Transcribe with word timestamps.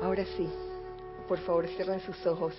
Ahora 0.00 0.24
sí, 0.36 0.48
por 1.26 1.38
favor 1.40 1.66
cierren 1.68 2.00
sus 2.00 2.24
ojos. 2.26 2.54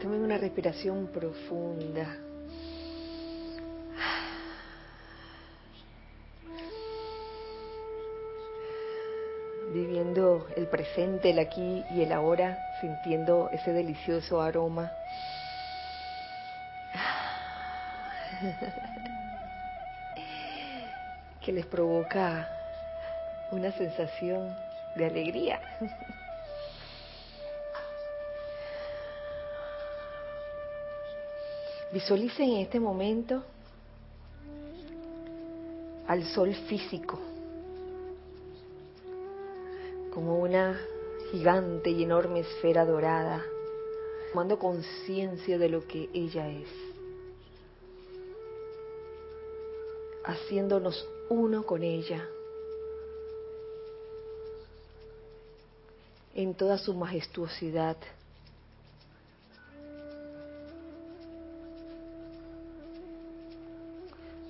Tomen 0.00 0.20
una 0.20 0.36
respiración 0.36 1.06
profunda. 1.06 2.18
Viviendo 9.72 10.46
el 10.54 10.66
presente, 10.66 11.30
el 11.30 11.38
aquí 11.38 11.82
y 11.90 12.02
el 12.02 12.12
ahora, 12.12 12.58
sintiendo 12.80 13.48
ese 13.50 13.72
delicioso 13.72 14.42
aroma. 14.42 14.92
que 21.44 21.52
les 21.52 21.66
provoca 21.66 22.48
una 23.50 23.72
sensación 23.72 24.54
de 24.96 25.06
alegría. 25.06 25.60
Visualicen 31.92 32.50
en 32.50 32.56
este 32.58 32.80
momento 32.80 33.42
al 36.06 36.24
sol 36.24 36.54
físico 36.68 37.18
como 40.12 40.38
una 40.38 40.78
gigante 41.30 41.90
y 41.90 42.04
enorme 42.04 42.40
esfera 42.40 42.84
dorada, 42.84 43.42
tomando 44.30 44.58
conciencia 44.58 45.58
de 45.58 45.68
lo 45.68 45.86
que 45.88 46.08
ella 46.12 46.48
es, 46.48 46.68
haciéndonos 50.24 51.08
uno 51.30 51.64
con 51.64 51.82
ella 51.82 52.28
en 56.34 56.54
toda 56.54 56.78
su 56.78 56.94
majestuosidad. 56.94 57.96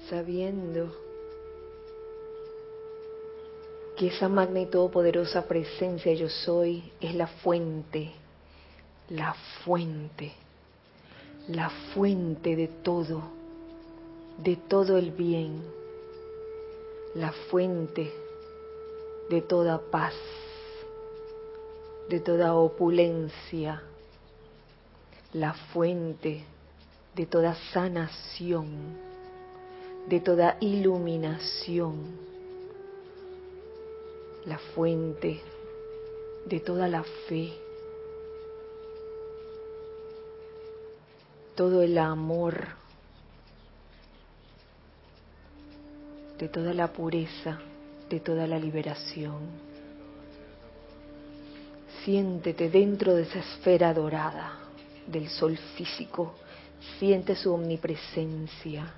sabiendo 0.08 0.94
que 3.96 4.08
esa 4.08 4.28
magna 4.28 4.60
y 4.60 4.66
todopoderosa 4.66 5.46
presencia 5.46 6.12
yo 6.14 6.28
soy 6.28 6.92
es 7.00 7.14
la 7.14 7.26
fuente, 7.26 8.12
la 9.08 9.34
fuente, 9.64 10.32
la 11.48 11.70
fuente 11.94 12.56
de 12.56 12.68
todo, 12.68 13.22
de 14.38 14.56
todo 14.56 14.98
el 14.98 15.10
bien, 15.10 15.62
la 17.14 17.32
fuente 17.50 18.12
de 19.30 19.42
toda 19.42 19.80
paz, 19.90 20.14
de 22.08 22.20
toda 22.20 22.54
opulencia, 22.54 23.82
la 25.32 25.54
fuente 25.54 26.44
de 27.14 27.26
toda 27.26 27.54
sanación, 27.72 28.98
de 30.08 30.20
toda 30.20 30.56
iluminación 30.60 32.34
la 34.46 34.58
fuente 34.58 35.40
de 36.46 36.60
toda 36.60 36.88
la 36.88 37.02
fe, 37.26 37.54
todo 41.54 41.82
el 41.82 41.96
amor, 41.96 42.66
de 46.38 46.48
toda 46.48 46.74
la 46.74 46.92
pureza, 46.92 47.58
de 48.10 48.20
toda 48.20 48.46
la 48.46 48.58
liberación. 48.58 49.73
Siéntete 52.04 52.68
dentro 52.68 53.14
de 53.14 53.22
esa 53.22 53.38
esfera 53.38 53.94
dorada 53.94 54.58
del 55.06 55.28
sol 55.30 55.56
físico, 55.76 56.34
siente 56.98 57.34
su 57.34 57.52
omnipresencia. 57.52 58.92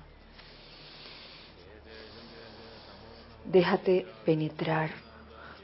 Déjate 3.45 4.05
penetrar 4.25 4.91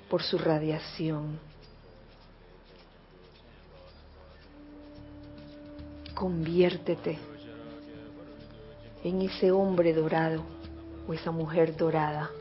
por 0.09 0.23
su 0.23 0.37
radiación. 0.37 1.37
Conviértete 6.15 7.19
en 9.03 9.21
ese 9.21 9.51
hombre 9.51 9.93
dorado 9.93 10.41
o 11.05 11.13
esa 11.13 11.31
mujer 11.31 11.75
dorada 11.75 12.31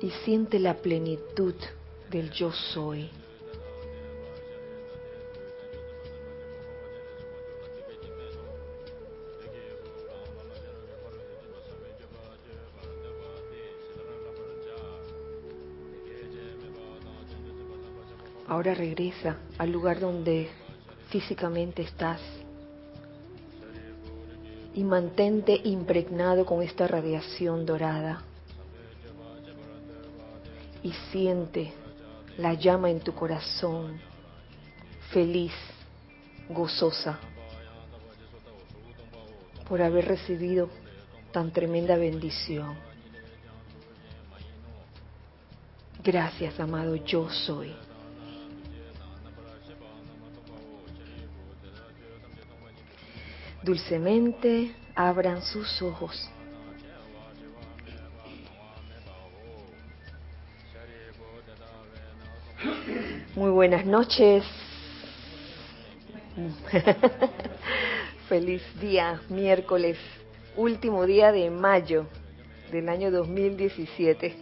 y 0.00 0.10
siente 0.24 0.58
la 0.58 0.74
plenitud 0.74 1.54
del 2.10 2.30
yo 2.30 2.52
soy. 2.52 3.10
Ahora 18.46 18.74
regresa 18.74 19.36
al 19.58 19.70
lugar 19.70 20.00
donde 20.00 20.48
físicamente 21.08 21.82
estás 21.82 22.20
y 24.74 24.82
mantente 24.82 25.60
impregnado 25.62 26.44
con 26.44 26.60
esta 26.60 26.88
radiación 26.88 27.64
dorada 27.64 28.24
y 30.82 30.92
siente 31.12 31.72
la 32.38 32.54
llama 32.54 32.90
en 32.90 33.00
tu 33.00 33.14
corazón, 33.14 34.00
feliz, 35.10 35.52
gozosa, 36.48 37.18
por 39.68 39.82
haber 39.82 40.08
recibido 40.08 40.68
tan 41.32 41.52
tremenda 41.52 41.96
bendición. 41.96 42.76
Gracias, 46.02 46.58
amado, 46.58 46.96
yo 46.96 47.28
soy. 47.28 47.74
Dulcemente 53.62 54.74
abran 54.94 55.42
sus 55.42 55.82
ojos. 55.82 56.30
Muy 63.40 63.52
buenas 63.52 63.86
noches. 63.86 64.44
Feliz 68.28 68.62
día, 68.78 69.22
miércoles, 69.30 69.96
último 70.56 71.06
día 71.06 71.32
de 71.32 71.48
mayo 71.48 72.04
del 72.70 72.90
año 72.90 73.10
2017. 73.10 74.34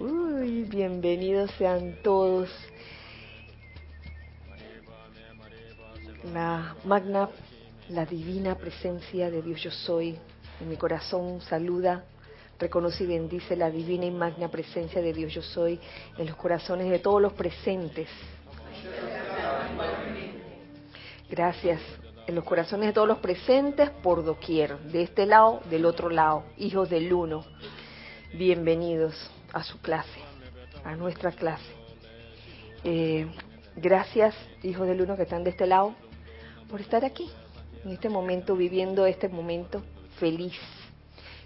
Uy, 0.00 0.62
bienvenidos 0.62 1.50
sean 1.58 1.98
todos. 2.02 2.48
La 6.32 6.74
magna 6.86 7.28
la 7.90 8.06
divina 8.06 8.54
presencia 8.54 9.30
de 9.30 9.42
Dios 9.42 9.62
yo 9.62 9.70
soy 9.70 10.18
en 10.62 10.70
mi 10.70 10.78
corazón 10.78 11.42
saluda, 11.42 12.06
reconoce 12.58 13.04
y 13.04 13.06
bendice 13.06 13.56
la 13.56 13.70
divina 13.70 14.06
y 14.06 14.10
magna 14.10 14.48
presencia 14.48 15.00
de 15.02 15.12
Dios 15.12 15.32
yo 15.32 15.42
soy 15.42 15.78
en 16.16 16.26
los 16.26 16.36
corazones 16.36 16.90
de 16.90 16.98
todos 16.98 17.20
los 17.20 17.32
presentes. 17.32 18.08
Gracias. 21.28 21.80
En 22.26 22.34
los 22.34 22.44
corazones 22.44 22.86
de 22.86 22.92
todos 22.94 23.08
los 23.08 23.18
presentes 23.18 23.90
por 23.90 24.24
doquier, 24.24 24.78
de 24.78 25.02
este 25.02 25.26
lado, 25.26 25.60
del 25.68 25.84
otro 25.84 26.08
lado, 26.08 26.44
hijos 26.56 26.88
del 26.88 27.12
uno. 27.12 27.44
Bienvenidos 28.32 29.30
a 29.52 29.62
su 29.62 29.78
clase, 29.80 30.20
a 30.84 30.96
nuestra 30.96 31.32
clase. 31.32 31.70
Eh, 32.82 33.26
gracias, 33.76 34.34
hijos 34.62 34.86
del 34.86 35.02
uno 35.02 35.16
que 35.16 35.24
están 35.24 35.44
de 35.44 35.50
este 35.50 35.66
lado, 35.66 35.94
por 36.70 36.80
estar 36.80 37.04
aquí 37.04 37.30
en 37.84 37.90
este 37.90 38.08
momento, 38.08 38.56
viviendo 38.56 39.04
este 39.04 39.28
momento 39.28 39.82
feliz. 40.18 40.58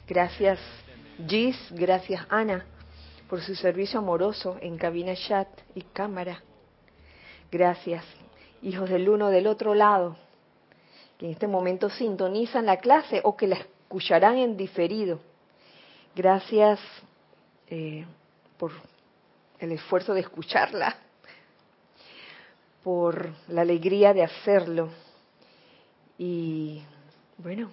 Gracias 0.07 0.61
Gis, 1.27 1.57
gracias 1.73 2.25
Ana 2.31 2.65
por 3.29 3.41
su 3.41 3.57
servicio 3.57 3.99
amoroso 3.99 4.57
en 4.61 4.79
cabina 4.79 5.17
chat 5.17 5.49
y 5.75 5.83
cámara. 5.83 6.41
Gracias, 7.51 8.05
hijos 8.63 8.89
del 8.89 9.09
uno 9.09 9.29
del 9.29 9.49
otro 9.49 9.75
lado, 9.75 10.17
que 11.19 11.27
en 11.27 11.33
este 11.33 11.49
momento 11.49 11.91
sintonizan 11.91 12.67
la 12.67 12.77
clase 12.77 13.21
o 13.25 13.37
que 13.37 13.49
la 13.49 13.57
escucharán 13.57 14.39
en 14.39 14.57
diferido. 14.57 15.19
Gracias 16.15 16.79
eh, 17.67 18.07
por 18.57 18.71
el 19.59 19.73
esfuerzo 19.73 20.15
de 20.15 20.21
escucharla, 20.21 20.99
por 22.85 23.29
la 23.49 23.63
alegría 23.63 24.15
de 24.15 24.23
hacerlo 24.23 24.91
y 26.17 26.81
bueno, 27.39 27.71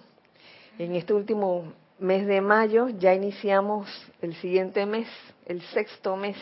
en 0.80 0.96
este 0.96 1.14
último 1.14 1.72
mes 1.98 2.26
de 2.26 2.40
mayo, 2.40 2.88
ya 2.88 3.14
iniciamos 3.14 3.88
el 4.20 4.34
siguiente 4.36 4.84
mes, 4.84 5.08
el 5.46 5.62
sexto 5.62 6.16
mes, 6.16 6.36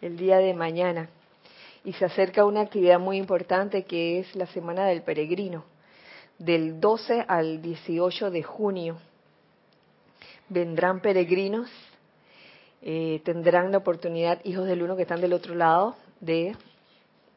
el 0.00 0.16
día 0.16 0.38
de 0.38 0.52
mañana. 0.54 1.08
Y 1.84 1.92
se 1.92 2.04
acerca 2.04 2.44
una 2.44 2.62
actividad 2.62 2.98
muy 2.98 3.16
importante 3.16 3.84
que 3.84 4.18
es 4.18 4.34
la 4.34 4.46
Semana 4.46 4.86
del 4.86 5.02
Peregrino, 5.02 5.64
del 6.38 6.80
12 6.80 7.24
al 7.28 7.62
18 7.62 8.30
de 8.30 8.42
junio. 8.42 8.98
Vendrán 10.48 11.00
peregrinos, 11.00 11.70
eh, 12.82 13.20
tendrán 13.24 13.70
la 13.70 13.78
oportunidad, 13.78 14.40
hijos 14.44 14.66
del 14.66 14.82
uno 14.82 14.96
que 14.96 15.02
están 15.02 15.20
del 15.20 15.32
otro 15.32 15.54
lado, 15.54 15.96
de 16.20 16.56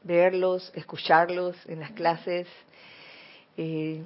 verlos, 0.01 0.71
escucharlos 0.73 1.55
en 1.67 1.81
las 1.81 1.91
clases. 1.91 2.47
Eh, 3.55 4.03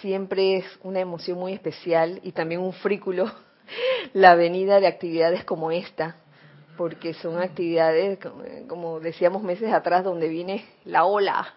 siempre 0.00 0.56
es 0.56 0.64
una 0.82 1.00
emoción 1.00 1.38
muy 1.38 1.52
especial 1.52 2.20
y 2.22 2.32
también 2.32 2.60
un 2.60 2.72
frículo 2.72 3.30
la 4.12 4.34
venida 4.34 4.80
de 4.80 4.86
actividades 4.86 5.44
como 5.44 5.70
esta, 5.70 6.16
porque 6.76 7.14
son 7.14 7.40
actividades, 7.40 8.18
como 8.68 9.00
decíamos 9.00 9.42
meses 9.42 9.72
atrás, 9.72 10.04
donde 10.04 10.28
viene 10.28 10.64
la 10.84 11.04
ola, 11.04 11.54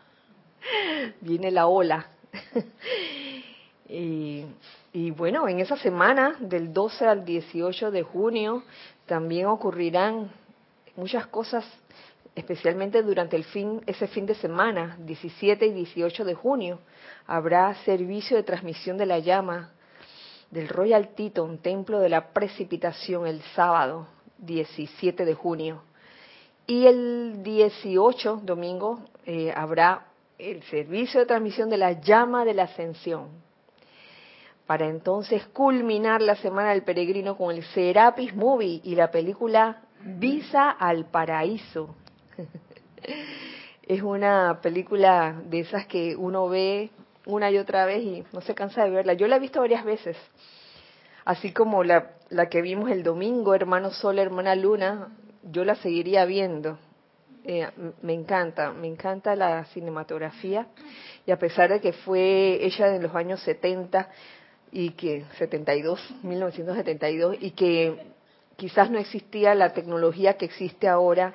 viene 1.22 1.52
la 1.52 1.68
ola. 1.68 2.08
y, 3.90 4.46
y 4.94 5.12
bueno, 5.12 5.48
en 5.48 5.60
esa 5.60 5.78
semana, 5.78 6.36
del 6.40 6.74
12 6.74 7.06
al 7.06 7.26
18 7.26 7.92
de 7.92 8.04
junio, 8.04 8.64
también 9.06 9.48
ocurrirán 9.48 10.32
muchas 10.96 11.28
cosas 11.28 11.66
especialmente 12.36 13.02
durante 13.04 13.36
el 13.36 13.44
fin, 13.44 13.82
ese 13.86 14.08
fin 14.08 14.26
de 14.26 14.36
semana, 14.36 14.98
17 15.00 15.66
y 15.66 15.74
18 15.74 16.26
de 16.26 16.34
junio, 16.34 16.80
habrá 17.28 17.74
servicio 17.86 18.38
de 18.38 18.44
transmisión 18.44 18.98
de 18.98 19.06
la 19.06 19.20
llama 19.20 19.72
del 20.52 20.68
Royal 20.68 21.10
Teton, 21.16 21.60
Templo 21.60 22.00
de 22.00 22.10
la 22.10 22.34
Precipitación, 22.34 23.28
el 23.28 23.42
sábado 23.56 24.08
17 24.40 25.26
de 25.26 25.34
junio. 25.34 25.84
Y 26.66 26.86
el 26.86 27.44
18, 27.44 28.42
domingo, 28.44 29.00
eh, 29.26 29.52
habrá 29.56 30.06
el 30.38 30.64
servicio 30.64 31.20
de 31.20 31.26
transmisión 31.26 31.70
de 31.70 31.78
la 31.78 31.94
llama 31.94 32.46
de 32.46 32.54
la 32.54 32.64
ascensión. 32.64 33.30
Para 34.66 34.88
entonces 34.88 35.46
culminar 35.48 36.22
la 36.22 36.36
Semana 36.36 36.70
del 36.70 36.84
Peregrino 36.84 37.36
con 37.36 37.56
el 37.56 37.64
Serapis 37.64 38.36
Movie 38.36 38.82
y 38.84 38.96
la 38.96 39.10
película 39.10 39.82
Visa 40.02 40.70
al 40.70 41.06
Paraíso, 41.06 41.96
es 43.88 44.02
una 44.02 44.60
película 44.62 45.42
de 45.46 45.62
esas 45.62 45.86
que 45.88 46.16
uno 46.16 46.48
ve 46.50 46.92
una 47.26 47.52
y 47.52 47.58
otra 47.58 47.86
vez 47.86 48.04
y 48.04 48.24
no 48.34 48.42
se 48.42 48.56
cansa 48.56 48.84
de 48.84 48.90
verla. 48.90 49.14
Yo 49.14 49.28
la 49.28 49.38
he 49.38 49.40
visto 49.40 49.60
varias 49.60 49.84
veces, 49.84 50.18
así 51.26 51.52
como 51.52 51.84
la, 51.84 52.12
la 52.30 52.50
que 52.50 52.62
vimos 52.62 52.90
el 52.90 53.04
domingo, 53.04 53.54
Hermano 53.54 53.92
Sol, 53.92 54.20
Hermana 54.20 54.56
Luna, 54.56 55.10
yo 55.44 55.64
la 55.64 55.76
seguiría 55.76 56.26
viendo. 56.26 56.78
Eh, 57.46 57.68
me 58.02 58.14
encanta, 58.14 58.74
me 58.74 58.88
encanta 58.88 59.36
la 59.36 59.64
cinematografía 59.66 60.68
y 61.26 61.32
a 61.32 61.40
pesar 61.40 61.70
de 61.70 61.80
que 61.80 61.94
fue 61.94 62.60
hecha 62.66 62.94
en 62.94 63.02
los 63.02 63.16
años 63.16 63.42
70 63.42 64.10
y 64.72 64.92
que 64.92 65.24
72, 65.38 66.16
1972 66.24 67.38
y 67.40 67.52
que 67.52 67.96
quizás 68.58 68.92
no 68.92 69.00
existía 69.00 69.56
la 69.56 69.74
tecnología 69.74 70.38
que 70.38 70.46
existe 70.46 70.88
ahora, 70.88 71.34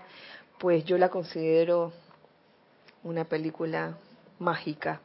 pues 0.64 0.82
yo 0.86 0.96
la 0.96 1.10
considero 1.10 1.92
una 3.02 3.26
película 3.26 3.98
mágica. 4.38 4.98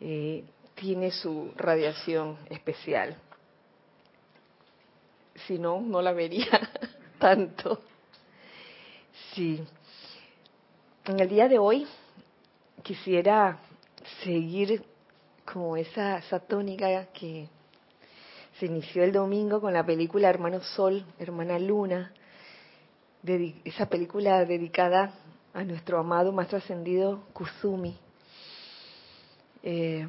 Eh, 0.00 0.42
tiene 0.74 1.10
su 1.10 1.52
radiación 1.56 2.38
especial. 2.48 3.14
Si 5.46 5.58
no, 5.58 5.82
no 5.82 6.00
la 6.00 6.12
vería 6.12 6.70
tanto. 7.18 7.82
Sí. 9.34 9.62
En 11.04 11.20
el 11.20 11.28
día 11.28 11.48
de 11.48 11.58
hoy 11.58 11.86
quisiera 12.82 13.58
seguir 14.24 14.82
como 15.44 15.76
esa, 15.76 16.16
esa 16.16 16.40
tónica 16.40 17.08
que 17.12 17.46
se 18.58 18.64
inició 18.64 19.04
el 19.04 19.12
domingo 19.12 19.60
con 19.60 19.74
la 19.74 19.84
película 19.84 20.30
Hermano 20.30 20.62
Sol, 20.62 21.04
Hermana 21.18 21.58
Luna, 21.58 22.10
esa 23.64 23.86
película 23.86 24.44
dedicada 24.44 25.12
a 25.52 25.64
nuestro 25.64 25.98
amado 25.98 26.32
más 26.32 26.48
trascendido 26.48 27.24
Kusumi, 27.32 27.96
eh, 29.62 30.06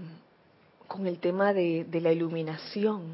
con 0.87 1.07
el 1.07 1.19
tema 1.19 1.53
de 1.53 1.99
la 2.01 2.11
iluminación. 2.11 3.13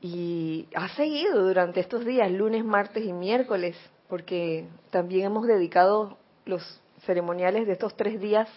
Y 0.00 0.66
ha 0.74 0.88
seguido 0.96 1.46
durante 1.46 1.80
estos 1.80 2.04
días, 2.04 2.30
lunes, 2.30 2.64
martes 2.64 3.04
y 3.04 3.12
miércoles, 3.12 3.76
porque 4.08 4.66
también 4.90 5.26
hemos 5.26 5.46
dedicado 5.46 6.18
los 6.44 6.62
ceremoniales 7.06 7.66
de 7.66 7.74
estos 7.74 7.96
tres 7.96 8.20
días 8.20 8.48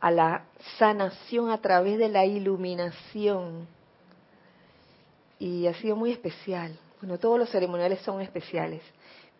a 0.00 0.10
la 0.10 0.44
sanación 0.78 1.50
a 1.50 1.60
través 1.60 1.98
de 1.98 2.08
la 2.08 2.24
iluminación. 2.24 3.66
Y 5.40 5.66
ha 5.66 5.74
sido 5.74 5.96
muy 5.96 6.12
especial. 6.12 6.78
Bueno, 7.00 7.18
todos 7.18 7.38
los 7.38 7.50
ceremoniales 7.50 8.00
son 8.02 8.20
especiales 8.20 8.82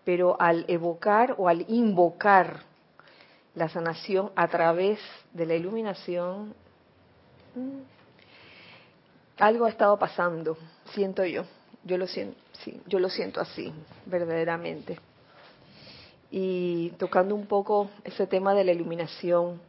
pero 0.09 0.41
al 0.41 0.65
evocar 0.69 1.35
o 1.37 1.51
al 1.51 1.67
invocar 1.69 2.63
la 3.55 3.69
sanación 3.69 4.31
a 4.37 4.49
través 4.49 4.99
de 5.35 5.45
la 5.45 5.55
iluminación, 5.55 6.55
mm, 7.55 7.81
algo 9.39 9.67
ha 9.67 9.69
estado 9.69 9.99
pasando, 9.99 10.57
siento 10.95 11.27
yo. 11.27 11.43
Yo 11.85 11.99
lo 11.99 12.07
siento, 12.07 12.41
sí, 12.65 12.81
yo 12.87 13.01
lo 13.01 13.11
siento 13.11 13.43
así, 13.43 13.71
verdaderamente. 14.07 14.99
Y 16.31 16.89
tocando 16.97 17.35
un 17.35 17.45
poco 17.45 17.91
ese 18.03 18.27
tema 18.27 18.55
de 18.55 18.65
la 18.65 18.73
iluminación, 18.73 19.61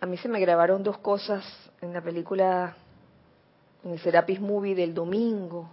a 0.00 0.06
mí 0.06 0.16
se 0.16 0.30
me 0.30 0.40
grabaron 0.40 0.82
dos 0.82 0.96
cosas 0.96 1.44
en 1.82 1.92
la 1.92 2.00
película, 2.00 2.74
en 3.84 3.90
el 3.90 3.98
Serapis 3.98 4.40
Movie 4.40 4.74
del 4.74 4.94
domingo. 4.94 5.68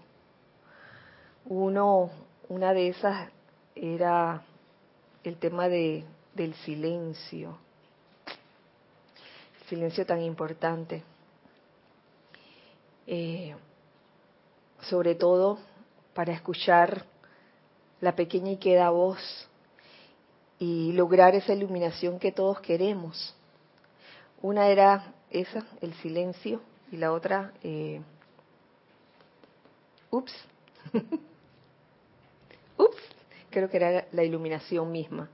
Uno, 1.46 2.10
una 2.50 2.74
de 2.74 2.90
esas 2.90 3.30
era 3.76 4.44
el 5.24 5.38
tema 5.38 5.68
de, 5.68 6.06
del 6.34 6.54
silencio, 6.56 7.58
el 9.62 9.68
silencio 9.70 10.06
tan 10.06 10.22
importante. 10.22 11.04
Eh, 13.08 13.56
sobre 14.82 15.16
todo 15.16 15.60
para 16.14 16.34
escuchar 16.34 17.06
la 18.02 18.16
pequeña 18.16 18.52
y 18.52 18.58
queda 18.58 18.90
voz 18.90 19.48
y 20.60 20.92
lograr 20.94 21.36
esa 21.36 21.54
iluminación 21.54 22.20
que 22.20 22.32
todos 22.32 22.60
queremos. 22.62 23.36
Una 24.42 24.68
era 24.68 25.14
esa, 25.30 25.66
el 25.82 25.94
silencio, 25.96 26.62
y 26.92 26.98
la 26.98 27.12
otra, 27.12 27.52
eh, 27.64 28.02
ups, 30.12 30.34
creo 33.56 33.70
que 33.70 33.78
era 33.78 34.06
la 34.12 34.24
iluminación 34.24 34.92
misma. 34.92 35.30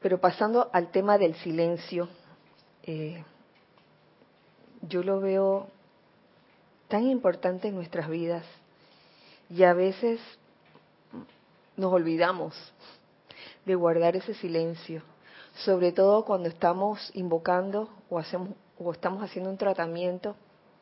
Pero 0.00 0.18
pasando 0.18 0.70
al 0.72 0.90
tema 0.90 1.18
del 1.18 1.34
silencio, 1.34 2.08
eh, 2.82 3.22
yo 4.80 5.02
lo 5.02 5.20
veo 5.20 5.68
tan 6.88 7.06
importante 7.06 7.68
en 7.68 7.74
nuestras 7.74 8.08
vidas 8.08 8.46
y 9.50 9.64
a 9.64 9.74
veces 9.74 10.18
nos 11.76 11.92
olvidamos 11.92 12.54
de 13.66 13.74
guardar 13.74 14.16
ese 14.16 14.32
silencio, 14.32 15.02
sobre 15.56 15.92
todo 15.92 16.24
cuando 16.24 16.48
estamos 16.48 17.10
invocando 17.14 17.90
o 18.08 18.18
hacemos 18.18 18.50
o 18.78 18.92
estamos 18.92 19.22
haciendo 19.22 19.50
un 19.50 19.58
tratamiento 19.58 20.36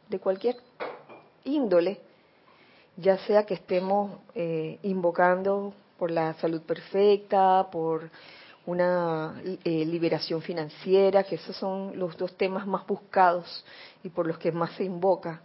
de 0.09 0.21
cualquier 0.21 0.57
índole 1.45 2.00
ya 2.97 3.19
sea 3.19 3.45
que 3.45 3.55
estemos 3.55 4.19
eh, 4.35 4.79
invocando 4.83 5.75
por 5.99 6.11
la 6.11 6.35
salud 6.35 6.63
perfecta, 6.63 7.69
por 7.71 8.11
una 8.67 9.41
eh, 9.65 9.85
liberación 9.85 10.41
financiera, 10.41 11.25
que 11.25 11.35
esos 11.35 11.57
son 11.57 11.99
los 11.99 12.17
dos 12.17 12.35
temas 12.37 12.67
más 12.67 12.87
buscados 12.87 13.65
y 14.03 14.09
por 14.09 14.27
los 14.27 14.39
que 14.39 14.53
más 14.53 14.73
se 14.73 14.85
invoca. 14.85 15.43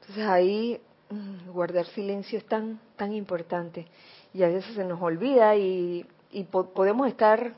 Entonces 0.00 0.26
ahí 0.26 0.80
mm, 1.10 1.50
guardar 1.50 1.86
silencio 1.86 2.38
es 2.38 2.46
tan, 2.46 2.80
tan 2.96 3.12
importante 3.12 3.86
y 4.32 4.42
a 4.42 4.48
veces 4.48 4.74
se 4.74 4.84
nos 4.84 5.00
olvida 5.02 5.56
y, 5.56 6.06
y 6.30 6.44
podemos 6.44 7.08
estar 7.08 7.54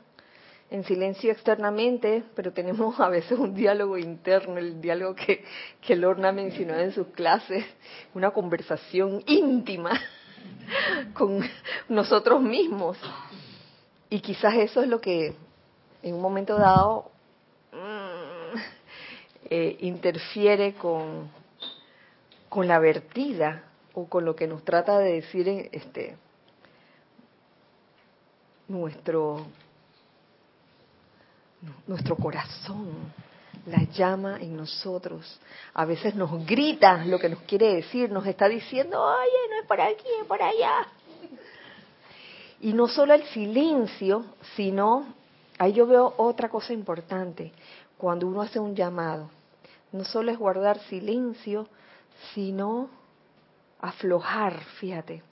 en 0.71 0.83
silencio 0.83 1.31
externamente, 1.31 2.23
pero 2.35 2.53
tenemos 2.53 2.99
a 2.99 3.09
veces 3.09 3.37
un 3.37 3.55
diálogo 3.55 3.97
interno, 3.97 4.57
el 4.57 4.79
diálogo 4.79 5.15
que, 5.15 5.43
que 5.81 5.95
Lorna 5.95 6.31
mencionó 6.31 6.77
en 6.77 6.91
sus 6.91 7.07
clases, 7.07 7.65
una 8.13 8.31
conversación 8.31 9.23
íntima 9.25 9.99
con 11.13 11.41
nosotros 11.87 12.41
mismos. 12.41 12.97
Y 14.09 14.19
quizás 14.19 14.55
eso 14.55 14.81
es 14.81 14.87
lo 14.87 15.01
que 15.01 15.33
en 16.03 16.15
un 16.15 16.21
momento 16.21 16.57
dado 16.57 17.11
mm, 17.71 18.57
eh, 19.49 19.77
interfiere 19.81 20.73
con, 20.73 21.29
con 22.47 22.67
la 22.67 22.79
vertida 22.79 23.63
o 23.93 24.07
con 24.07 24.23
lo 24.23 24.35
que 24.35 24.47
nos 24.47 24.63
trata 24.63 24.99
de 24.99 25.13
decir 25.13 25.69
este 25.71 26.15
nuestro 28.67 29.47
nuestro 31.87 32.15
corazón, 32.15 33.13
la 33.65 33.83
llama 33.83 34.37
en 34.39 34.55
nosotros. 34.55 35.39
A 35.73 35.85
veces 35.85 36.15
nos 36.15 36.45
grita 36.45 37.03
lo 37.05 37.19
que 37.19 37.29
nos 37.29 37.41
quiere 37.41 37.75
decir, 37.75 38.11
nos 38.11 38.25
está 38.25 38.47
diciendo, 38.47 39.01
oye, 39.01 39.49
no 39.49 39.61
es 39.61 39.67
por 39.67 39.81
aquí, 39.81 40.07
es 40.21 40.25
por 40.27 40.41
allá. 40.41 40.87
Y 42.61 42.73
no 42.73 42.87
solo 42.87 43.13
el 43.13 43.23
silencio, 43.25 44.25
sino, 44.55 45.13
ahí 45.57 45.73
yo 45.73 45.87
veo 45.87 46.13
otra 46.17 46.49
cosa 46.49 46.73
importante, 46.73 47.51
cuando 47.97 48.27
uno 48.27 48.41
hace 48.41 48.59
un 48.59 48.75
llamado. 48.75 49.29
No 49.91 50.03
solo 50.03 50.31
es 50.31 50.37
guardar 50.37 50.79
silencio, 50.81 51.67
sino 52.33 52.89
aflojar, 53.79 54.59
fíjate. 54.79 55.23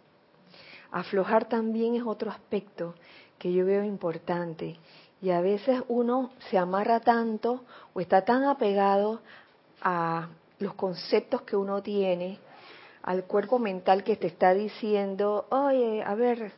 Aflojar 0.91 1.47
también 1.49 1.95
es 1.95 2.03
otro 2.03 2.31
aspecto 2.31 2.95
que 3.37 3.51
yo 3.51 3.65
veo 3.65 3.83
importante. 3.83 4.77
Y 5.21 5.31
a 5.31 5.41
veces 5.41 5.81
uno 5.87 6.31
se 6.49 6.57
amarra 6.57 6.99
tanto 6.99 7.63
o 7.93 7.99
está 7.99 8.23
tan 8.23 8.43
apegado 8.43 9.21
a 9.81 10.27
los 10.59 10.73
conceptos 10.75 11.41
que 11.41 11.55
uno 11.55 11.81
tiene, 11.81 12.39
al 13.03 13.23
cuerpo 13.23 13.57
mental 13.57 14.03
que 14.03 14.15
te 14.15 14.27
está 14.27 14.53
diciendo, 14.53 15.45
oye, 15.49 16.03
a 16.03 16.13
ver, 16.15 16.51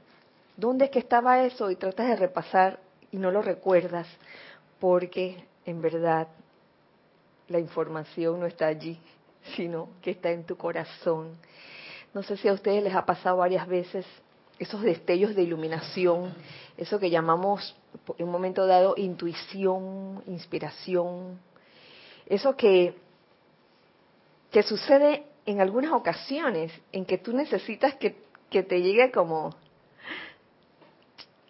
¿dónde 0.57 0.85
es 0.85 0.91
que 0.91 0.99
estaba 0.99 1.43
eso? 1.43 1.69
Y 1.69 1.75
tratas 1.75 2.07
de 2.07 2.15
repasar 2.15 2.79
y 3.11 3.17
no 3.17 3.31
lo 3.31 3.41
recuerdas, 3.41 4.07
porque 4.79 5.43
en 5.65 5.81
verdad 5.81 6.27
la 7.47 7.59
información 7.59 8.39
no 8.39 8.45
está 8.45 8.67
allí, 8.67 8.99
sino 9.55 9.89
que 10.01 10.11
está 10.11 10.31
en 10.31 10.43
tu 10.43 10.57
corazón. 10.57 11.35
No 12.13 12.23
sé 12.23 12.37
si 12.37 12.47
a 12.47 12.53
ustedes 12.53 12.83
les 12.83 12.95
ha 12.95 13.05
pasado 13.05 13.37
varias 13.37 13.67
veces 13.67 14.05
esos 14.59 14.81
destellos 14.81 15.35
de 15.35 15.43
iluminación, 15.43 16.33
eso 16.77 16.99
que 16.99 17.09
llamamos 17.09 17.75
en 18.17 18.25
un 18.25 18.31
momento 18.31 18.67
dado 18.67 18.93
intuición, 18.97 20.21
inspiración, 20.27 21.39
eso 22.25 22.55
que, 22.55 22.93
que 24.51 24.61
sucede 24.63 25.25
en 25.45 25.61
algunas 25.61 25.93
ocasiones 25.93 26.71
en 26.91 27.05
que 27.05 27.17
tú 27.17 27.33
necesitas 27.33 27.95
que, 27.95 28.21
que 28.49 28.61
te 28.61 28.81
llegue 28.81 29.11
como 29.11 29.55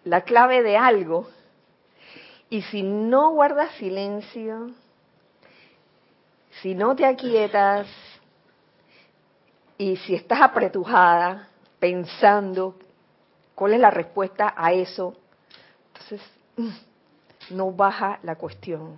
la 0.04 0.22
clave 0.22 0.62
de 0.62 0.76
algo 0.76 1.28
y 2.48 2.62
si 2.62 2.82
no 2.82 3.32
guardas 3.32 3.72
silencio, 3.74 4.70
si 6.62 6.74
no 6.74 6.94
te 6.94 7.06
aquietas 7.06 7.88
y 9.76 9.96
si 9.96 10.14
estás 10.14 10.40
apretujada 10.40 11.48
pensando 11.78 12.76
cuál 13.60 13.74
es 13.74 13.80
la 13.80 13.90
respuesta 13.90 14.54
a 14.56 14.72
eso, 14.72 15.14
entonces 15.88 16.22
mm, 16.56 17.54
no 17.56 17.70
baja 17.70 18.18
la 18.22 18.36
cuestión. 18.36 18.96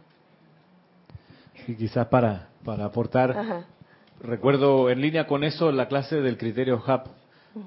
Y 1.67 1.75
quizás 1.75 2.07
para, 2.07 2.49
para 2.65 2.85
aportar, 2.85 3.65
recuerdo 4.21 4.89
en 4.89 5.01
línea 5.01 5.27
con 5.27 5.43
eso 5.43 5.73
la 5.73 5.89
clase 5.89 6.21
del 6.21 6.39
criterio 6.39 6.81
HAP, 6.87 7.09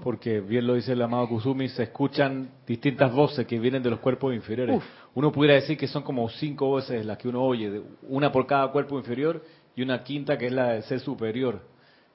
porque 0.03 0.39
bien 0.39 0.67
lo 0.67 0.75
dice 0.75 0.93
el 0.93 1.01
amado 1.01 1.27
Kusumi, 1.27 1.67
se 1.67 1.83
escuchan 1.83 2.49
distintas 2.65 3.11
voces 3.11 3.45
que 3.45 3.59
vienen 3.59 3.83
de 3.83 3.89
los 3.89 3.99
cuerpos 3.99 4.33
inferiores. 4.33 4.81
Uno 5.15 5.33
pudiera 5.33 5.55
decir 5.55 5.77
que 5.77 5.89
son 5.89 6.01
como 6.01 6.29
cinco 6.29 6.67
voces 6.67 7.05
las 7.05 7.17
que 7.17 7.27
uno 7.27 7.43
oye, 7.43 7.81
una 8.03 8.31
por 8.31 8.47
cada 8.47 8.71
cuerpo 8.71 8.97
inferior 8.97 9.43
y 9.75 9.81
una 9.81 10.01
quinta 10.01 10.37
que 10.37 10.45
es 10.45 10.53
la 10.53 10.69
del 10.69 10.83
ser 10.83 11.01
superior. 11.01 11.59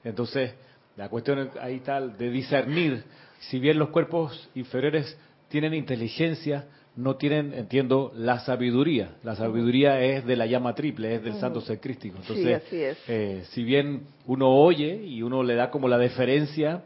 Entonces, 0.03 0.55
la 0.97 1.09
cuestión 1.09 1.49
ahí 1.61 1.75
está 1.77 2.01
de 2.01 2.29
discernir, 2.29 3.03
si 3.39 3.59
bien 3.59 3.79
los 3.79 3.89
cuerpos 3.89 4.49
inferiores 4.55 5.17
tienen 5.49 5.73
inteligencia, 5.73 6.65
no 6.95 7.15
tienen, 7.15 7.53
entiendo, 7.53 8.11
la 8.15 8.39
sabiduría. 8.39 9.15
La 9.23 9.35
sabiduría 9.35 10.01
es 10.01 10.25
de 10.25 10.35
la 10.35 10.45
llama 10.45 10.75
triple, 10.75 11.15
es 11.15 11.23
del 11.23 11.35
santo 11.35 11.61
ser 11.61 11.79
crístico. 11.79 12.17
Entonces, 12.17 12.63
eh, 12.71 13.43
si 13.51 13.63
bien 13.63 14.03
uno 14.25 14.49
oye 14.49 15.01
y 15.05 15.21
uno 15.23 15.43
le 15.43 15.55
da 15.55 15.69
como 15.69 15.87
la 15.87 15.97
deferencia, 15.97 16.83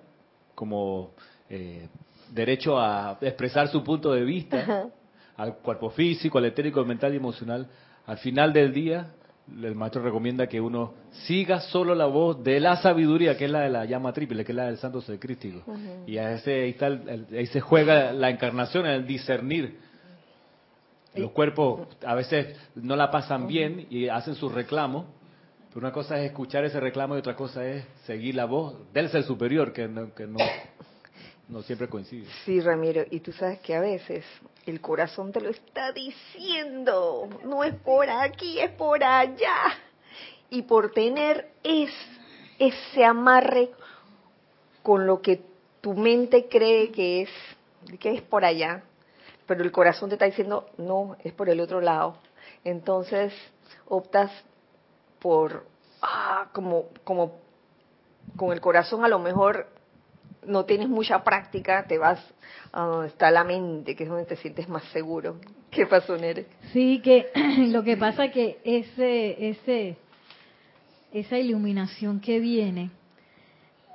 como 0.53 1.11
eh, 1.49 1.87
derecho 2.31 2.79
a 2.79 3.17
expresar 3.21 3.67
su 3.69 3.83
punto 3.83 4.11
de 4.13 4.23
vista 4.23 4.89
al 5.37 5.55
cuerpo 5.57 5.89
físico, 5.89 6.37
al 6.37 6.45
etérico, 6.45 6.79
al 6.79 6.85
mental 6.85 7.13
y 7.13 7.17
emocional, 7.17 7.67
al 8.05 8.17
final 8.19 8.53
del 8.53 8.73
día 8.73 9.07
el 9.47 9.75
maestro 9.75 10.01
recomienda 10.01 10.47
que 10.47 10.59
uno 10.59 10.93
siga 11.25 11.59
solo 11.59 11.93
la 11.93 12.05
voz 12.05 12.43
de 12.43 12.59
la 12.59 12.77
sabiduría, 12.77 13.37
que 13.37 13.45
es 13.45 13.51
la 13.51 13.61
de 13.61 13.69
la 13.69 13.85
llama 13.85 14.11
triple, 14.11 14.43
que 14.43 14.51
es 14.51 14.55
la 14.55 14.65
del 14.65 14.77
santo 14.77 15.01
ser 15.01 15.19
crístico. 15.19 15.61
Y 16.07 16.17
a 16.17 16.33
ese, 16.33 16.63
ahí, 16.63 16.69
está 16.71 16.87
ahí 16.87 17.45
se 17.47 17.61
juega 17.61 18.11
la 18.11 18.29
encarnación, 18.29 18.85
el 18.85 19.05
discernir. 19.05 19.79
Los 21.15 21.31
cuerpos 21.31 21.87
a 22.05 22.15
veces 22.15 22.57
no 22.75 22.95
la 22.95 23.09
pasan 23.09 23.47
bien 23.47 23.87
y 23.89 24.09
hacen 24.09 24.35
sus 24.35 24.51
reclamos, 24.51 25.05
pero 25.69 25.79
una 25.79 25.93
cosa 25.93 26.19
es 26.19 26.25
escuchar 26.25 26.65
ese 26.65 26.79
reclamo 26.79 27.15
y 27.15 27.19
otra 27.19 27.35
cosa 27.35 27.65
es 27.65 27.85
seguir 28.05 28.35
la 28.35 28.45
voz 28.45 28.75
del 28.93 29.09
ser 29.09 29.23
superior, 29.23 29.71
que 29.71 29.89
que 30.15 30.27
no, 30.27 30.37
no 31.47 31.61
siempre 31.61 31.87
coincide. 31.87 32.27
Sí, 32.43 32.59
Ramiro, 32.59 33.03
y 33.09 33.19
tú 33.19 33.31
sabes 33.31 33.59
que 33.59 33.75
a 33.75 33.79
veces 33.79 34.25
el 34.65 34.81
corazón 34.81 35.31
te 35.31 35.41
lo 35.41 35.49
está 35.49 35.91
diciendo, 35.91 37.29
no 37.43 37.63
es 37.63 37.75
por 37.75 38.09
aquí, 38.09 38.59
es 38.59 38.71
por 38.71 39.03
allá. 39.03 39.55
Y 40.49 40.63
por 40.63 40.91
tener 40.91 41.51
es, 41.63 41.91
ese 42.57 43.03
amarre 43.03 43.71
con 44.81 45.05
lo 45.05 45.21
que 45.21 45.43
tu 45.81 45.93
mente 45.93 46.47
cree 46.47 46.91
que 46.91 47.23
es, 47.23 47.29
que 47.99 48.13
es 48.13 48.21
por 48.21 48.45
allá, 48.45 48.83
pero 49.45 49.63
el 49.63 49.71
corazón 49.71 50.09
te 50.09 50.15
está 50.15 50.25
diciendo, 50.25 50.69
no, 50.77 51.17
es 51.23 51.33
por 51.33 51.49
el 51.49 51.59
otro 51.59 51.81
lado. 51.81 52.17
Entonces 52.63 53.33
optas 53.87 54.31
por, 55.19 55.65
ah, 56.01 56.49
como, 56.53 56.85
como 57.03 57.39
con 58.35 58.51
el 58.51 58.61
corazón 58.61 59.05
a 59.05 59.07
lo 59.07 59.19
mejor 59.19 59.67
no 60.47 60.65
tienes 60.65 60.89
mucha 60.89 61.23
práctica, 61.23 61.85
te 61.87 61.97
vas 61.97 62.19
a 62.71 62.83
donde 62.83 63.07
está 63.07 63.31
la 63.31 63.43
mente, 63.43 63.95
que 63.95 64.03
es 64.03 64.09
donde 64.09 64.25
te 64.25 64.35
sientes 64.35 64.67
más 64.69 64.83
seguro. 64.85 65.37
¿Qué 65.71 65.85
pasó, 65.85 66.17
Nere? 66.17 66.45
Sí, 66.73 67.01
que 67.03 67.27
lo 67.69 67.83
que 67.83 67.97
pasa 67.97 68.29
que 68.29 68.59
ese, 68.63 69.49
ese, 69.49 69.97
esa 71.11 71.37
iluminación 71.37 72.19
que 72.19 72.39
viene, 72.39 72.91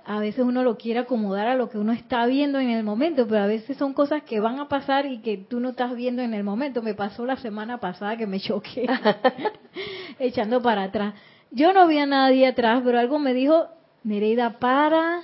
a 0.04 0.19
veces 0.19 0.45
uno 0.45 0.62
lo 0.62 0.76
quiere 0.76 1.00
acomodar 1.00 1.47
a 1.47 1.54
lo 1.54 1.69
que 1.69 1.78
uno 1.78 1.92
está 1.92 2.26
viendo 2.26 2.59
en 2.59 2.71
el 2.71 2.83
momento, 2.83 3.26
pero 3.28 3.42
a 3.42 3.47
veces 3.47 3.76
son 3.76 3.92
cosas 3.92 4.23
que 4.23 4.40
van 4.40 4.59
a 4.59 4.69
pasar 4.69 5.07
y 5.07 5.21
que 5.21 5.37
tú 5.37 5.61
no 5.61 5.71
estás 5.71 5.95
viendo 5.95 6.23
en 6.23 6.35
el 6.35 6.42
momento. 6.42 6.83
Me 6.83 6.95
pasó 6.95 7.25
la 7.26 7.37
semana 7.37 7.78
pasada 7.78 8.16
que 8.16 8.26
me 8.26 8.40
choqué 8.40 8.87
echando 10.19 10.62
para 10.62 10.85
atrás. 10.85 11.14
Yo 11.50 11.73
no 11.73 11.87
vi 11.87 11.99
a 11.99 12.07
nadie 12.07 12.47
atrás, 12.47 12.83
pero 12.85 12.99
algo 12.99 13.19
me 13.19 13.35
dijo, 13.35 13.69
Nereida, 14.04 14.59
para, 14.59 15.21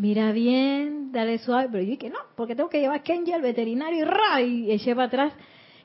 mira 0.00 0.32
bien, 0.32 1.12
dale 1.12 1.38
suave, 1.38 1.68
pero 1.70 1.84
yo 1.84 1.90
dije, 1.90 2.08
no, 2.08 2.18
porque 2.34 2.56
tengo 2.56 2.70
que 2.70 2.80
llevar 2.80 3.00
a 3.00 3.02
Kenji 3.02 3.32
al 3.32 3.42
veterinario 3.42 4.00
y, 4.00 4.04
ra, 4.04 4.40
y 4.40 4.72
eché 4.72 4.94
para 4.94 5.08
atrás. 5.08 5.32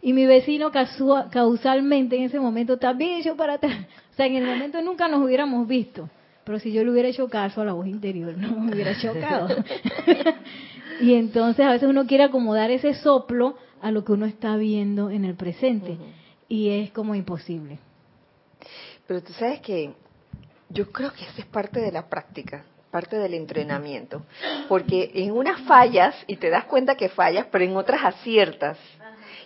Y 0.01 0.13
mi 0.13 0.25
vecino 0.25 0.71
causalmente 0.71 2.15
en 2.15 2.23
ese 2.23 2.39
momento 2.39 2.77
también 2.77 3.19
echó 3.19 3.35
para 3.35 3.55
atrás. 3.55 3.77
O 4.13 4.15
sea, 4.15 4.27
en 4.27 4.37
el 4.37 4.45
momento 4.45 4.81
nunca 4.81 5.09
nos 5.09 5.21
hubiéramos 5.21 5.67
visto. 5.67 6.09
Pero 6.45 6.59
si 6.59 6.71
yo 6.71 6.83
le 6.83 6.91
hubiera 6.91 7.09
hecho 7.09 7.27
caso 7.27 7.61
a 7.61 7.65
la 7.65 7.73
voz 7.73 7.87
interior, 7.87 8.37
no 8.37 8.57
me 8.57 8.73
hubiera 8.73 8.97
chocado. 8.97 9.49
y 11.01 11.15
entonces 11.15 11.65
a 11.65 11.71
veces 11.71 11.89
uno 11.89 12.05
quiere 12.05 12.23
acomodar 12.23 12.71
ese 12.71 12.93
soplo 12.93 13.57
a 13.81 13.91
lo 13.91 14.05
que 14.05 14.13
uno 14.13 14.25
está 14.27 14.55
viendo 14.55 15.09
en 15.09 15.25
el 15.25 15.35
presente. 15.35 15.97
Y 16.47 16.69
es 16.69 16.91
como 16.91 17.15
imposible. 17.15 17.79
Pero 19.07 19.21
tú 19.23 19.33
sabes 19.33 19.59
que 19.59 19.91
yo 20.69 20.91
creo 20.91 21.11
que 21.11 21.23
esa 21.23 21.41
es 21.41 21.47
parte 21.47 21.81
de 21.81 21.91
la 21.91 22.07
práctica 22.07 22.63
parte 22.95 23.17
del 23.17 23.33
entrenamiento. 23.33 24.25
Porque 24.69 25.11
en 25.15 25.33
unas 25.33 25.59
fallas 25.63 26.15
y 26.27 26.37
te 26.37 26.49
das 26.49 26.63
cuenta 26.63 26.95
que 26.95 27.09
fallas, 27.09 27.45
pero 27.51 27.65
en 27.65 27.75
otras 27.75 28.01
aciertas. 28.05 28.77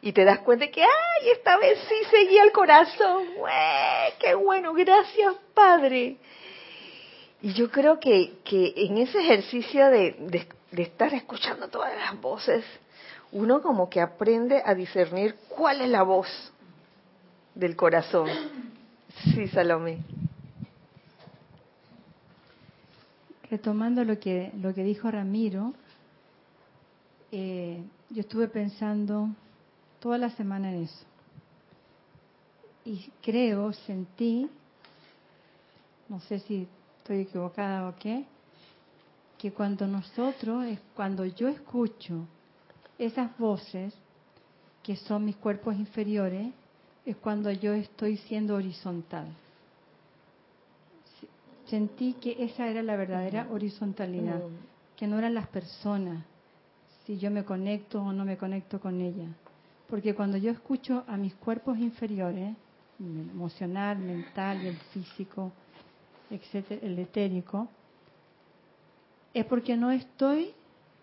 Y 0.03 0.11
te 0.11 0.23
das 0.23 0.37
cuenta 0.41 0.67
que, 0.67 0.83
ay, 0.83 1.29
esta 1.33 1.57
vez 1.57 1.79
sí 1.89 1.95
seguía 2.11 2.43
el 2.43 2.51
corazón. 2.51 3.23
¡Qué 4.19 4.35
bueno! 4.35 4.71
Gracias, 4.75 5.33
Padre. 5.55 6.17
Y 7.41 7.53
yo 7.53 7.71
creo 7.71 7.99
que, 7.99 8.33
que 8.43 8.71
en 8.75 8.99
ese 8.99 9.19
ejercicio 9.19 9.89
de, 9.89 10.45
de 10.69 10.81
estar 10.83 11.11
escuchando 11.15 11.69
todas 11.69 11.97
las 11.97 12.21
voces, 12.21 12.63
uno 13.31 13.63
como 13.63 13.89
que 13.89 13.99
aprende 13.99 14.61
a 14.63 14.75
discernir 14.75 15.35
cuál 15.47 15.81
es 15.81 15.89
la 15.89 16.03
voz 16.03 16.27
del 17.55 17.75
corazón. 17.75 18.29
Sí, 19.33 19.47
Salomé. 19.47 19.97
Retomando 23.49 24.03
lo 24.03 24.19
que, 24.19 24.51
lo 24.61 24.73
que 24.73 24.83
dijo 24.83 25.09
Ramiro, 25.09 25.73
eh, 27.31 27.83
yo 28.09 28.21
estuve 28.21 28.47
pensando 28.47 29.29
toda 29.99 30.17
la 30.17 30.29
semana 30.31 30.71
en 30.71 30.83
eso. 30.83 31.05
Y 32.85 33.11
creo, 33.21 33.73
sentí, 33.73 34.49
no 36.07 36.19
sé 36.21 36.39
si 36.39 36.67
estoy 36.97 37.21
equivocada 37.21 37.87
o 37.87 37.95
qué, 37.99 38.25
que 39.37 39.51
cuando 39.51 39.87
nosotros, 39.87 40.65
cuando 40.95 41.25
yo 41.25 41.47
escucho 41.47 42.25
esas 42.97 43.37
voces, 43.37 43.93
que 44.83 44.95
son 44.95 45.25
mis 45.25 45.35
cuerpos 45.35 45.75
inferiores, 45.75 46.51
es 47.05 47.15
cuando 47.17 47.51
yo 47.51 47.73
estoy 47.73 48.17
siendo 48.17 48.55
horizontal. 48.55 49.27
Sentí 51.69 52.13
que 52.13 52.43
esa 52.43 52.67
era 52.67 52.81
la 52.81 52.95
verdadera 52.95 53.47
horizontalidad, 53.51 54.41
que 54.95 55.07
no 55.07 55.19
eran 55.19 55.33
las 55.35 55.47
personas, 55.47 56.25
si 57.05 57.17
yo 57.17 57.29
me 57.29 57.45
conecto 57.45 58.01
o 58.01 58.11
no 58.11 58.25
me 58.25 58.37
conecto 58.37 58.79
con 58.79 59.01
ellas. 59.01 59.29
Porque 59.87 60.15
cuando 60.15 60.37
yo 60.37 60.51
escucho 60.51 61.03
a 61.07 61.17
mis 61.17 61.33
cuerpos 61.35 61.77
inferiores, 61.77 62.55
emocional, 62.99 63.99
mental, 63.99 64.65
el 64.65 64.77
físico, 64.93 65.51
etcétera, 66.29 66.85
el 66.85 66.97
etérico, 66.99 67.67
es 69.33 69.45
porque 69.45 69.77
no 69.77 69.91
estoy 69.91 70.51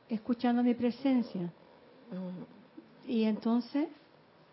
escuchando 0.08 0.62
mi 0.62 0.74
presencia. 0.74 1.50
Y 3.06 3.24
entonces, 3.24 3.88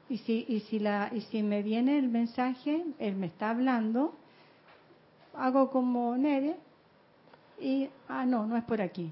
y 0.10 0.17
si, 0.20 0.46
y 0.48 0.60
si, 0.62 0.79
la, 0.79 1.12
y 1.13 1.22
si 1.22 1.41
me 1.43 1.63
viene 1.63 1.98
el 1.98 2.08
mensaje, 2.08 2.84
él 3.00 3.15
me 3.15 3.27
está 3.27 3.50
hablando, 3.50 4.15
hago 5.35 5.69
como 5.69 6.15
Nere 6.17 6.55
y, 7.59 7.89
ah, 8.07 8.25
no, 8.25 8.45
no 8.45 8.57
es 8.57 8.63
por 8.63 8.81
aquí. 8.81 9.11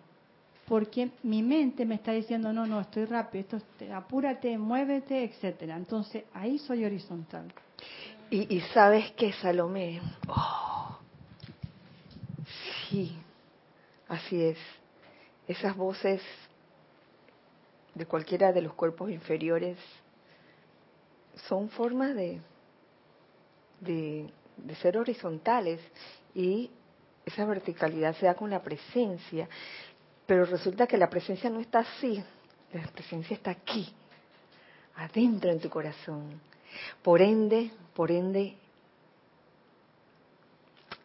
Porque 0.67 1.11
mi 1.23 1.43
mente 1.43 1.85
me 1.85 1.95
está 1.95 2.11
diciendo, 2.11 2.53
no, 2.53 2.65
no, 2.65 2.79
estoy 2.79 3.05
rápido, 3.05 3.57
esto, 3.57 3.61
apúrate, 3.93 4.57
muévete, 4.57 5.23
etcétera. 5.23 5.75
Entonces, 5.75 6.23
ahí 6.33 6.57
soy 6.59 6.85
horizontal. 6.85 7.51
Y, 8.29 8.55
y 8.55 8.61
sabes 8.73 9.11
que 9.11 9.33
Salomé, 9.33 10.01
oh, 10.29 10.97
sí, 12.89 13.17
así 14.07 14.41
es. 14.41 14.57
Esas 15.47 15.75
voces 15.75 16.21
de 17.93 18.05
cualquiera 18.05 18.53
de 18.53 18.61
los 18.61 18.73
cuerpos 18.73 19.09
inferiores 19.09 19.77
son 21.47 21.69
formas 21.69 22.15
de, 22.15 22.39
de, 23.79 24.29
ser 24.81 24.97
horizontales 24.97 25.79
y 26.33 26.69
esa 27.25 27.45
verticalidad 27.45 28.15
se 28.15 28.25
da 28.25 28.35
con 28.35 28.49
la 28.49 28.61
presencia, 28.61 29.47
pero 30.25 30.45
resulta 30.45 30.87
que 30.87 30.97
la 30.97 31.09
presencia 31.09 31.49
no 31.49 31.59
está 31.59 31.79
así, 31.79 32.23
la 32.73 32.87
presencia 32.87 33.35
está 33.35 33.51
aquí, 33.51 33.93
adentro 34.95 35.51
en 35.51 35.59
tu 35.59 35.69
corazón. 35.69 36.39
Por 37.01 37.21
ende, 37.21 37.71
por 37.93 38.11
ende, 38.11 38.55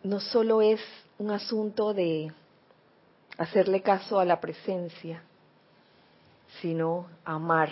no 0.03 0.21
solo 0.21 0.63
es 0.63 0.81
un 1.19 1.31
asunto 1.31 1.93
de 1.93 2.33
hacerle 3.37 3.83
caso 3.83 4.19
a 4.21 4.25
la 4.25 4.41
presencia, 4.41 5.23
sino 6.61 7.07
amar 7.25 7.71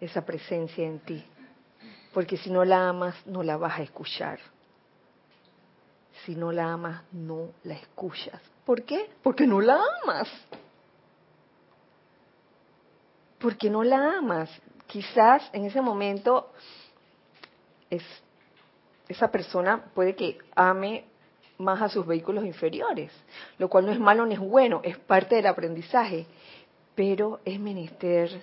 esa 0.00 0.24
presencia 0.24 0.86
en 0.86 0.98
ti. 1.00 1.24
Porque 2.12 2.36
si 2.36 2.50
no 2.50 2.64
la 2.64 2.88
amas, 2.88 3.14
no 3.26 3.42
la 3.42 3.56
vas 3.56 3.78
a 3.78 3.82
escuchar. 3.82 4.40
Si 6.26 6.34
no 6.34 6.52
la 6.52 6.72
amas, 6.72 7.02
no 7.12 7.52
la 7.64 7.74
escuchas. 7.74 8.40
¿Por 8.66 8.82
qué? 8.82 9.08
Porque 9.22 9.46
no 9.46 9.60
la 9.60 9.80
amas. 10.02 10.28
Porque 13.38 13.70
no 13.70 13.82
la 13.82 14.18
amas. 14.18 14.50
Quizás 14.86 15.48
en 15.54 15.64
ese 15.64 15.80
momento 15.80 16.50
es, 17.88 18.02
esa 19.08 19.30
persona 19.30 19.84
puede 19.94 20.14
que 20.14 20.36
ame 20.54 21.04
más 21.58 21.80
a 21.80 21.88
sus 21.88 22.06
vehículos 22.06 22.44
inferiores, 22.44 23.10
lo 23.56 23.70
cual 23.70 23.86
no 23.86 23.92
es 23.92 23.98
malo 23.98 24.26
ni 24.26 24.34
es 24.34 24.40
bueno, 24.40 24.82
es 24.84 24.98
parte 24.98 25.36
del 25.36 25.46
aprendizaje 25.46 26.26
pero 26.96 27.40
es 27.44 27.60
menester 27.60 28.40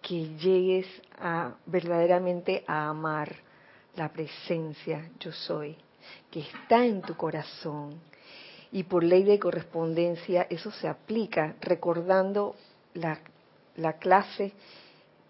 que 0.00 0.36
llegues 0.38 0.86
a 1.20 1.52
verdaderamente 1.66 2.64
a 2.66 2.88
amar 2.88 3.34
la 3.96 4.08
presencia 4.10 5.10
yo 5.18 5.32
soy, 5.32 5.76
que 6.30 6.40
está 6.40 6.84
en 6.84 7.02
tu 7.02 7.16
corazón. 7.16 8.00
Y 8.70 8.84
por 8.84 9.04
ley 9.04 9.22
de 9.22 9.38
correspondencia 9.38 10.46
eso 10.48 10.70
se 10.70 10.88
aplica 10.88 11.54
recordando 11.60 12.54
la, 12.94 13.18
la 13.76 13.94
clase 13.94 14.52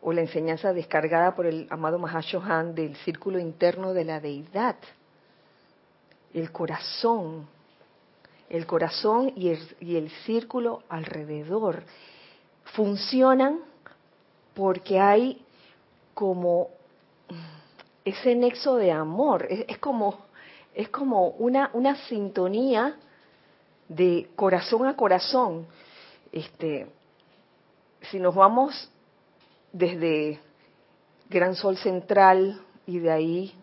o 0.01 0.13
la 0.13 0.21
enseñanza 0.21 0.73
descargada 0.73 1.35
por 1.35 1.47
el 1.47 1.67
amado 1.71 1.99
Mahashohan 1.99 2.75
del 2.75 2.97
círculo 2.97 3.39
interno 3.39 3.95
de 3.95 4.05
la 4.05 4.21
deidad, 4.21 4.77
el 6.35 6.51
corazón, 6.51 7.47
el 8.49 8.67
corazón 8.67 9.33
y 9.37 9.51
el, 9.51 9.77
y 9.81 9.97
el 9.97 10.11
círculo 10.25 10.83
alrededor 10.89 11.85
funcionan 12.75 13.61
porque 14.55 14.99
hay 14.99 15.45
como 16.15 16.69
ese 18.05 18.35
nexo 18.35 18.77
de 18.77 18.93
amor, 18.93 19.47
es, 19.49 19.79
como 19.79 20.27
es 20.75 20.89
como 20.89 21.29
una 21.29 21.71
una 21.73 21.97
sintonía 22.07 22.97
de 23.89 24.29
corazón 24.37 24.87
a 24.87 24.97
corazón. 24.97 25.67
Este, 26.31 26.87
si 28.11 28.19
nos 28.19 28.35
vamos 28.35 28.91
desde 29.73 30.41
Gran 31.29 31.55
Sol 31.55 31.77
Central 31.77 32.61
y 32.87 32.99
de 32.99 33.11
ahí 33.11 33.55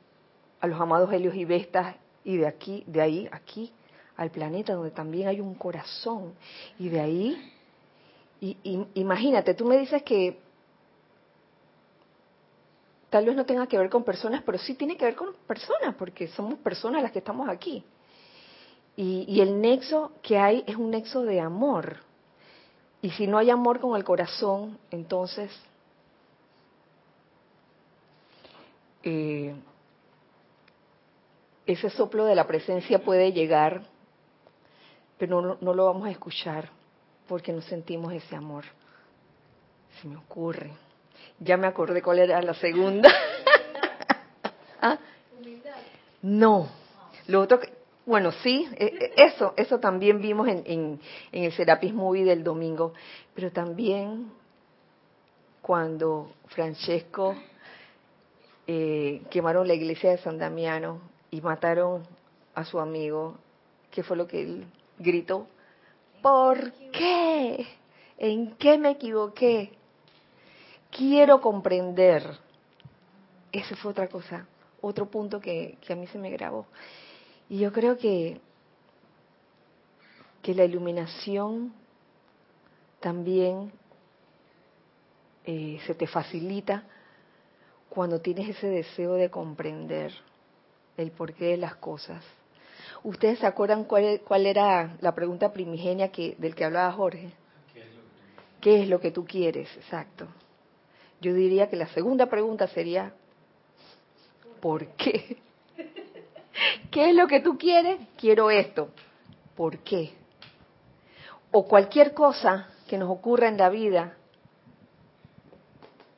a 0.62 0.68
los 0.68 0.80
amados 0.80 1.12
Helios 1.12 1.36
y 1.36 1.46
Vestas 1.46 1.96
y 2.24 2.38
de 2.38 2.48
aquí, 2.48 2.84
de 2.88 3.02
ahí 3.02 3.30
aquí 3.32 3.72
al 4.18 4.32
planeta 4.32 4.74
donde 4.74 4.92
también 4.92 5.30
hay 5.30 5.40
un 5.40 5.56
corazón 5.56 6.34
y 6.78 6.90
de 6.90 7.00
ahí, 7.00 7.54
y, 8.42 8.58
imagínate, 8.94 9.54
tú 9.54 9.66
me 9.66 9.78
dices 9.78 10.04
que 10.04 10.38
tal 13.10 13.26
vez 13.26 13.36
no 13.36 13.46
tenga 13.46 13.68
que 13.68 13.78
ver 13.78 13.90
con 13.90 14.04
personas, 14.04 14.44
pero 14.46 14.58
sí 14.58 14.76
tiene 14.76 14.98
que 14.98 15.06
ver 15.06 15.16
con 15.16 15.34
personas, 15.48 15.96
porque 15.96 16.28
somos 16.30 16.60
personas 16.60 17.02
las 17.02 17.12
que 17.12 17.20
estamos 17.20 17.50
aquí. 17.50 17.84
Y, 18.96 19.26
y, 19.28 19.40
el 19.40 19.62
nexo 19.62 20.12
que 20.22 20.38
hay 20.38 20.64
es 20.68 20.76
un 20.76 20.92
nexo 20.92 21.24
de 21.24 21.40
amor. 21.40 21.98
Y 23.02 23.12
si 23.12 23.28
no 23.28 23.38
hay 23.38 23.50
amor 23.50 23.80
con 23.80 23.96
el 23.96 24.04
corazón, 24.04 24.78
entonces 24.92 25.52
eh, 29.04 29.56
ese 31.66 31.90
soplo 31.90 32.26
de 32.26 32.36
la 32.36 32.46
presencia 32.46 33.02
puede 33.02 33.32
llegar 33.32 33.84
pero 35.20 35.58
no, 35.60 35.74
lo 35.74 35.86
vamos 35.86 36.08
a 36.08 36.12
escuchar 36.12 36.70
porque 37.28 37.52
no 37.52 37.62
sentimos 37.62 38.14
ese 38.14 38.38
amor. 38.38 38.64
Se 40.02 40.08
me 40.08 40.16
ocurre. 40.16 40.72
Ya 41.40 41.58
me 41.58 41.68
acordé 41.68 42.02
cuál 42.02 42.20
era 42.20 42.42
la 42.42 42.54
segunda. 42.54 43.10
¿Ah? 44.82 44.98
No. 46.22 46.68
Lo 47.28 47.42
otro, 47.42 47.60
bueno, 48.06 48.32
sí, 48.32 48.68
e, 48.76 48.86
e, 48.86 49.24
eso, 49.24 49.54
eso 49.56 49.80
también 49.80 50.20
vimos 50.20 50.48
en, 50.48 50.64
en, 50.66 51.00
el 51.32 51.52
Serapis 51.54 51.94
Movie 51.94 52.26
del 52.26 52.44
domingo, 52.44 52.94
pero 53.36 53.52
también 53.52 54.32
cuando 55.62 56.34
Francesco 56.48 57.36
eh, 58.66 59.22
quemaron 59.30 59.68
la 59.68 59.76
iglesia 59.76 60.12
de 60.12 60.18
San 60.18 60.38
Damiano 60.38 61.00
y 61.30 61.42
mataron 61.42 62.04
a 62.56 62.66
su 62.66 62.80
amigo, 62.80 63.38
¿qué 63.92 64.02
fue 64.02 64.18
lo 64.18 64.28
que 64.28 64.42
él 64.42 64.66
gritó, 64.98 65.48
¿por 66.22 66.72
qué? 66.92 67.66
¿En 68.18 68.56
qué 68.56 68.78
me 68.78 68.92
equivoqué? 68.92 69.72
Quiero 70.92 71.42
comprender. 71.42 72.38
Esa 73.52 73.76
fue 73.78 73.92
otra 73.92 74.08
cosa, 74.08 74.46
otro 74.82 75.10
punto 75.10 75.40
que, 75.40 75.78
a 75.90 75.96
mí 75.96 76.08
se 76.08 76.18
me 76.18 76.30
grabó. 76.30 76.68
Y 77.50 77.60
yo 77.60 77.72
creo 77.72 77.98
que, 77.98 78.40
que 80.42 80.54
la 80.54 80.66
iluminación 80.66 81.74
también 83.00 83.72
eh, 85.46 85.80
se 85.88 85.96
te 85.96 86.06
facilita 86.06 86.84
cuando 87.90 88.22
tienes 88.22 88.50
ese 88.50 88.68
deseo 88.68 89.14
de 89.14 89.32
comprender 89.32 90.14
el 90.98 91.12
porqué 91.12 91.46
de 91.46 91.58
las 91.58 91.76
cosas 91.76 92.24
¿Ustedes 93.04 93.40
se 93.40 93.46
acuerdan 93.46 93.86
cuál, 93.86 94.46
era 94.46 94.98
la 95.00 95.16
pregunta 95.16 95.54
primigenia 95.54 96.12
que, 96.12 96.36
del 96.38 96.56
que 96.56 96.66
hablaba 96.66 96.92
Jorge? 96.92 97.32
¿Qué 98.60 98.84
es 98.84 98.90
lo 98.90 99.00
que 99.00 99.12
tú 99.12 99.26
quieres? 99.26 99.70
Exacto. 99.78 100.28
Yo 101.22 101.34
diría 101.34 101.70
que 101.70 101.76
la 101.76 101.88
segunda 101.88 102.28
pregunta 102.28 102.68
sería, 102.68 103.14
¿por 104.62 104.86
qué? 104.96 105.38
¿Qué 106.92 107.10
es 107.10 107.16
lo 107.16 107.28
que 107.28 107.42
tú 107.42 107.58
quieres? 107.58 108.00
Quiero 108.18 108.50
esto. 108.50 108.90
¿Por 109.56 109.80
qué? 109.80 110.14
O 111.52 111.68
cualquier 111.68 112.14
cosa 112.14 112.70
que 112.88 112.98
nos 112.98 113.10
ocurra 113.10 113.48
en 113.48 113.58
la 113.58 113.70
vida, 113.70 114.18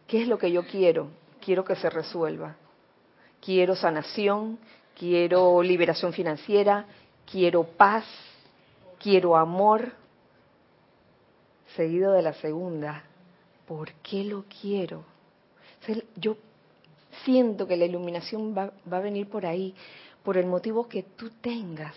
¿qué 0.07 0.21
es 0.21 0.27
lo 0.27 0.37
que 0.37 0.51
yo 0.51 0.65
quiero? 0.65 1.09
Quiero 1.43 1.65
que 1.65 1.75
se 1.75 1.89
resuelva. 1.89 2.55
Quiero 3.39 3.75
sanación, 3.75 4.59
quiero 4.97 5.63
liberación 5.63 6.13
financiera, 6.13 6.85
quiero 7.29 7.63
paz, 7.63 8.05
quiero 8.99 9.35
amor, 9.35 9.93
seguido 11.75 12.13
de 12.13 12.21
la 12.21 12.33
segunda, 12.33 13.03
¿por 13.71 13.93
qué 14.03 14.25
lo 14.25 14.43
quiero? 14.61 15.05
Yo 16.17 16.35
siento 17.23 17.65
que 17.65 17.77
la 17.77 17.85
iluminación 17.85 18.53
va, 18.53 18.73
va 18.91 18.97
a 18.97 18.99
venir 18.99 19.29
por 19.29 19.45
ahí, 19.45 19.73
por 20.23 20.35
el 20.35 20.45
motivo 20.45 20.89
que 20.89 21.03
tú 21.03 21.29
tengas, 21.39 21.95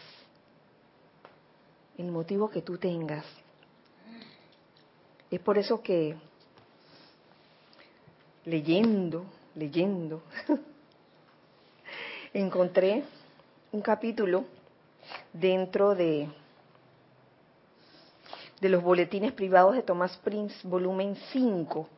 el 1.98 2.12
motivo 2.12 2.48
que 2.48 2.62
tú 2.62 2.78
tengas. 2.78 3.26
Es 5.32 5.40
por 5.40 5.58
eso 5.58 5.82
que 5.82 6.14
leyendo, 8.44 9.24
leyendo, 9.56 10.22
encontré 12.32 13.02
un 13.72 13.80
capítulo 13.82 14.44
dentro 15.32 15.96
de, 15.96 16.28
de 18.60 18.68
los 18.68 18.82
boletines 18.82 19.32
privados 19.32 19.74
de 19.74 19.82
Thomas 19.82 20.16
Prince, 20.24 20.56
volumen 20.66 21.16
5, 21.32 21.88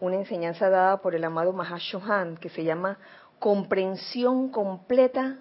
una 0.00 0.16
enseñanza 0.16 0.68
dada 0.68 0.98
por 0.98 1.14
el 1.14 1.24
amado 1.24 1.52
Mahashohan 1.52 2.36
que 2.36 2.48
se 2.48 2.64
llama 2.64 2.98
Comprensión 3.38 4.50
completa, 4.50 5.38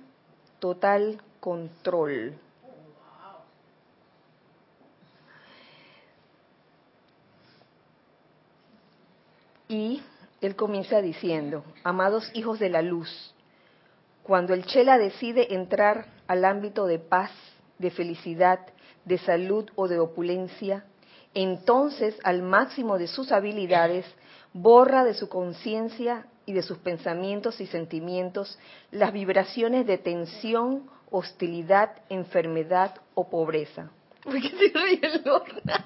total 0.59 1.21
control. 1.39 2.37
Y 9.67 10.01
él 10.41 10.55
comienza 10.55 11.01
diciendo, 11.01 11.63
amados 11.83 12.29
hijos 12.33 12.59
de 12.59 12.69
la 12.69 12.81
luz, 12.81 13.33
cuando 14.23 14.53
el 14.53 14.65
Chela 14.65 14.97
decide 14.97 15.53
entrar 15.55 16.05
al 16.27 16.45
ámbito 16.45 16.85
de 16.85 16.99
paz, 16.99 17.31
de 17.77 17.91
felicidad, 17.91 18.59
de 19.05 19.17
salud 19.19 19.69
o 19.75 19.87
de 19.87 19.99
opulencia, 19.99 20.85
entonces 21.33 22.17
al 22.23 22.41
máximo 22.41 22.97
de 22.97 23.07
sus 23.07 23.31
habilidades 23.31 24.05
borra 24.53 25.03
de 25.03 25.13
su 25.13 25.27
conciencia 25.29 26.25
y 26.45 26.53
de 26.53 26.61
sus 26.61 26.77
pensamientos 26.77 27.59
y 27.59 27.67
sentimientos 27.67 28.57
las 28.91 29.11
vibraciones 29.11 29.85
de 29.85 29.97
tensión, 29.97 30.89
hostilidad, 31.11 31.91
enfermedad 32.09 32.95
o 33.13 33.29
pobreza. 33.29 33.91
¿Por 34.23 34.41
qué 34.41 34.49
se 34.49 34.79
ríe 34.79 35.21
Lorna? 35.23 35.85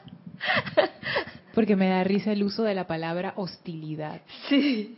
Porque 1.54 1.76
me 1.76 1.90
da 1.90 2.04
risa 2.04 2.32
el 2.32 2.44
uso 2.44 2.64
de 2.64 2.76
la 2.76 2.88
palabra 2.88 3.34
hostilidad. 3.36 4.22
Sí. 4.48 4.98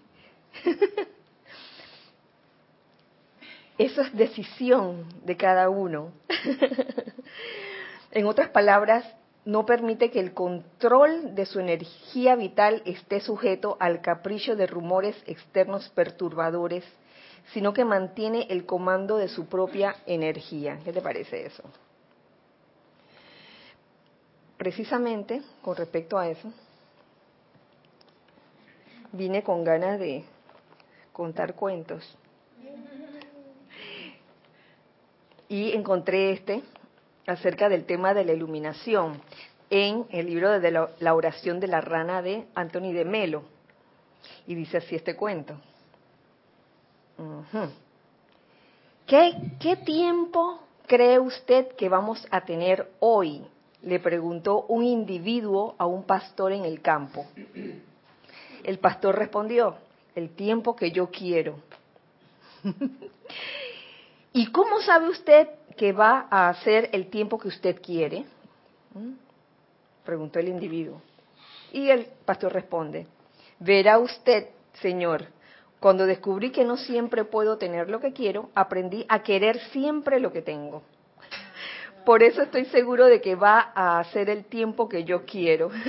Eso 3.78 4.02
es 4.02 4.14
decisión 4.16 5.06
de 5.26 5.38
cada 5.38 5.70
uno. 5.70 6.12
en 8.12 8.26
otras 8.26 8.50
palabras, 8.50 9.06
no 9.46 9.66
permite 9.66 10.12
que 10.12 10.20
el 10.20 10.34
control 10.34 11.34
de 11.34 11.46
su 11.46 11.60
energía 11.60 12.36
vital 12.36 12.84
esté 12.86 13.22
sujeto 13.22 13.78
al 13.80 14.02
capricho 14.02 14.56
de 14.56 14.68
rumores 14.68 15.16
externos 15.26 15.90
perturbadores, 15.90 16.84
sino 17.54 17.74
que 17.74 17.86
mantiene 17.86 18.48
el 18.50 18.66
comando 18.66 19.18
de 19.18 19.30
su 19.30 19.48
propia 19.48 19.96
energía. 20.06 20.80
¿Qué 20.84 20.94
te 20.94 21.02
parece 21.02 21.46
eso? 21.48 21.64
Precisamente 24.58 25.42
con 25.64 25.76
respecto 25.76 26.20
a 26.20 26.28
eso, 26.30 26.54
vine 29.12 29.42
con 29.42 29.64
ganas 29.64 30.00
de 30.00 30.24
contar 31.12 31.56
cuentos. 31.56 32.18
Y 35.50 35.72
encontré 35.72 36.32
este 36.32 36.64
acerca 37.28 37.70
del 37.70 37.86
tema 37.86 38.14
de 38.14 38.26
la 38.26 38.34
iluminación 38.34 39.22
en 39.70 40.06
el 40.10 40.26
libro 40.26 40.60
de 40.60 40.72
la, 40.72 41.14
oración 41.14 41.60
de 41.60 41.68
la 41.68 41.82
rana 41.82 42.22
de 42.22 42.46
Anthony 42.56 42.92
de 42.94 43.06
Melo. 43.06 43.44
Y 44.48 44.56
dice 44.56 44.78
así 44.78 44.96
este 44.96 45.16
cuento. 45.16 45.56
¿Qué, 49.06 49.34
¿Qué 49.60 49.76
tiempo 49.78 50.60
cree 50.88 51.20
usted 51.20 51.76
que 51.76 51.90
vamos 51.90 52.28
a 52.32 52.42
tener 52.42 52.92
hoy 53.00 53.46
le 53.84 54.00
preguntó 54.00 54.66
un 54.68 54.84
individuo 54.84 55.76
a 55.78 55.86
un 55.86 56.04
pastor 56.04 56.52
en 56.52 56.66
el 56.66 56.82
campo. 56.82 57.26
El 58.64 58.80
pastor 58.80 59.18
respondió, 59.18 59.76
el 60.16 60.30
tiempo 60.36 60.76
que 60.76 60.92
yo 60.92 61.10
quiero. 61.10 61.60
¿Y 64.34 64.48
cómo 64.52 64.82
sabe 64.82 65.10
usted 65.10 65.50
que 65.76 65.94
va 65.94 66.28
a 66.30 66.50
hacer 66.50 66.90
el 66.94 67.10
tiempo 67.10 67.38
que 67.38 67.48
usted 67.48 67.82
quiere? 67.82 68.26
Preguntó 70.04 70.40
el 70.40 70.50
individuo. 70.50 71.02
Y 71.72 71.90
el 71.90 72.08
pastor 72.26 72.54
responde, 72.54 73.08
verá 73.60 74.00
usted, 74.00 74.50
Señor, 74.82 75.28
cuando 75.80 76.06
descubrí 76.06 76.52
que 76.52 76.64
no 76.64 76.78
siempre 76.78 77.24
puedo 77.24 77.58
tener 77.58 77.90
lo 77.90 78.00
que 78.00 78.14
quiero, 78.14 78.50
aprendí 78.54 79.06
a 79.10 79.24
querer 79.24 79.60
siempre 79.72 80.20
lo 80.20 80.32
que 80.32 80.42
tengo. 80.42 80.84
Por 82.06 82.24
eso 82.24 82.42
estoy 82.42 82.66
seguro 82.66 83.06
de 83.06 83.22
que 83.22 83.36
va 83.36 83.72
a 83.76 84.00
hacer 84.00 84.30
el 84.30 84.46
tiempo 84.46 84.90
que 84.90 85.04
yo 85.04 85.26
quiero. 85.26 85.70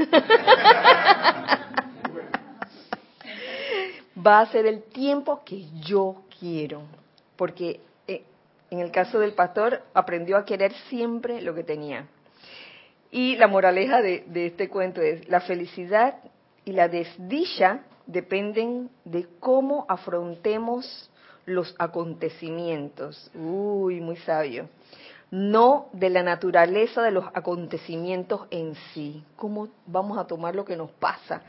va 4.27 4.41
a 4.41 4.47
ser 4.47 4.67
el 4.67 4.83
tiempo 4.83 5.43
que 5.45 5.65
yo 5.81 6.23
quiero. 6.39 6.83
Porque 7.37 7.81
en 8.73 8.81
el 8.81 8.91
caso 8.91 9.19
del 9.19 9.35
pastor 9.35 9.83
aprendió 9.95 10.37
a 10.37 10.45
querer 10.45 10.73
siempre 10.89 11.41
lo 11.41 11.55
que 11.55 11.65
tenía. 11.65 12.07
Y 13.11 13.37
la 13.37 13.47
moraleja 13.47 14.01
de, 14.01 14.25
de 14.27 14.47
este 14.47 14.69
cuento 14.69 15.01
es, 15.01 15.29
la 15.29 15.41
felicidad 15.41 16.17
y 16.65 16.73
la 16.73 16.89
desdicha 16.89 17.81
dependen 18.07 18.91
de 19.05 19.27
cómo 19.41 19.85
afrontemos 19.89 21.11
los 21.45 21.75
acontecimientos. 21.79 23.31
Uy, 23.35 24.01
muy 24.01 24.17
sabio 24.17 24.69
no 25.33 25.89
de 25.95 26.11
la 26.11 26.23
naturaleza 26.23 27.03
de 27.03 27.11
los 27.11 27.25
acontecimientos 27.33 28.43
en 28.51 28.75
sí. 28.93 29.25
¿Cómo 29.35 29.69
vamos 29.87 30.19
a 30.19 30.27
tomar 30.27 30.55
lo 30.55 30.63
que 30.67 30.77
nos 30.77 30.91
pasa? 30.91 31.41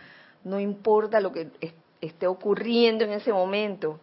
No 0.45 0.57
importa 0.57 1.19
lo 1.19 1.33
que 1.33 1.49
esté 1.99 2.25
ocurriendo 2.25 3.03
en 3.03 3.11
ese 3.11 3.33
momento, 3.33 3.99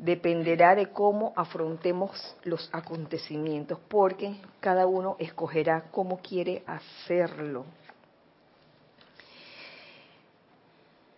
dependerá 0.00 0.74
de 0.74 0.86
cómo 0.86 1.32
afrontemos 1.36 2.10
los 2.44 2.70
acontecimientos, 2.72 3.78
porque 3.88 4.36
cada 4.60 4.86
uno 4.86 5.16
escogerá 5.18 5.84
cómo 5.90 6.18
quiere 6.18 6.62
hacerlo. 6.66 7.66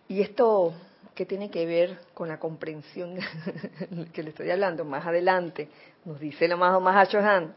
Y 0.09 0.21
esto 0.21 0.73
que 1.15 1.25
tiene 1.25 1.49
que 1.49 1.65
ver 1.65 1.99
con 2.13 2.27
la 2.27 2.39
comprensión 2.39 3.17
que 4.13 4.23
le 4.23 4.29
estoy 4.31 4.51
hablando 4.51 4.83
más 4.83 5.05
adelante, 5.05 5.69
nos 6.03 6.19
dice 6.19 6.45
el 6.45 6.51
amado 6.51 6.81
Mahacho 6.81 7.19
Han, 7.19 7.55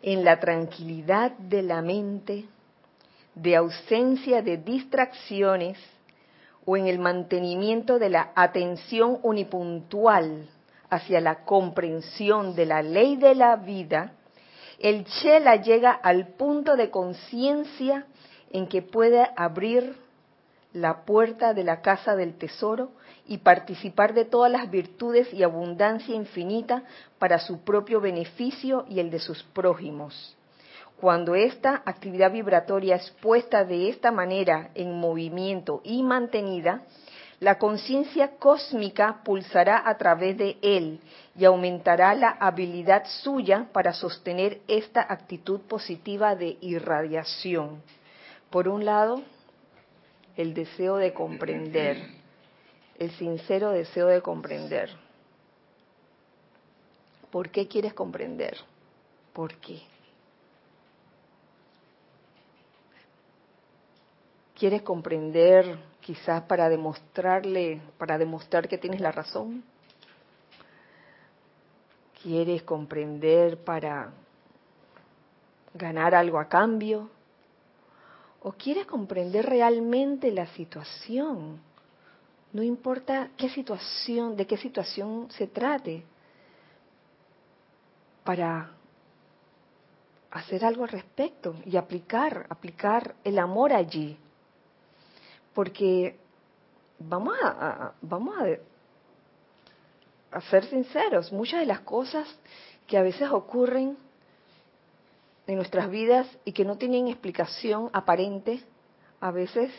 en 0.00 0.24
la 0.24 0.40
tranquilidad 0.40 1.32
de 1.32 1.62
la 1.62 1.82
mente, 1.82 2.46
de 3.34 3.56
ausencia 3.56 4.42
de 4.42 4.56
distracciones 4.56 5.78
o 6.64 6.76
en 6.76 6.86
el 6.86 6.98
mantenimiento 6.98 7.98
de 7.98 8.08
la 8.08 8.30
atención 8.34 9.18
unipuntual 9.22 10.48
hacia 10.90 11.20
la 11.20 11.44
comprensión 11.44 12.54
de 12.54 12.66
la 12.66 12.82
ley 12.82 13.16
de 13.16 13.34
la 13.34 13.56
vida, 13.56 14.12
el 14.78 15.04
Chela 15.04 15.56
llega 15.56 15.92
al 15.92 16.28
punto 16.34 16.76
de 16.76 16.90
conciencia 16.90 18.06
en 18.50 18.66
que 18.66 18.82
puede 18.82 19.26
abrir 19.36 19.96
la 20.72 21.04
puerta 21.04 21.54
de 21.54 21.64
la 21.64 21.82
casa 21.82 22.16
del 22.16 22.34
tesoro 22.36 22.90
y 23.26 23.38
participar 23.38 24.14
de 24.14 24.24
todas 24.24 24.50
las 24.50 24.70
virtudes 24.70 25.32
y 25.32 25.42
abundancia 25.42 26.14
infinita 26.14 26.82
para 27.18 27.38
su 27.38 27.60
propio 27.60 28.00
beneficio 28.00 28.84
y 28.88 29.00
el 29.00 29.10
de 29.10 29.18
sus 29.18 29.42
prójimos. 29.42 30.36
Cuando 31.02 31.34
esta 31.34 31.82
actividad 31.84 32.30
vibratoria 32.30 32.94
es 32.94 33.10
puesta 33.20 33.64
de 33.64 33.88
esta 33.88 34.12
manera 34.12 34.70
en 34.76 35.00
movimiento 35.00 35.80
y 35.82 36.00
mantenida, 36.04 36.82
la 37.40 37.58
conciencia 37.58 38.36
cósmica 38.38 39.20
pulsará 39.24 39.82
a 39.84 39.98
través 39.98 40.38
de 40.38 40.58
él 40.62 41.00
y 41.36 41.44
aumentará 41.44 42.14
la 42.14 42.28
habilidad 42.28 43.02
suya 43.24 43.66
para 43.72 43.94
sostener 43.94 44.60
esta 44.68 45.00
actitud 45.00 45.62
positiva 45.62 46.36
de 46.36 46.56
irradiación. 46.60 47.82
Por 48.48 48.68
un 48.68 48.84
lado, 48.84 49.22
el 50.36 50.54
deseo 50.54 50.98
de 50.98 51.12
comprender, 51.12 51.96
el 53.00 53.10
sincero 53.16 53.72
deseo 53.72 54.06
de 54.06 54.22
comprender. 54.22 54.90
¿Por 57.32 57.50
qué 57.50 57.66
quieres 57.66 57.92
comprender? 57.92 58.56
¿Por 59.32 59.56
qué? 59.56 59.82
¿Quieres 64.62 64.82
comprender 64.82 65.76
quizás 66.00 66.44
para 66.44 66.68
demostrarle, 66.68 67.82
para 67.98 68.16
demostrar 68.16 68.68
que 68.68 68.78
tienes 68.78 69.00
la 69.00 69.10
razón? 69.10 69.64
¿Quieres 72.22 72.62
comprender 72.62 73.58
para 73.64 74.12
ganar 75.74 76.14
algo 76.14 76.38
a 76.38 76.44
cambio? 76.44 77.10
¿O 78.40 78.52
quieres 78.52 78.86
comprender 78.86 79.46
realmente 79.46 80.30
la 80.30 80.46
situación? 80.46 81.60
No 82.52 82.62
importa 82.62 83.30
qué 83.36 83.48
situación, 83.48 84.36
de 84.36 84.46
qué 84.46 84.56
situación 84.56 85.28
se 85.32 85.48
trate, 85.48 86.04
para 88.22 88.70
hacer 90.30 90.64
algo 90.64 90.84
al 90.84 90.90
respecto 90.90 91.56
y 91.66 91.76
aplicar, 91.76 92.46
aplicar 92.48 93.16
el 93.24 93.40
amor 93.40 93.72
allí. 93.72 94.16
Porque 95.54 96.16
vamos 96.98 97.36
a, 97.42 97.92
vamos 98.00 98.36
a, 98.38 100.36
a 100.36 100.40
ser 100.42 100.64
sinceros, 100.66 101.32
muchas 101.32 101.60
de 101.60 101.66
las 101.66 101.80
cosas 101.80 102.28
que 102.86 102.96
a 102.96 103.02
veces 103.02 103.30
ocurren 103.30 103.96
en 105.46 105.56
nuestras 105.56 105.90
vidas 105.90 106.26
y 106.44 106.52
que 106.52 106.64
no 106.64 106.76
tienen 106.76 107.08
explicación 107.08 107.90
aparente, 107.92 108.62
a 109.20 109.30
veces 109.30 109.72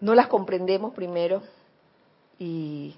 no 0.00 0.14
las 0.14 0.28
comprendemos 0.28 0.94
primero 0.94 1.42
y, 2.38 2.94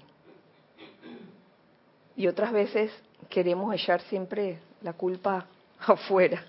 y 2.15 2.27
otras 2.27 2.51
veces 2.51 2.91
queremos 3.29 3.73
echar 3.73 4.01
siempre 4.01 4.59
la 4.81 4.93
culpa 4.93 5.47
afuera, 5.79 6.43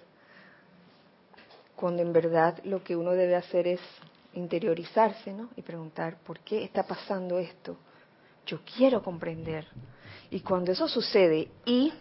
cuando 1.76 2.02
en 2.02 2.12
verdad 2.12 2.58
lo 2.64 2.82
que 2.82 2.96
uno 2.96 3.12
debe 3.12 3.36
hacer 3.36 3.66
es 3.66 3.80
interiorizarse 4.34 5.32
¿no? 5.32 5.50
y 5.56 5.62
preguntar, 5.62 6.18
¿por 6.18 6.40
qué 6.40 6.64
está 6.64 6.84
pasando 6.84 7.38
esto? 7.38 7.76
Yo 8.46 8.60
quiero 8.76 9.02
comprender. 9.02 9.66
Y 10.30 10.40
cuando 10.40 10.72
eso 10.72 10.88
sucede 10.88 11.48
y, 11.64 11.92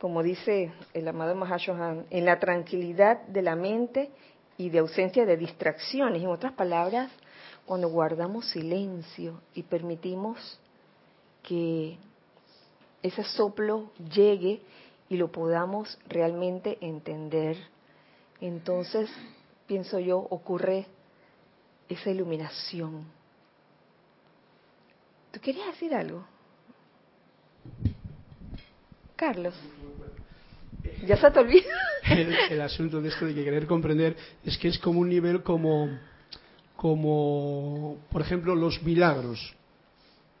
como 0.00 0.22
dice 0.22 0.72
el 0.94 1.08
amado 1.08 1.34
Mahashohan, 1.34 2.06
en 2.10 2.24
la 2.24 2.38
tranquilidad 2.38 3.22
de 3.26 3.42
la 3.42 3.56
mente 3.56 4.10
y 4.56 4.70
de 4.70 4.78
ausencia 4.78 5.26
de 5.26 5.36
distracciones, 5.36 6.22
en 6.22 6.28
otras 6.28 6.52
palabras, 6.52 7.10
cuando 7.66 7.88
guardamos 7.88 8.46
silencio 8.50 9.40
y 9.54 9.62
permitimos 9.62 10.58
que 11.42 11.98
ese 13.02 13.24
soplo 13.24 13.90
llegue 14.12 14.62
y 15.08 15.16
lo 15.16 15.32
podamos 15.32 15.98
realmente 16.08 16.78
entender, 16.80 17.56
entonces, 18.40 19.10
pienso 19.66 19.98
yo, 19.98 20.18
ocurre 20.18 20.86
esa 21.90 22.10
iluminación. 22.10 23.04
¿Tú 25.32 25.40
querías 25.40 25.66
decir 25.66 25.94
algo? 25.94 26.24
Carlos. 29.16 29.54
Ya 31.06 31.16
se 31.16 31.30
te 31.30 31.38
olvida. 31.38 31.68
El, 32.50 32.60
asunto 32.60 33.00
de 33.00 33.08
esto 33.08 33.26
de 33.26 33.34
que 33.34 33.44
querer 33.44 33.66
comprender 33.66 34.16
es 34.44 34.56
que 34.56 34.68
es 34.68 34.78
como 34.78 35.00
un 35.00 35.08
nivel 35.08 35.42
como, 35.42 35.90
como, 36.76 37.98
por 38.10 38.22
ejemplo, 38.22 38.54
los 38.54 38.82
milagros. 38.82 39.54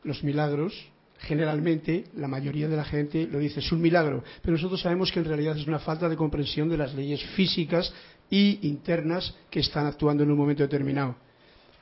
Los 0.02 0.24
milagros 0.24 0.72
generalmente 1.18 2.04
la 2.16 2.28
mayoría 2.28 2.66
de 2.66 2.76
la 2.76 2.84
gente 2.84 3.28
lo 3.30 3.38
dice, 3.38 3.60
es 3.60 3.70
un 3.72 3.82
milagro, 3.82 4.24
pero 4.40 4.52
nosotros 4.52 4.80
sabemos 4.80 5.12
que 5.12 5.18
en 5.18 5.26
realidad 5.26 5.54
es 5.54 5.66
una 5.66 5.78
falta 5.78 6.08
de 6.08 6.16
comprensión 6.16 6.70
de 6.70 6.78
las 6.78 6.94
leyes 6.94 7.22
físicas 7.34 7.92
y 8.30 8.66
internas 8.66 9.34
que 9.50 9.60
están 9.60 9.86
actuando 9.86 10.22
en 10.22 10.30
un 10.30 10.38
momento 10.38 10.62
determinado. 10.62 11.16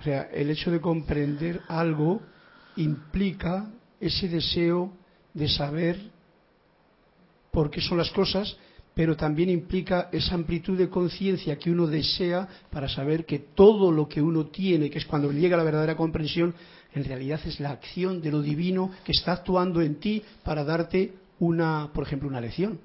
O 0.01 0.03
sea, 0.03 0.29
el 0.33 0.51
hecho 0.51 0.71
de 0.71 0.81
comprender 0.81 1.61
algo 1.69 2.21
implica 2.77 3.71
ese 4.01 4.29
deseo 4.29 4.93
de 5.35 5.49
saber 5.49 5.99
por 7.51 7.71
qué 7.71 7.81
son 7.81 7.99
las 7.99 8.11
cosas, 8.11 8.57
pero 8.95 9.17
también 9.17 9.49
implica 9.49 10.09
esa 10.13 10.35
amplitud 10.35 10.77
de 10.77 10.89
conciencia 10.89 11.59
que 11.59 11.71
uno 11.71 11.87
desea 11.87 12.49
para 12.71 12.89
saber 12.89 13.25
que 13.25 13.39
todo 13.39 13.91
lo 13.91 14.09
que 14.09 14.21
uno 14.23 14.47
tiene, 14.47 14.91
que 14.91 14.99
es 14.99 15.07
cuando 15.07 15.31
llega 15.33 15.57
la 15.57 15.63
verdadera 15.63 15.97
comprensión, 15.97 16.55
en 16.95 17.05
realidad 17.05 17.41
es 17.45 17.61
la 17.61 17.71
acción 17.71 18.21
de 18.21 18.31
lo 18.31 18.43
divino 18.43 18.91
que 19.05 19.13
está 19.13 19.33
actuando 19.33 19.81
en 19.83 19.97
ti 19.97 20.23
para 20.43 20.65
darte 20.65 21.13
una, 21.41 21.91
por 21.93 22.05
ejemplo, 22.07 22.29
una 22.29 22.41
lección. 22.41 22.79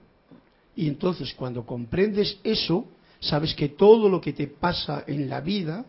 Y 0.75 0.87
entonces 0.87 1.33
cuando 1.35 1.65
comprendes 1.65 2.39
eso, 2.43 2.87
sabes 3.19 3.53
que 3.53 3.69
todo 3.69 4.09
lo 4.09 4.19
que 4.19 4.33
te 4.33 4.47
pasa 4.47 5.03
en 5.07 5.29
la 5.29 5.41
vida 5.41 5.85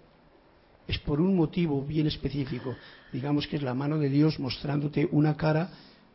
es 0.86 0.98
por 0.98 1.20
un 1.20 1.36
motivo 1.36 1.82
bien 1.82 2.06
específico. 2.06 2.74
Digamos 3.12 3.46
que 3.46 3.56
es 3.56 3.62
la 3.62 3.74
mano 3.74 3.98
de 3.98 4.08
Dios 4.08 4.38
mostrándote 4.38 5.08
una 5.10 5.36
cara 5.36 5.70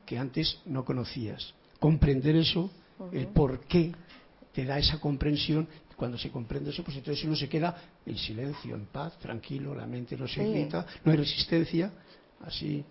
que 0.06 0.18
antes 0.18 0.60
no 0.66 0.86
conocías. 0.86 1.54
Comprender 1.80 2.36
eso, 2.36 2.70
el 3.12 3.28
por 3.28 3.62
qué 3.62 3.94
te 4.54 4.66
da 4.66 4.78
esa 4.78 5.00
comprensión 5.00 5.68
cuando 6.00 6.18
se 6.18 6.32
comprende 6.32 6.70
eso, 6.70 6.82
pues 6.82 6.96
entonces 6.96 7.26
uno 7.26 7.36
se 7.36 7.50
queda 7.50 7.76
en 8.06 8.18
silencio, 8.18 8.74
en 8.74 8.86
paz, 8.86 9.20
tranquilo, 9.20 9.76
la 9.76 9.86
mente 9.86 10.16
no 10.16 10.30
se 10.30 10.42
irrita, 10.42 10.86
no 11.04 11.12
hay 11.12 11.18
resistencia, 11.18 11.92
así 12.46 12.86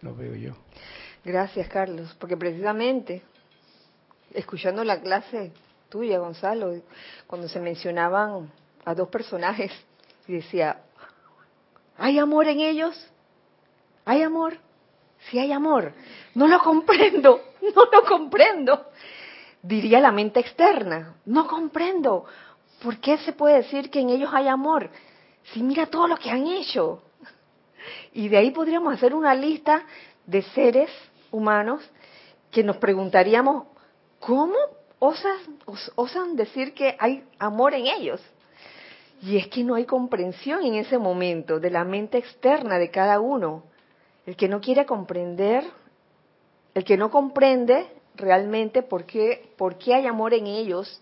lo 0.00 0.14
veo 0.14 0.36
yo. 0.36 0.56
Gracias, 1.24 1.68
Carlos, 1.68 2.14
porque 2.20 2.36
precisamente, 2.36 3.22
escuchando 4.32 4.84
la 4.84 5.00
clase 5.00 5.50
tuya, 5.88 6.20
Gonzalo, 6.20 6.80
cuando 7.26 7.48
se 7.48 7.58
mencionaban 7.58 8.48
a 8.84 8.94
dos 8.94 9.08
personajes, 9.08 9.72
y 10.28 10.34
decía, 10.34 10.82
¿hay 11.96 12.18
amor 12.18 12.46
en 12.46 12.60
ellos? 12.60 13.10
¿Hay 14.04 14.22
amor? 14.22 14.58
Si 15.28 15.38
hay 15.38 15.50
amor, 15.50 15.92
no 16.34 16.46
lo 16.46 16.60
comprendo, 16.60 17.40
no 17.74 17.84
lo 17.90 18.04
comprendo 18.04 18.86
diría 19.62 20.00
la 20.00 20.12
mente 20.12 20.40
externa, 20.40 21.14
no 21.26 21.46
comprendo, 21.46 22.24
¿por 22.82 22.98
qué 22.98 23.18
se 23.18 23.32
puede 23.32 23.56
decir 23.56 23.90
que 23.90 24.00
en 24.00 24.10
ellos 24.10 24.30
hay 24.32 24.48
amor? 24.48 24.90
Si 25.52 25.62
mira 25.62 25.86
todo 25.86 26.06
lo 26.06 26.16
que 26.16 26.30
han 26.30 26.46
hecho. 26.46 27.02
Y 28.12 28.28
de 28.28 28.36
ahí 28.36 28.50
podríamos 28.50 28.94
hacer 28.94 29.14
una 29.14 29.34
lista 29.34 29.84
de 30.26 30.42
seres 30.42 30.90
humanos 31.30 31.82
que 32.50 32.62
nos 32.62 32.76
preguntaríamos, 32.76 33.66
¿cómo 34.20 34.56
osan, 34.98 35.58
osan 35.94 36.36
decir 36.36 36.74
que 36.74 36.96
hay 36.98 37.24
amor 37.38 37.74
en 37.74 37.86
ellos? 37.86 38.20
Y 39.20 39.36
es 39.36 39.48
que 39.48 39.64
no 39.64 39.74
hay 39.74 39.84
comprensión 39.84 40.64
en 40.64 40.74
ese 40.74 40.98
momento 40.98 41.58
de 41.58 41.70
la 41.70 41.84
mente 41.84 42.18
externa 42.18 42.78
de 42.78 42.90
cada 42.90 43.20
uno. 43.20 43.64
El 44.26 44.36
que 44.36 44.48
no 44.48 44.60
quiere 44.60 44.86
comprender, 44.86 45.64
el 46.74 46.84
que 46.84 46.96
no 46.96 47.10
comprende, 47.10 47.88
realmente 48.14 48.82
por 48.82 49.04
qué, 49.04 49.50
por 49.56 49.78
qué 49.78 49.94
hay 49.94 50.06
amor 50.06 50.34
en 50.34 50.46
ellos 50.46 51.00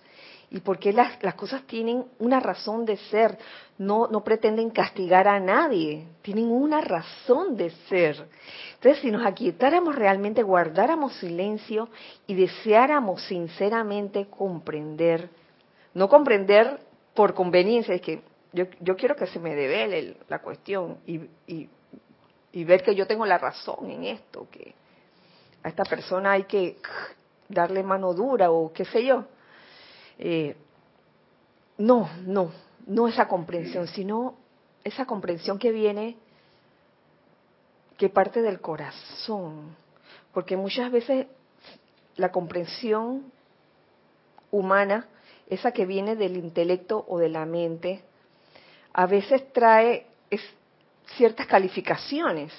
y 0.50 0.61
por 0.61 0.79
qué 0.79 0.92
las, 0.92 1.22
las 1.22 1.35
cosas 1.35 1.62
tienen 1.66 2.05
una 2.18 2.40
razón 2.40 2.85
de 2.87 2.96
ser. 2.96 3.37
No, 3.79 4.07
no 4.07 4.22
pretenden 4.22 4.70
castigar 4.70 5.29
a 5.29 5.38
nadie, 5.40 6.07
tienen 6.22 6.46
una 6.46 6.81
razón 6.81 7.57
de 7.57 7.70
ser. 7.88 8.26
Entonces, 8.74 9.02
si 9.02 9.11
nos 9.11 9.26
aquietáramos 9.26 9.94
realmente, 9.94 10.42
guardáramos 10.42 11.14
silencio 11.16 11.88
y 12.26 12.35
deseáramos 12.35 13.22
sinceramente 13.22 14.26
comprender, 14.26 15.29
no 15.92 16.09
comprender 16.09 16.86
por 17.16 17.35
conveniencia, 17.35 17.94
es 17.94 18.00
que 18.00 18.22
yo, 18.52 18.66
yo 18.81 18.96
quiero 18.96 19.16
que 19.16 19.26
se 19.26 19.40
me 19.40 19.57
devele 19.57 20.18
la 20.29 20.38
cuestión 20.38 20.98
y, 21.07 21.16
y, 21.48 21.68
y 22.52 22.64
ver 22.64 22.85
que 22.85 22.94
yo 22.94 23.09
tengo 23.09 23.26
la 23.26 23.38
razón 23.38 23.90
en 23.90 24.05
esto, 24.05 24.46
que, 24.52 24.72
a 25.66 25.68
esta 25.68 25.85
persona 25.85 26.31
hay 26.31 26.44
que 26.44 26.76
darle 27.48 27.83
mano 27.83 28.14
dura 28.14 28.52
o 28.52 28.72
qué 28.72 28.85
sé 28.85 29.05
yo. 29.05 29.24
Eh, 30.16 30.55
no, 31.79 32.09
no, 32.24 32.52
no 32.87 33.09
esa 33.09 33.26
comprensión, 33.26 33.88
sino 33.88 34.37
esa 34.85 35.07
comprensión 35.07 35.59
que 35.59 35.72
viene, 35.72 36.16
que 37.96 38.09
parte 38.09 38.42
del 38.42 38.61
corazón. 38.61 39.74
Porque 40.33 40.57
muchas 40.57 40.92
veces 40.92 41.26
la 42.14 42.31
comprensión 42.31 43.33
humana, 44.52 45.09
esa 45.48 45.72
que 45.72 45.87
viene 45.87 46.16
del 46.16 46.37
intelecto 46.37 47.04
o 47.09 47.18
de 47.18 47.28
la 47.28 47.46
mente, 47.46 48.02
a 48.92 49.06
veces 49.06 49.52
trae 49.52 50.06
ciertas 51.16 51.46
calificaciones. 51.46 52.52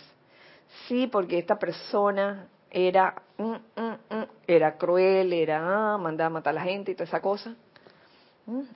Sí, 0.88 1.08
porque 1.08 1.40
esta 1.40 1.58
persona 1.58 2.48
era, 2.70 3.22
mm, 3.38 3.44
mm, 3.76 4.16
mm, 4.16 4.26
era 4.48 4.78
cruel, 4.78 5.34
era, 5.34 5.94
ah, 5.94 5.98
mandaba 5.98 6.28
a 6.28 6.30
matar 6.32 6.52
a 6.52 6.56
la 6.56 6.64
gente 6.64 6.92
y 6.92 6.96
toda 6.96 7.06
esa 7.06 7.22
cosa. 7.22 7.56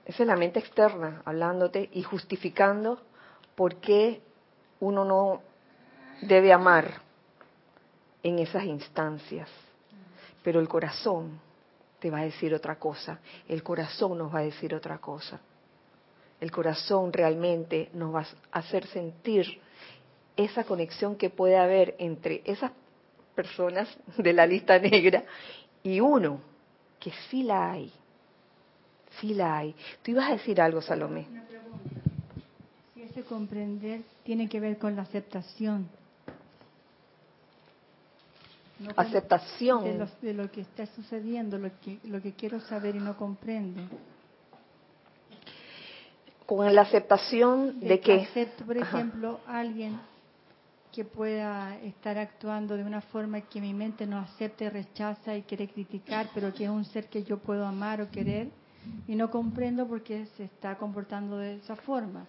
Esa 0.04 0.22
es 0.22 0.26
la 0.26 0.36
mente 0.36 0.58
externa 0.58 1.22
hablándote 1.24 1.88
y 1.92 2.02
justificando 2.02 3.00
por 3.54 3.76
qué 3.76 4.20
uno 4.80 5.04
no 5.04 5.40
debe 6.20 6.52
amar 6.52 7.00
en 8.22 8.38
esas 8.38 8.64
instancias. 8.64 9.48
Pero 10.42 10.60
el 10.60 10.68
corazón 10.68 11.40
te 12.02 12.10
va 12.10 12.18
a 12.18 12.24
decir 12.24 12.52
otra 12.52 12.80
cosa, 12.80 13.20
el 13.48 13.62
corazón 13.62 14.18
nos 14.18 14.34
va 14.34 14.40
a 14.40 14.42
decir 14.42 14.74
otra 14.74 14.98
cosa. 14.98 15.38
El 16.40 16.50
corazón 16.50 17.12
realmente 17.12 17.90
nos 17.92 18.12
va 18.12 18.26
a 18.50 18.58
hacer 18.58 18.88
sentir 18.88 19.60
esa 20.36 20.64
conexión 20.64 21.14
que 21.14 21.30
puede 21.30 21.56
haber 21.56 21.94
entre 22.00 22.42
esas 22.44 22.72
personas 23.36 23.88
de 24.16 24.32
la 24.32 24.48
lista 24.48 24.80
negra 24.80 25.22
y 25.84 26.00
uno 26.00 26.40
que 26.98 27.12
sí 27.30 27.44
la 27.44 27.70
hay. 27.70 27.92
Sí 29.20 29.32
la 29.32 29.58
hay. 29.58 29.72
Tú 30.02 30.10
ibas 30.10 30.28
a 30.28 30.32
decir 30.32 30.60
algo, 30.60 30.82
Salomé. 30.82 31.28
Si 32.94 33.02
ese 33.02 33.22
comprender 33.22 34.00
tiene 34.24 34.48
que 34.48 34.58
ver 34.58 34.76
con 34.76 34.96
la 34.96 35.02
aceptación. 35.02 35.88
Aceptación. 38.96 39.84
De 39.84 39.98
lo, 39.98 40.06
de 40.20 40.34
lo, 40.34 40.50
que 40.50 40.62
está 40.62 40.86
sucediendo, 40.86 41.58
lo 41.58 41.70
que, 41.80 41.98
lo 42.04 42.20
que 42.20 42.32
quiero 42.32 42.60
saber 42.60 42.96
y 42.96 43.00
no 43.00 43.16
comprendo. 43.16 43.82
Con 46.46 46.74
la 46.74 46.82
aceptación 46.82 47.80
de, 47.80 48.00
que... 48.00 48.22
Acepto, 48.22 48.64
por 48.64 48.76
ejemplo, 48.76 49.40
alguien 49.46 49.98
que 50.92 51.04
pueda 51.04 51.76
estar 51.78 52.18
actuando 52.18 52.76
de 52.76 52.84
una 52.84 53.00
forma 53.00 53.40
que 53.40 53.60
mi 53.60 53.72
mente 53.72 54.06
no 54.06 54.18
acepte, 54.18 54.68
rechaza 54.68 55.34
y 55.34 55.42
quiere 55.42 55.66
criticar, 55.68 56.28
pero 56.34 56.52
que 56.52 56.64
es 56.64 56.70
un 56.70 56.84
ser 56.84 57.08
que 57.08 57.24
yo 57.24 57.38
puedo 57.38 57.64
amar 57.64 58.02
o 58.02 58.10
querer 58.10 58.50
y 59.08 59.14
no 59.14 59.30
comprendo 59.30 59.86
por 59.86 60.02
qué 60.02 60.26
se 60.36 60.44
está 60.44 60.76
comportando 60.76 61.38
de 61.38 61.56
esa 61.56 61.76
forma. 61.76 62.26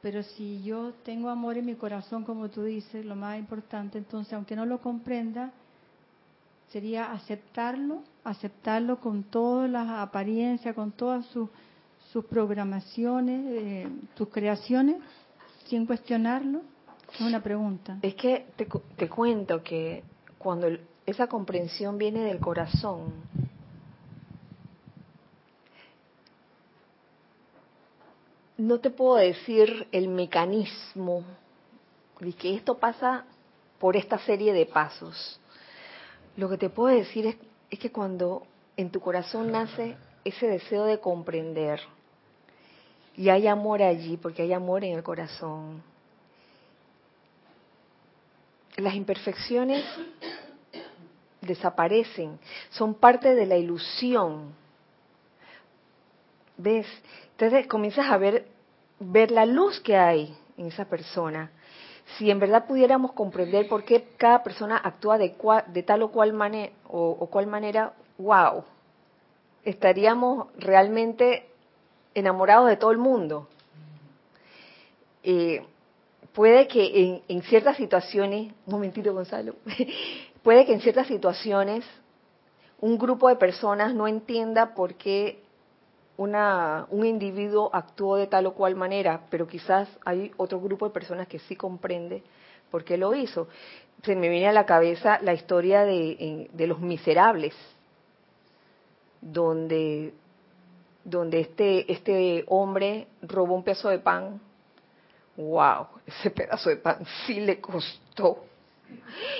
Pero 0.00 0.22
si 0.22 0.62
yo 0.62 0.92
tengo 1.04 1.28
amor 1.28 1.58
en 1.58 1.66
mi 1.66 1.74
corazón, 1.74 2.24
como 2.24 2.48
tú 2.48 2.62
dices, 2.62 3.04
lo 3.04 3.16
más 3.16 3.38
importante, 3.38 3.98
entonces, 3.98 4.32
aunque 4.32 4.54
no 4.54 4.64
lo 4.64 4.80
comprenda, 4.80 5.52
sería 6.70 7.12
aceptarlo, 7.12 8.02
aceptarlo 8.24 9.00
con 9.00 9.24
todas 9.24 9.68
las 9.68 9.88
apariencias, 9.88 10.74
con 10.74 10.92
todas 10.92 11.26
sus, 11.26 11.48
sus 12.12 12.24
programaciones, 12.26 13.44
eh, 13.48 13.88
sus 14.16 14.28
creaciones, 14.28 14.96
sin 15.66 15.86
cuestionarlo 15.86 16.62
es 17.12 17.20
una 17.20 17.42
pregunta. 17.42 17.98
Es 18.02 18.14
que 18.14 18.46
te 18.96 19.08
cuento 19.08 19.62
que 19.62 20.04
cuando 20.38 20.68
esa 21.06 21.26
comprensión 21.26 21.96
viene 21.96 22.20
del 22.20 22.38
corazón, 22.38 23.14
no 28.58 28.80
te 28.80 28.90
puedo 28.90 29.14
decir 29.16 29.86
el 29.92 30.08
mecanismo 30.08 31.24
de 32.18 32.32
que 32.32 32.56
esto 32.56 32.76
pasa 32.76 33.24
por 33.78 33.96
esta 33.96 34.18
serie 34.18 34.52
de 34.52 34.66
pasos. 34.66 35.40
Lo 36.36 36.48
que 36.48 36.58
te 36.58 36.68
puedo 36.68 36.94
decir 36.94 37.26
es, 37.70 37.78
que 37.78 37.92
cuando 37.92 38.46
en 38.76 38.90
tu 38.90 39.00
corazón 39.00 39.52
nace 39.52 39.96
ese 40.24 40.48
deseo 40.48 40.84
de 40.84 40.98
comprender 40.98 41.80
y 43.16 43.28
hay 43.28 43.46
amor 43.46 43.82
allí, 43.82 44.16
porque 44.16 44.42
hay 44.42 44.52
amor 44.52 44.82
en 44.84 44.96
el 44.96 45.02
corazón, 45.04 45.82
las 48.76 48.94
imperfecciones 48.94 49.84
desaparecen, 51.40 52.38
son 52.70 52.94
parte 52.94 53.34
de 53.34 53.46
la 53.46 53.56
ilusión. 53.56 54.52
¿Ves? 56.56 56.86
Entonces 57.38 57.68
comienzas 57.68 58.10
a 58.10 58.18
ver, 58.18 58.48
ver 58.98 59.30
la 59.30 59.46
luz 59.46 59.78
que 59.78 59.96
hay 59.96 60.36
en 60.56 60.66
esa 60.66 60.86
persona. 60.86 61.52
Si 62.16 62.32
en 62.32 62.40
verdad 62.40 62.66
pudiéramos 62.66 63.12
comprender 63.12 63.68
por 63.68 63.84
qué 63.84 64.08
cada 64.16 64.42
persona 64.42 64.76
actúa 64.76 65.18
de, 65.18 65.36
de 65.68 65.82
tal 65.84 66.02
o 66.02 66.10
cual, 66.10 66.32
manera, 66.32 66.72
o, 66.88 67.28
cual 67.30 67.46
manera, 67.46 67.92
wow, 68.18 68.64
estaríamos 69.62 70.48
realmente 70.56 71.48
enamorados 72.12 72.70
de 72.70 72.76
todo 72.76 72.90
el 72.90 72.98
mundo. 72.98 73.46
Eh, 75.22 75.64
puede 76.32 76.66
que 76.66 77.22
en, 77.28 77.42
ciertas 77.42 77.76
situaciones, 77.76 78.52
un 78.66 78.72
momentito 78.72 79.14
Gonzalo, 79.14 79.54
puede 80.42 80.66
que 80.66 80.72
en 80.72 80.80
ciertas 80.80 81.06
situaciones 81.06 81.84
un 82.80 82.98
grupo 82.98 83.28
de 83.28 83.36
personas 83.36 83.94
no 83.94 84.08
entienda 84.08 84.74
por 84.74 84.94
qué 84.94 85.44
una, 86.18 86.86
un 86.90 87.06
individuo 87.06 87.70
actuó 87.72 88.16
de 88.16 88.26
tal 88.26 88.46
o 88.46 88.52
cual 88.52 88.76
manera, 88.76 89.22
pero 89.30 89.46
quizás 89.46 89.88
hay 90.04 90.30
otro 90.36 90.60
grupo 90.60 90.86
de 90.86 90.92
personas 90.92 91.28
que 91.28 91.38
sí 91.38 91.56
comprende 91.56 92.22
por 92.70 92.84
qué 92.84 92.98
lo 92.98 93.14
hizo. 93.14 93.48
Se 94.02 94.14
me 94.14 94.28
viene 94.28 94.48
a 94.48 94.52
la 94.52 94.66
cabeza 94.66 95.18
la 95.22 95.32
historia 95.32 95.84
de, 95.84 96.50
de 96.52 96.66
los 96.66 96.80
miserables, 96.80 97.54
donde, 99.20 100.12
donde 101.04 101.40
este, 101.40 101.90
este 101.90 102.44
hombre 102.48 103.06
robó 103.22 103.54
un 103.54 103.64
pedazo 103.64 103.88
de 103.88 103.98
pan 103.98 104.40
wow, 105.38 105.86
ese 106.04 106.30
pedazo 106.30 106.68
de 106.68 106.76
pan 106.76 107.04
sí 107.26 107.40
le 107.40 107.60
costó. 107.60 108.44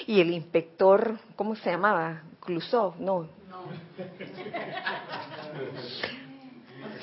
Y 0.06 0.20
el 0.20 0.30
inspector, 0.30 1.18
¿cómo 1.34 1.56
se 1.56 1.70
llamaba? 1.70 2.22
Clusov, 2.40 3.00
no. 3.00 3.26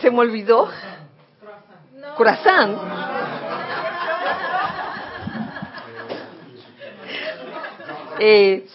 ¿Se 0.06 0.12
me 0.12 0.20
olvidó? 0.20 0.70
Corazán. 2.16 2.78
Eh, 8.20 8.68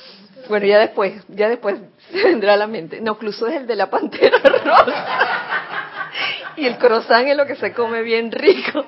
bueno, 0.48 0.66
ya 0.66 0.80
después, 0.80 1.22
ya 1.28 1.48
después 1.48 1.78
se 2.10 2.24
vendrá 2.24 2.54
a 2.54 2.56
la 2.56 2.66
mente. 2.66 3.00
No, 3.00 3.16
Clusov 3.16 3.50
es 3.50 3.60
el 3.60 3.68
de 3.68 3.76
la 3.76 3.88
pantera 3.88 4.38
rosa. 4.42 6.10
Y 6.56 6.66
el 6.66 6.78
croissant 6.78 7.28
es 7.28 7.36
lo 7.36 7.46
que 7.46 7.54
se 7.54 7.72
come 7.74 8.02
bien 8.02 8.32
rico 8.32 8.84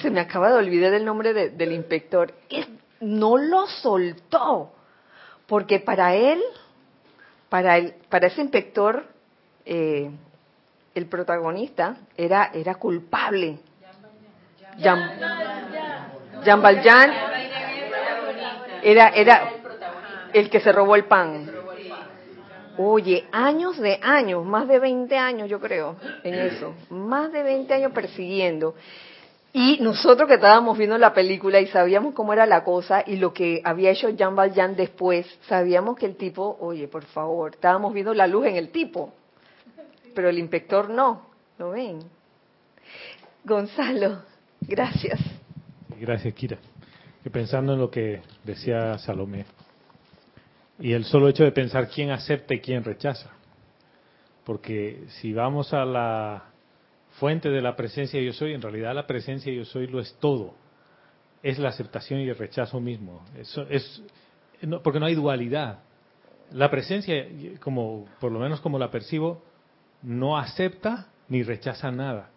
se 0.00 0.10
me 0.10 0.20
acaba 0.20 0.48
de 0.48 0.56
olvidar 0.56 0.94
el 0.94 1.04
nombre 1.04 1.34
del 1.34 1.72
inspector, 1.72 2.32
no 3.00 3.36
lo 3.36 3.66
soltó, 3.66 4.72
porque 5.46 5.78
para 5.78 6.14
él, 6.14 6.40
para, 7.50 7.76
el, 7.76 7.92
para 8.08 8.28
ese 8.28 8.40
inspector, 8.40 9.04
eh, 9.66 10.10
el 10.94 11.06
protagonista 11.06 11.96
era, 12.16 12.50
era 12.52 12.74
culpable. 12.76 13.58
Jean 14.78 16.62
Valjean 16.62 17.12
era, 18.82 19.08
era 19.08 19.52
el 20.32 20.50
que 20.50 20.60
se 20.60 20.72
robó 20.72 20.96
el 20.96 21.04
pan. 21.04 21.50
Oye, 22.78 23.26
años 23.32 23.78
de 23.78 23.98
años, 24.02 24.44
más 24.46 24.66
de 24.66 24.78
20 24.78 25.16
años 25.16 25.48
yo 25.48 25.60
creo 25.60 25.96
en 26.24 26.34
eso, 26.34 26.74
más 26.88 27.30
de 27.30 27.42
20 27.42 27.74
años 27.74 27.92
persiguiendo. 27.92 28.74
Y 29.52 29.78
nosotros 29.82 30.26
que 30.26 30.36
estábamos 30.36 30.78
viendo 30.78 30.96
la 30.96 31.12
película 31.12 31.60
y 31.60 31.66
sabíamos 31.66 32.14
cómo 32.14 32.32
era 32.32 32.46
la 32.46 32.64
cosa 32.64 33.04
y 33.06 33.16
lo 33.16 33.34
que 33.34 33.60
había 33.64 33.90
hecho 33.90 34.08
Jean 34.08 34.34
Valjean 34.34 34.74
después, 34.74 35.26
sabíamos 35.46 35.98
que 35.98 36.06
el 36.06 36.16
tipo, 36.16 36.56
oye, 36.60 36.88
por 36.88 37.04
favor, 37.04 37.50
estábamos 37.52 37.92
viendo 37.92 38.14
la 38.14 38.26
luz 38.26 38.46
en 38.46 38.56
el 38.56 38.70
tipo, 38.70 39.12
pero 40.14 40.28
el 40.28 40.38
inspector 40.38 40.90
no, 40.90 41.26
¿lo 41.58 41.70
ven? 41.70 42.00
Gonzalo, 43.44 44.22
gracias. 44.60 45.20
Gracias, 46.00 46.34
Kira. 46.34 46.58
Pensando 47.30 47.74
en 47.74 47.78
lo 47.78 47.90
que 47.90 48.20
decía 48.44 48.98
Salomé, 48.98 49.46
y 50.78 50.92
el 50.92 51.04
solo 51.04 51.28
hecho 51.28 51.44
de 51.44 51.52
pensar 51.52 51.88
quién 51.88 52.10
acepta 52.10 52.54
y 52.54 52.60
quién 52.60 52.82
rechaza, 52.82 53.30
porque 54.44 55.04
si 55.20 55.32
vamos 55.32 55.72
a 55.72 55.84
la 55.84 56.52
fuente 57.18 57.50
de 57.50 57.60
la 57.60 57.76
presencia 57.76 58.20
yo 58.20 58.32
soy, 58.32 58.54
en 58.54 58.62
realidad 58.62 58.94
la 58.94 59.06
presencia 59.06 59.52
yo 59.52 59.64
soy 59.64 59.86
lo 59.86 60.00
es 60.00 60.14
todo. 60.18 60.54
Es 61.42 61.58
la 61.58 61.68
aceptación 61.68 62.20
y 62.20 62.28
el 62.28 62.36
rechazo 62.36 62.80
mismo. 62.80 63.24
Eso 63.36 63.66
es 63.68 64.02
porque 64.82 65.00
no 65.00 65.06
hay 65.06 65.14
dualidad. 65.14 65.80
La 66.52 66.70
presencia, 66.70 67.26
como 67.60 68.06
por 68.20 68.30
lo 68.30 68.38
menos 68.38 68.60
como 68.60 68.78
la 68.78 68.90
percibo, 68.90 69.42
no 70.02 70.36
acepta 70.36 71.08
ni 71.28 71.42
rechaza 71.42 71.90
nada. 71.90 72.30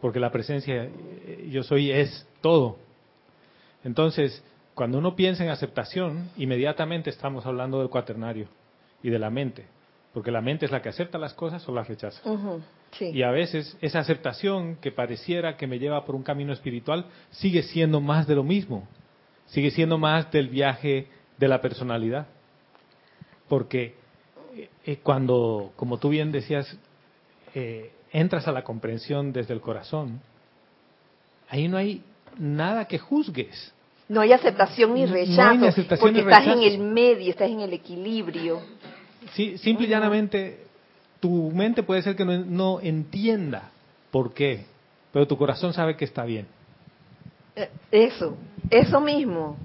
Porque 0.00 0.20
la 0.20 0.30
presencia 0.30 0.88
yo 1.48 1.62
soy 1.62 1.90
es 1.90 2.26
todo. 2.40 2.78
Entonces, 3.84 4.42
cuando 4.74 4.98
uno 4.98 5.14
piensa 5.14 5.44
en 5.44 5.50
aceptación, 5.50 6.30
inmediatamente 6.36 7.10
estamos 7.10 7.46
hablando 7.46 7.78
del 7.78 7.88
cuaternario 7.88 8.48
y 9.02 9.10
de 9.10 9.18
la 9.18 9.30
mente. 9.30 9.66
Porque 10.12 10.30
la 10.30 10.40
mente 10.40 10.66
es 10.66 10.72
la 10.72 10.80
que 10.80 10.88
acepta 10.88 11.18
las 11.18 11.34
cosas 11.34 11.66
o 11.68 11.72
las 11.72 11.88
rechaza. 11.88 12.20
Y 13.00 13.22
a 13.22 13.30
veces 13.30 13.76
esa 13.80 13.98
aceptación 13.98 14.76
que 14.76 14.92
pareciera 14.92 15.56
que 15.56 15.66
me 15.66 15.78
lleva 15.78 16.04
por 16.04 16.14
un 16.14 16.22
camino 16.22 16.52
espiritual 16.52 17.06
sigue 17.30 17.62
siendo 17.62 18.00
más 18.00 18.26
de 18.26 18.36
lo 18.36 18.44
mismo, 18.44 18.86
sigue 19.46 19.70
siendo 19.70 19.98
más 19.98 20.30
del 20.30 20.48
viaje 20.48 21.08
de 21.38 21.48
la 21.48 21.60
personalidad. 21.60 22.26
Porque 23.48 23.96
eh, 24.86 24.98
cuando, 25.02 25.72
como 25.76 25.98
tú 25.98 26.10
bien 26.10 26.30
decías, 26.32 26.76
eh, 27.54 27.92
entras 28.12 28.46
a 28.46 28.52
la 28.52 28.62
comprensión 28.62 29.32
desde 29.32 29.54
el 29.54 29.60
corazón, 29.60 30.20
ahí 31.48 31.68
no 31.68 31.76
hay 31.76 32.02
nada 32.38 32.86
que 32.86 32.98
juzgues. 32.98 33.72
No 34.08 34.20
hay 34.20 34.32
aceptación 34.32 34.94
ni 34.94 35.06
rechazo, 35.06 35.66
porque 35.98 36.20
estás 36.20 36.46
en 36.46 36.62
el 36.62 36.78
medio, 36.78 37.30
estás 37.30 37.50
en 37.50 37.60
el 37.60 37.72
equilibrio. 37.72 38.60
Sí, 39.32 39.56
simple 39.58 39.86
y 39.86 39.90
llanamente 39.90 40.64
tu 41.20 41.50
mente 41.50 41.82
puede 41.82 42.02
ser 42.02 42.14
que 42.14 42.24
no, 42.24 42.80
entienda 42.80 43.70
por 44.10 44.34
qué, 44.34 44.66
pero 45.12 45.26
tu 45.26 45.38
corazón 45.38 45.72
sabe 45.72 45.96
que 45.96 46.04
está 46.04 46.24
bien. 46.24 46.46
Eh, 47.56 47.70
eso, 47.90 48.36
eso 48.68 49.00
mismo. 49.00 49.56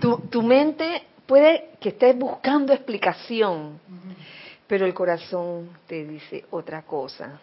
tu, 0.00 0.18
tu 0.30 0.42
mente 0.42 1.02
puede 1.30 1.70
que 1.78 1.90
estés 1.90 2.18
buscando 2.18 2.72
explicación, 2.72 3.78
pero 4.70 4.86
el 4.86 4.94
corazón 4.94 5.68
te 5.88 6.04
dice 6.04 6.44
otra 6.52 6.82
cosa. 6.82 7.40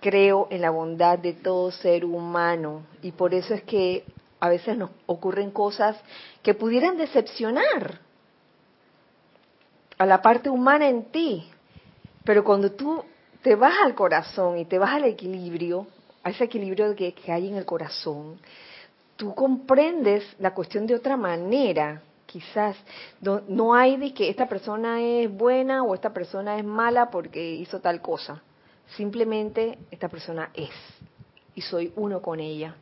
Creo 0.00 0.48
en 0.48 0.62
la 0.62 0.70
bondad 0.70 1.18
de 1.18 1.34
todo 1.34 1.70
ser 1.70 2.06
humano 2.06 2.86
y 3.02 3.12
por 3.12 3.34
eso 3.34 3.52
es 3.52 3.62
que 3.64 4.06
a 4.40 4.48
veces 4.48 4.78
nos 4.78 4.88
ocurren 5.04 5.50
cosas 5.50 5.94
que 6.42 6.54
pudieran 6.54 6.96
decepcionar 6.96 8.00
a 9.98 10.06
la 10.06 10.22
parte 10.22 10.48
humana 10.48 10.88
en 10.88 11.04
ti. 11.12 11.50
Pero 12.24 12.42
cuando 12.44 12.72
tú 12.72 13.04
te 13.42 13.54
vas 13.54 13.74
al 13.84 13.94
corazón 13.94 14.56
y 14.56 14.64
te 14.64 14.78
vas 14.78 14.94
al 14.94 15.04
equilibrio, 15.04 15.86
a 16.22 16.30
ese 16.30 16.44
equilibrio 16.44 16.96
que, 16.96 17.12
que 17.12 17.30
hay 17.30 17.48
en 17.48 17.56
el 17.56 17.66
corazón, 17.66 18.38
tú 19.16 19.34
comprendes 19.34 20.24
la 20.38 20.54
cuestión 20.54 20.86
de 20.86 20.94
otra 20.94 21.18
manera. 21.18 22.00
Quizás 22.32 22.76
no, 23.20 23.42
no 23.46 23.74
hay 23.74 23.98
de 23.98 24.14
que 24.14 24.30
esta 24.30 24.48
persona 24.48 25.02
es 25.02 25.30
buena 25.30 25.82
o 25.82 25.94
esta 25.94 26.14
persona 26.14 26.56
es 26.56 26.64
mala 26.64 27.10
porque 27.10 27.56
hizo 27.56 27.80
tal 27.80 28.00
cosa. 28.00 28.42
Simplemente 28.96 29.78
esta 29.90 30.08
persona 30.08 30.50
es 30.54 30.70
y 31.54 31.60
soy 31.60 31.92
uno 31.96 32.22
con 32.22 32.40
ella. 32.40 32.74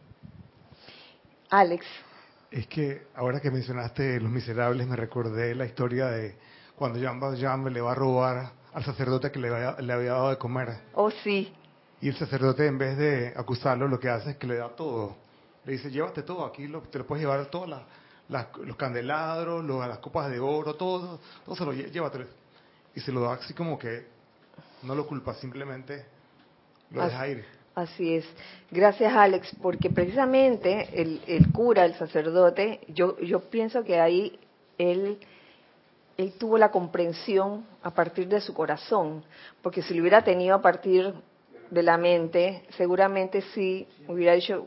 Alex. 1.50 1.84
Es 2.52 2.68
que 2.68 3.08
ahora 3.16 3.40
que 3.40 3.50
mencionaste 3.50 4.20
Los 4.20 4.30
Miserables 4.30 4.86
me 4.86 4.94
recordé 4.94 5.54
la 5.56 5.66
historia 5.66 6.06
de 6.06 6.36
cuando 6.76 7.00
Jean 7.00 7.18
Valjean 7.18 7.72
le 7.72 7.80
va 7.80 7.90
a 7.90 7.94
robar 7.96 8.52
al 8.72 8.84
sacerdote 8.84 9.32
que 9.32 9.40
le 9.40 9.48
había, 9.48 9.80
le 9.80 9.92
había 9.92 10.12
dado 10.12 10.30
de 10.30 10.38
comer. 10.38 10.78
Oh, 10.94 11.10
sí. 11.10 11.52
Y 12.00 12.08
el 12.08 12.16
sacerdote 12.16 12.66
en 12.66 12.78
vez 12.78 12.96
de 12.96 13.32
acusarlo 13.36 13.88
lo 13.88 13.98
que 13.98 14.08
hace 14.08 14.30
es 14.30 14.36
que 14.36 14.46
le 14.46 14.58
da 14.58 14.68
todo. 14.68 15.16
Le 15.64 15.72
dice, 15.72 15.90
llévate 15.90 16.22
todo, 16.22 16.44
aquí 16.44 16.68
lo, 16.68 16.82
te 16.82 16.98
lo 16.98 17.06
puedes 17.06 17.22
llevar 17.22 17.46
todos 18.30 18.66
los 18.66 18.76
candelabros, 18.76 19.64
las 19.64 19.98
copas 19.98 20.30
de 20.30 20.38
oro, 20.38 20.74
todo, 20.74 21.18
todo 21.44 21.56
se 21.56 21.64
lo 21.64 21.72
llévatelo. 21.72 22.26
Y 22.94 23.00
se 23.00 23.12
lo 23.12 23.20
da 23.20 23.34
así 23.34 23.54
como 23.54 23.78
que 23.78 24.06
no 24.82 24.94
lo 24.94 25.06
culpa, 25.06 25.34
simplemente 25.34 26.04
lo 26.90 27.04
deja 27.04 27.28
ir. 27.28 27.44
Así 27.74 28.16
es. 28.16 28.26
Gracias, 28.70 29.12
Alex, 29.12 29.54
porque 29.62 29.90
precisamente 29.90 30.88
el, 31.00 31.22
el 31.26 31.52
cura, 31.52 31.84
el 31.84 31.94
sacerdote, 31.94 32.80
yo, 32.88 33.18
yo 33.20 33.40
pienso 33.48 33.84
que 33.84 34.00
ahí 34.00 34.38
él, 34.76 35.18
él 36.16 36.32
tuvo 36.38 36.58
la 36.58 36.70
comprensión 36.70 37.64
a 37.82 37.90
partir 37.90 38.28
de 38.28 38.40
su 38.40 38.54
corazón, 38.54 39.24
porque 39.62 39.82
si 39.82 39.94
lo 39.94 40.00
hubiera 40.00 40.24
tenido 40.24 40.56
a 40.56 40.62
partir 40.62 41.14
de 41.70 41.82
la 41.82 41.96
mente, 41.96 42.64
seguramente 42.76 43.42
sí 43.54 43.86
hubiera 44.08 44.34
dicho, 44.34 44.66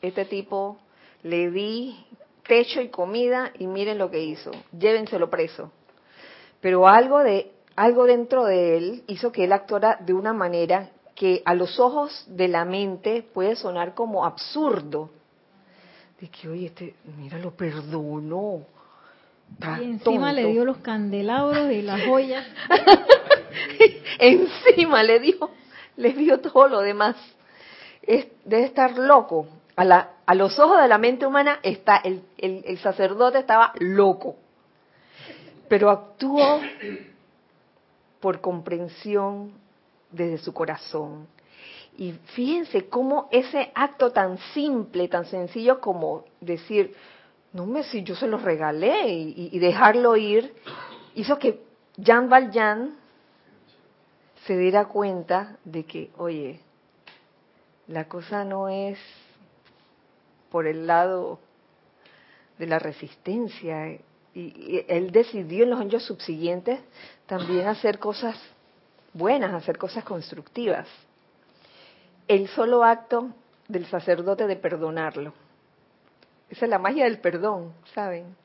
este 0.00 0.24
tipo 0.24 0.78
le 1.22 1.50
di 1.50 2.06
techo 2.46 2.80
y 2.80 2.88
comida 2.88 3.52
y 3.58 3.66
miren 3.66 3.98
lo 3.98 4.10
que 4.10 4.22
hizo, 4.22 4.50
llévenselo 4.76 5.30
preso. 5.30 5.72
Pero 6.60 6.86
algo 6.88 7.20
de 7.20 7.52
algo 7.76 8.04
dentro 8.04 8.44
de 8.44 8.76
él 8.76 9.04
hizo 9.06 9.32
que 9.32 9.44
él 9.44 9.52
actuara 9.52 9.96
de 10.00 10.12
una 10.12 10.32
manera 10.32 10.90
que 11.14 11.42
a 11.44 11.54
los 11.54 11.78
ojos 11.78 12.24
de 12.28 12.48
la 12.48 12.64
mente 12.64 13.22
puede 13.22 13.56
sonar 13.56 13.94
como 13.94 14.24
absurdo. 14.24 15.10
De 16.20 16.28
que, 16.28 16.48
oye, 16.48 16.66
este, 16.66 16.94
mira, 17.16 17.38
lo 17.38 17.52
perdonó. 17.52 18.66
y 19.80 19.84
encima 19.84 20.32
le 20.32 20.46
dio 20.46 20.64
los 20.64 20.78
candelabros 20.78 21.72
y 21.72 21.82
las 21.82 22.06
joyas. 22.06 22.46
encima 24.18 25.02
le 25.02 25.20
dio, 25.20 25.50
le 25.96 26.12
dio 26.12 26.40
todo 26.40 26.68
lo 26.68 26.80
demás. 26.80 27.16
Es, 28.02 28.26
debe 28.44 28.64
estar 28.64 28.98
loco. 28.98 29.46
A, 29.80 29.84
la, 29.86 30.10
a 30.26 30.34
los 30.34 30.58
ojos 30.58 30.78
de 30.78 30.88
la 30.88 30.98
mente 30.98 31.24
humana 31.24 31.58
está 31.62 31.96
el, 31.96 32.22
el, 32.36 32.78
sacerdote 32.80 33.38
estaba 33.38 33.72
loco, 33.78 34.36
pero 35.70 35.88
actuó 35.88 36.60
por 38.20 38.42
comprensión 38.42 39.52
desde 40.10 40.36
su 40.36 40.52
corazón. 40.52 41.26
Y 41.96 42.12
fíjense 42.12 42.90
cómo 42.90 43.30
ese 43.30 43.72
acto 43.74 44.12
tan 44.12 44.36
simple, 44.52 45.08
tan 45.08 45.24
sencillo 45.24 45.80
como 45.80 46.26
decir, 46.42 46.94
no 47.54 47.64
me 47.64 47.82
si 47.82 48.02
yo 48.02 48.14
se 48.14 48.26
lo 48.26 48.36
regalé 48.36 49.08
y, 49.08 49.58
dejarlo 49.60 50.14
ir, 50.14 50.54
hizo 51.14 51.38
que 51.38 51.58
Jean 51.96 52.28
Valjean 52.28 52.98
se 54.44 54.58
diera 54.58 54.88
cuenta 54.88 55.56
de 55.64 55.86
que, 55.86 56.10
oye, 56.18 56.60
la 57.86 58.04
cosa 58.08 58.44
no 58.44 58.68
es 58.68 58.98
por 60.50 60.66
el 60.66 60.86
lado 60.86 61.38
de 62.58 62.66
la 62.66 62.78
resistencia. 62.78 63.98
Y, 64.34 64.84
él 64.88 65.10
decidió 65.10 65.64
en 65.64 65.70
los 65.70 65.80
años 65.80 66.04
subsiguientes 66.04 66.80
también 67.26 67.66
hacer 67.66 67.98
cosas 67.98 68.36
buenas, 69.12 69.52
hacer 69.52 69.78
cosas 69.78 70.04
constructivas. 70.04 70.86
El 72.28 72.48
solo 72.48 72.84
acto 72.84 73.30
del 73.66 73.86
sacerdote 73.86 74.46
de 74.46 74.56
perdonarlo. 74.56 75.32
Esa 76.48 76.66
es 76.66 76.70
la 76.70 76.78
magia 76.78 77.04
del 77.04 77.18
perdón, 77.18 77.72
¿saben? 77.94 78.36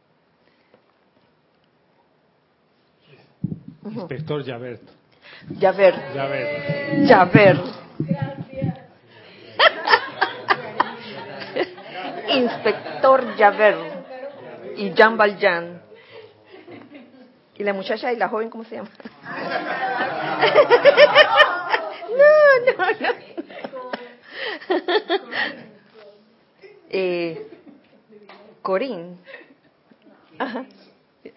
Inspector 3.84 4.44
Javert. 4.44 4.82
Javert. 5.60 5.98
Javert. 6.14 7.08
Javert. 7.08 7.85
Inspector 12.36 13.36
Javert 13.38 13.80
y 14.78 14.94
Jean 14.94 15.18
Valjean. 15.18 15.82
¿Y 17.58 17.64
la 17.64 17.74
muchacha 17.74 18.12
y 18.12 18.18
la 18.18 18.28
joven 18.28 18.50
cómo 18.50 18.66
se 18.66 18.76
llama? 18.76 18.90
no, 22.10 22.28
no, 22.78 22.92
no. 23.00 23.10
eh, 26.90 27.48
Corín. 28.62 29.18
Ajá. 30.38 30.66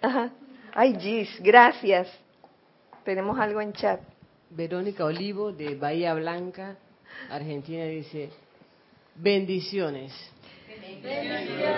Ajá. 0.02 0.30
Ay, 0.74 0.98
Gis, 0.98 1.40
gracias. 1.40 2.08
Tenemos 3.04 3.38
algo 3.38 3.60
en 3.60 3.72
chat. 3.72 4.00
Verónica 4.50 5.04
Olivo 5.04 5.52
de 5.52 5.74
Bahía 5.74 6.14
Blanca, 6.14 6.76
Argentina, 7.30 7.84
dice, 7.84 8.30
bendiciones. 9.14 10.12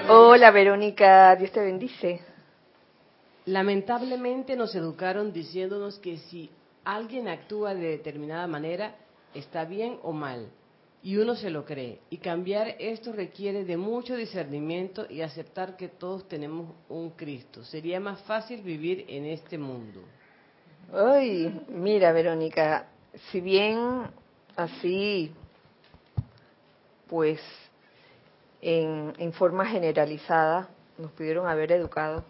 Hola 0.08 0.50
Verónica, 0.50 1.36
Dios 1.36 1.52
te 1.52 1.60
bendice. 1.60 2.20
Lamentablemente 3.46 4.56
nos 4.56 4.74
educaron 4.74 5.32
diciéndonos 5.32 5.98
que 5.98 6.18
si 6.18 6.50
alguien 6.84 7.28
actúa 7.28 7.74
de 7.74 7.88
determinada 7.88 8.46
manera, 8.46 8.96
está 9.34 9.64
bien 9.64 9.98
o 10.02 10.12
mal, 10.12 10.48
y 11.02 11.16
uno 11.16 11.34
se 11.34 11.50
lo 11.50 11.64
cree. 11.64 12.00
Y 12.10 12.18
cambiar 12.18 12.76
esto 12.78 13.12
requiere 13.12 13.64
de 13.64 13.76
mucho 13.76 14.14
discernimiento 14.16 15.06
y 15.08 15.22
aceptar 15.22 15.76
que 15.76 15.88
todos 15.88 16.28
tenemos 16.28 16.74
un 16.88 17.10
Cristo. 17.10 17.64
Sería 17.64 18.00
más 18.00 18.20
fácil 18.22 18.62
vivir 18.62 19.04
en 19.08 19.26
este 19.26 19.58
mundo. 19.58 20.00
Ay, 20.92 21.64
mira 21.68 22.12
Verónica, 22.12 22.86
si 23.30 23.40
bien 23.40 24.10
así, 24.56 25.32
pues 27.08 27.40
en, 28.60 29.14
en 29.18 29.32
forma 29.32 29.66
generalizada 29.66 30.68
nos 30.98 31.10
pudieron 31.12 31.46
haber 31.46 31.72
educado, 31.72 32.24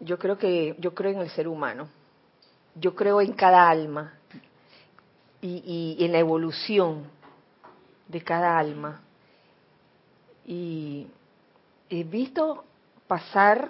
yo 0.00 0.18
creo 0.18 0.38
que 0.38 0.74
yo 0.78 0.94
creo 0.94 1.12
en 1.12 1.20
el 1.20 1.30
ser 1.30 1.46
humano, 1.46 1.88
yo 2.74 2.94
creo 2.94 3.20
en 3.20 3.32
cada 3.32 3.68
alma 3.68 4.14
y, 5.40 5.96
y 5.98 6.04
en 6.04 6.12
la 6.12 6.18
evolución 6.18 7.04
de 8.08 8.22
cada 8.22 8.58
alma. 8.58 9.02
Y 10.46 11.06
he 11.88 12.02
visto 12.04 12.64
pasar 13.06 13.68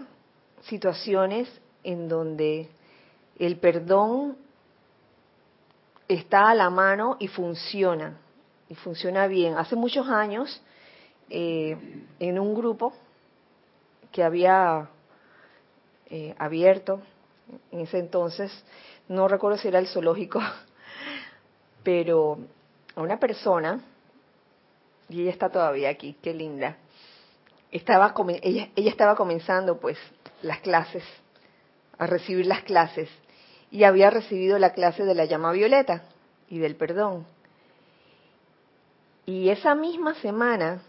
situaciones 0.62 1.48
en 1.82 2.08
donde 2.08 2.68
el 3.38 3.56
perdón 3.56 4.36
está 6.08 6.50
a 6.50 6.54
la 6.54 6.70
mano 6.70 7.16
y 7.18 7.28
funciona, 7.28 8.18
y 8.68 8.74
funciona 8.74 9.26
bien. 9.26 9.56
Hace 9.56 9.76
muchos 9.76 10.08
años, 10.08 10.62
eh, 11.30 11.76
en 12.18 12.38
un 12.38 12.54
grupo 12.54 12.92
que 14.12 14.22
había 14.22 14.88
eh, 16.10 16.34
abierto 16.38 17.00
en 17.70 17.80
ese 17.80 17.98
entonces, 17.98 18.52
no 19.08 19.28
recuerdo 19.28 19.58
si 19.58 19.68
era 19.68 19.78
el 19.78 19.86
zoológico, 19.86 20.40
pero 21.82 22.38
a 22.94 23.00
una 23.00 23.18
persona, 23.18 23.80
y 25.08 25.22
ella 25.22 25.30
está 25.30 25.50
todavía 25.50 25.88
aquí, 25.88 26.16
qué 26.22 26.34
linda, 26.34 26.76
estaba, 27.70 28.14
ella, 28.42 28.68
ella 28.74 28.90
estaba 28.90 29.14
comenzando 29.14 29.78
pues 29.78 29.98
las 30.42 30.60
clases, 30.60 31.04
a 31.98 32.06
recibir 32.06 32.46
las 32.46 32.62
clases, 32.62 33.08
y 33.70 33.84
había 33.84 34.10
recibido 34.10 34.58
la 34.58 34.72
clase 34.72 35.04
de 35.04 35.14
la 35.14 35.26
llama 35.26 35.52
violeta 35.52 36.02
y 36.48 36.58
del 36.58 36.74
perdón. 36.74 37.24
Y 39.26 39.50
esa 39.50 39.76
misma 39.76 40.14
semana, 40.14 40.82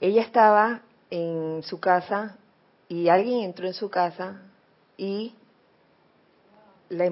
ella 0.00 0.22
estaba 0.22 0.82
en 1.10 1.62
su 1.62 1.80
casa 1.80 2.36
y 2.88 3.08
alguien 3.08 3.40
entró 3.40 3.66
en 3.66 3.74
su 3.74 3.88
casa 3.88 4.42
y 4.96 5.34
le 6.88 7.06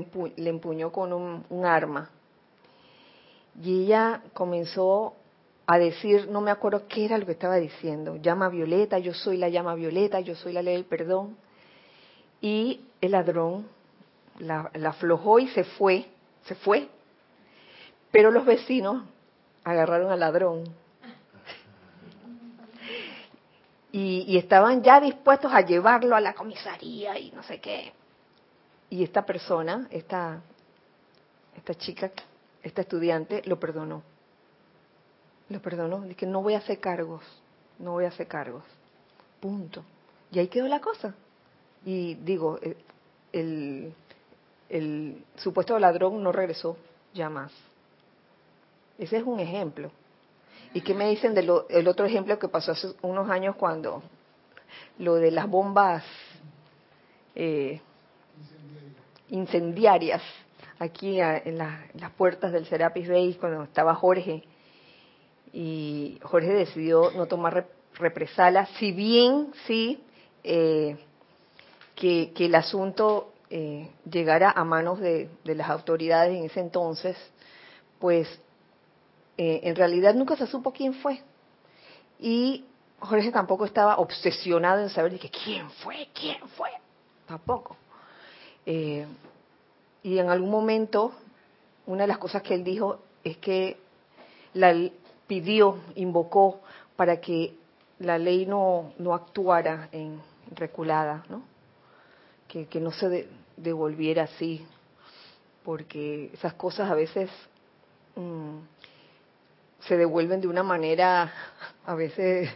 empuñó 0.49 0.93
con 0.93 1.13
un, 1.13 1.65
arma. 1.65 2.11
Y 3.61 3.85
ella 3.85 4.23
comenzó 4.35 5.15
a 5.67 5.79
decir, 5.79 6.29
no 6.29 6.41
me 6.41 6.51
acuerdo 6.51 6.87
qué 6.89 7.05
era 7.05 7.19
lo 7.19 7.27
que 7.27 7.33
estaba 7.33 7.57
diciendo, 7.57 8.17
llama 8.17 8.49
violeta, 8.49 8.99
yo 8.99 9.15
soy 9.15 9.37
la 9.37 9.49
llama 9.49 9.75
violeta, 9.75 10.21
yo 10.21 10.35
soy 10.35 10.53
la 10.53 10.63
ley 10.63 10.75
del 10.75 10.85
perdón. 10.85 11.37
Y 12.41 12.81
el 13.01 13.13
ladrón 13.13 13.67
la, 14.39 14.71
la 14.75 14.91
aflojó 14.91 15.39
y 15.39 15.49
se 15.49 15.65
fue, 15.65 16.07
se 16.45 16.55
fue. 16.57 16.89
Pero 18.11 18.31
los 18.31 18.45
vecinos 18.45 19.05
agarraron 19.65 20.11
al 20.11 20.21
ladrón 20.21 20.65
y, 23.93 24.39
estaban 24.39 24.83
ya 24.83 25.01
dispuestos 25.01 25.53
a 25.53 25.61
llevarlo 25.61 26.17
a 26.17 26.21
la 26.21 26.33
comisaría 26.33 27.19
y 27.19 27.31
no 27.31 27.43
sé 27.43 27.61
qué. 27.61 27.93
Y 28.89 29.05
esta 29.05 29.25
persona, 29.27 29.87
esta, 29.91 30.41
esta 31.55 31.75
chica, 31.75 32.11
esta 32.63 32.81
estudiante, 32.81 33.43
lo 33.45 33.61
perdonó. 33.61 34.03
Lo 35.51 35.61
perdonó. 35.61 36.01
Dice, 36.01 36.25
no 36.25 36.43
voy 36.43 36.55
a 36.55 36.59
hacer 36.59 36.81
cargos, 36.81 37.23
no 37.79 37.93
voy 37.93 38.07
a 38.07 38.09
hacer 38.09 38.27
cargos. 38.27 38.65
Punto. 39.41 39.85
Y 40.31 40.39
ahí 40.39 40.49
quedó 40.49 40.69
la 40.69 40.81
cosa. 40.81 41.15
Y 41.85 42.15
digo, 42.15 42.59
eh, 42.63 42.77
el, 43.33 43.93
el 44.71 45.23
supuesto 45.37 45.79
ladrón 45.79 46.23
no 46.23 46.33
regresó 46.33 46.79
ya 47.13 47.29
más. 47.29 47.53
Ese 48.97 49.19
es 49.19 49.23
un 49.23 49.39
ejemplo. 49.39 49.91
¿Y 50.75 50.81
qué 50.81 50.95
me 50.95 51.09
dicen 51.11 51.35
del 51.35 51.51
otro 51.51 52.07
ejemplo 52.07 52.39
que 52.39 52.49
pasó 52.49 52.73
hace 52.73 52.89
unos 53.03 53.29
años 53.29 53.57
cuando 53.57 54.03
lo 54.99 55.17
de 55.17 55.31
las 55.31 55.47
bombas 55.47 56.03
eh, 57.35 57.81
incendiarias 59.29 60.23
aquí 60.79 61.21
en, 61.21 61.59
las 61.59 62.11
puertas 62.17 62.53
del 62.53 62.67
Serapis 62.67 63.07
Bay 63.07 63.35
cuando 63.35 63.65
estaba 63.65 63.95
Jorge 63.95 64.45
y 65.53 66.19
Jorge 66.23 66.55
decidió 66.55 67.11
no 67.11 67.27
tomar 67.27 67.67
represalias, 67.97 68.71
si 68.79 68.93
bien 68.93 69.53
sí 69.67 70.03
eh, 70.43 70.97
que, 71.95 72.33
el 72.39 72.55
asunto 72.55 73.35
eh, 73.51 73.91
llegara 74.11 74.51
a 74.51 74.65
manos 74.65 74.99
de 75.01 75.29
las 75.45 75.69
autoridades 75.69 76.35
en 76.35 76.45
ese 76.47 76.61
entonces, 76.61 77.17
pues 77.99 78.27
eh, 79.37 79.61
en 79.65 79.77
realidad 79.77 80.15
nunca 80.15 80.37
se 80.37 80.47
supo 80.47 80.73
quién 80.73 80.95
fue. 80.95 81.21
Y 82.19 82.65
Jorge 83.01 83.33
tampoco 83.33 83.65
estaba 83.65 83.97
obsesionado 83.97 84.83
en 84.83 84.91
saber 84.91 85.19
que 85.19 85.31
quién 85.31 85.69
fue, 85.71 86.09
quién 86.15 86.47
fue. 86.51 86.71
Tampoco. 87.27 87.77
Eh, 88.67 89.07
y 90.03 90.19
en 90.19 90.29
algún 90.29 90.51
momento, 90.51 91.13
una 91.87 92.03
de 92.03 92.09
las 92.09 92.19
cosas 92.19 92.43
que 92.43 92.55
él 92.55 92.65
dijo 92.65 93.01
es 93.25 93.37
que 93.39 93.79
la 94.55 94.75
pidió, 95.27 95.79
invocó 95.97 96.61
para 96.97 97.21
que 97.21 97.55
la 97.99 98.19
ley 98.19 98.47
no, 98.47 98.93
no 98.99 99.15
actuara 99.15 99.89
en 99.93 100.21
reculada, 100.55 101.25
¿no? 101.29 101.43
Que, 102.47 102.67
que 102.67 102.81
no 102.81 102.91
se 102.91 103.29
devolviera 103.57 104.25
así, 104.25 104.67
porque 105.65 106.31
esas 106.35 106.55
cosas 106.55 106.91
a 106.91 106.95
veces 106.95 107.31
mm, 108.15 108.59
se 109.87 109.97
devuelven 109.97 110.41
de 110.41 110.49
una 110.49 110.63
manera 110.63 111.33
a 111.85 111.95
veces 111.95 112.51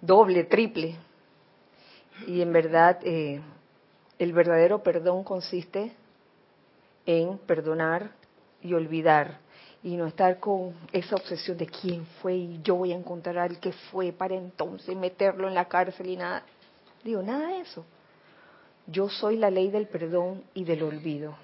doble, 0.00 0.44
triple. 0.44 0.96
Y 2.26 2.42
en 2.42 2.52
verdad 2.52 2.98
eh, 3.02 3.40
el 4.18 4.32
verdadero 4.32 4.82
perdón 4.82 5.24
consiste 5.24 5.92
en 7.06 7.38
perdonar 7.38 8.10
y 8.62 8.74
olvidar 8.74 9.38
y 9.82 9.96
no 9.96 10.06
estar 10.06 10.38
con 10.38 10.74
esa 10.92 11.16
obsesión 11.16 11.56
de 11.56 11.66
quién 11.66 12.04
fue 12.20 12.34
y 12.34 12.60
yo 12.62 12.74
voy 12.74 12.92
a 12.92 12.96
encontrar 12.96 13.38
al 13.38 13.58
que 13.58 13.72
fue 13.72 14.12
para 14.12 14.34
entonces 14.34 14.94
meterlo 14.94 15.48
en 15.48 15.54
la 15.54 15.66
cárcel 15.66 16.08
y 16.10 16.16
nada. 16.16 16.42
Digo, 17.02 17.22
nada 17.22 17.48
de 17.48 17.60
eso. 17.60 17.84
Yo 18.86 19.08
soy 19.08 19.36
la 19.36 19.50
ley 19.50 19.70
del 19.70 19.86
perdón 19.86 20.42
y 20.52 20.64
del 20.64 20.82
olvido. 20.82 21.34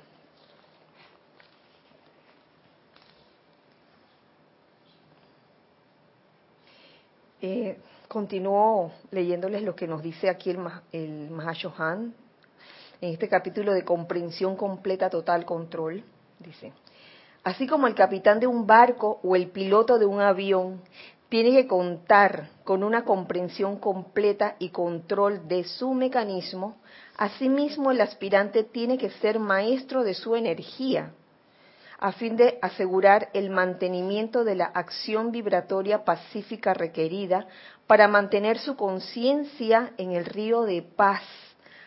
Eh, 7.43 7.77
continúo 8.09 8.93
leyéndoles 9.11 9.63
lo 9.63 9.77
que 9.77 9.87
nos 9.87 10.03
dice 10.03 10.31
aquí 10.31 10.51
el, 10.51 10.59
el 10.93 11.31
Mahashohan 11.31 12.15
en 13.01 13.13
este 13.13 13.29
capítulo 13.29 13.75
de 13.75 13.85
comprensión 13.85 14.57
completa, 14.57 15.11
total 15.11 15.45
control. 15.45 16.03
Dice, 16.39 16.73
así 17.45 17.67
como 17.67 17.87
el 17.89 17.95
capitán 17.95 18.41
de 18.41 18.47
un 18.47 18.67
barco 18.67 19.21
o 19.23 19.37
el 19.37 19.49
piloto 19.49 19.99
de 19.99 20.07
un 20.07 20.21
avión 20.21 20.81
tiene 21.29 21.51
que 21.51 21.67
contar 21.67 22.49
con 22.65 22.83
una 22.83 23.05
comprensión 23.05 23.79
completa 23.81 24.57
y 24.59 24.71
control 24.71 25.47
de 25.47 25.65
su 25.65 25.93
mecanismo, 25.93 26.77
asimismo 27.19 27.91
el 27.91 28.01
aspirante 28.01 28.65
tiene 28.65 28.97
que 28.97 29.11
ser 29.11 29.39
maestro 29.39 30.05
de 30.05 30.15
su 30.15 30.37
energía 30.37 31.13
a 31.99 32.13
fin 32.13 32.37
de 32.37 32.59
asegurar 32.61 33.31
el 33.33 33.51
mantenimiento 33.51 34.45
de 34.45 34.55
la 34.55 34.67
acción 34.67 35.33
vibratoria 35.33 36.05
pacífica 36.05 36.75
requerida 36.75 37.47
para 37.87 38.07
mantener 38.07 38.59
su 38.59 38.77
conciencia 38.77 39.93
en 39.97 40.13
el 40.13 40.27
río 40.27 40.63
de 40.63 40.83
paz, 40.83 41.23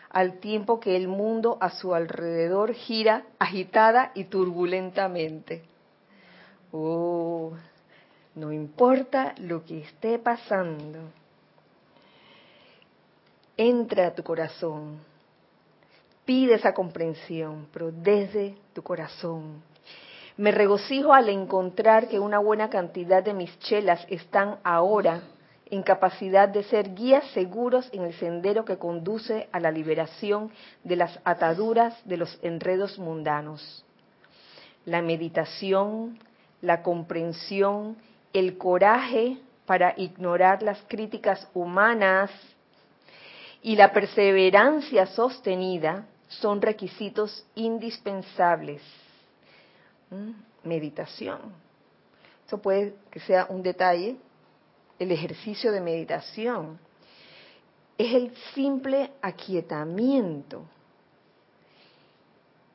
al 0.08 0.40
tiempo 0.40 0.80
que 0.80 0.96
el 0.96 1.06
mundo 1.06 1.58
a 1.60 1.70
su 1.70 1.94
alrededor 1.94 2.74
gira 2.74 3.24
agitada 3.38 4.10
y 4.14 4.24
turbulentamente. 4.24 5.62
Oh, 6.72 7.52
no 8.34 8.52
importa 8.52 9.34
lo 9.38 9.64
que 9.64 9.78
esté 9.80 10.18
pasando. 10.18 10.98
Entra 13.56 14.08
a 14.08 14.14
tu 14.14 14.24
corazón. 14.24 14.98
Pide 16.24 16.54
esa 16.54 16.74
comprensión, 16.74 17.68
pero 17.72 17.92
desde 17.92 18.56
tu 18.72 18.82
corazón 18.82 19.69
me 20.40 20.52
regocijo 20.52 21.12
al 21.12 21.28
encontrar 21.28 22.08
que 22.08 22.18
una 22.18 22.38
buena 22.38 22.70
cantidad 22.70 23.22
de 23.22 23.34
mis 23.34 23.58
chelas 23.58 24.06
están 24.08 24.56
ahora 24.64 25.20
en 25.66 25.82
capacidad 25.82 26.48
de 26.48 26.62
ser 26.62 26.94
guías 26.94 27.26
seguros 27.32 27.90
en 27.92 28.04
el 28.04 28.14
sendero 28.14 28.64
que 28.64 28.78
conduce 28.78 29.50
a 29.52 29.60
la 29.60 29.70
liberación 29.70 30.50
de 30.82 30.96
las 30.96 31.20
ataduras 31.24 31.94
de 32.06 32.16
los 32.16 32.38
enredos 32.40 32.98
mundanos. 32.98 33.84
La 34.86 35.02
meditación, 35.02 36.18
la 36.62 36.82
comprensión, 36.82 37.98
el 38.32 38.56
coraje 38.56 39.36
para 39.66 39.92
ignorar 39.98 40.62
las 40.62 40.82
críticas 40.88 41.46
humanas 41.52 42.30
y 43.60 43.76
la 43.76 43.92
perseverancia 43.92 45.04
sostenida 45.04 46.06
son 46.28 46.62
requisitos 46.62 47.44
indispensables 47.54 48.80
Meditación. 50.64 51.38
Eso 52.46 52.58
puede 52.58 52.94
que 53.10 53.20
sea 53.20 53.46
un 53.48 53.62
detalle. 53.62 54.16
El 54.98 55.12
ejercicio 55.12 55.72
de 55.72 55.80
meditación 55.80 56.78
es 57.96 58.14
el 58.14 58.34
simple 58.54 59.12
aquietamiento. 59.22 60.64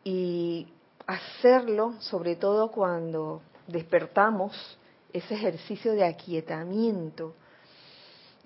Y 0.04 0.68
hacerlo, 1.08 1.96
sobre 2.00 2.36
todo 2.36 2.72
cuando 2.72 3.42
despertamos, 3.68 4.78
ese 5.12 5.34
ejercicio 5.34 5.94
de 5.94 6.06
aquietamiento, 6.06 7.34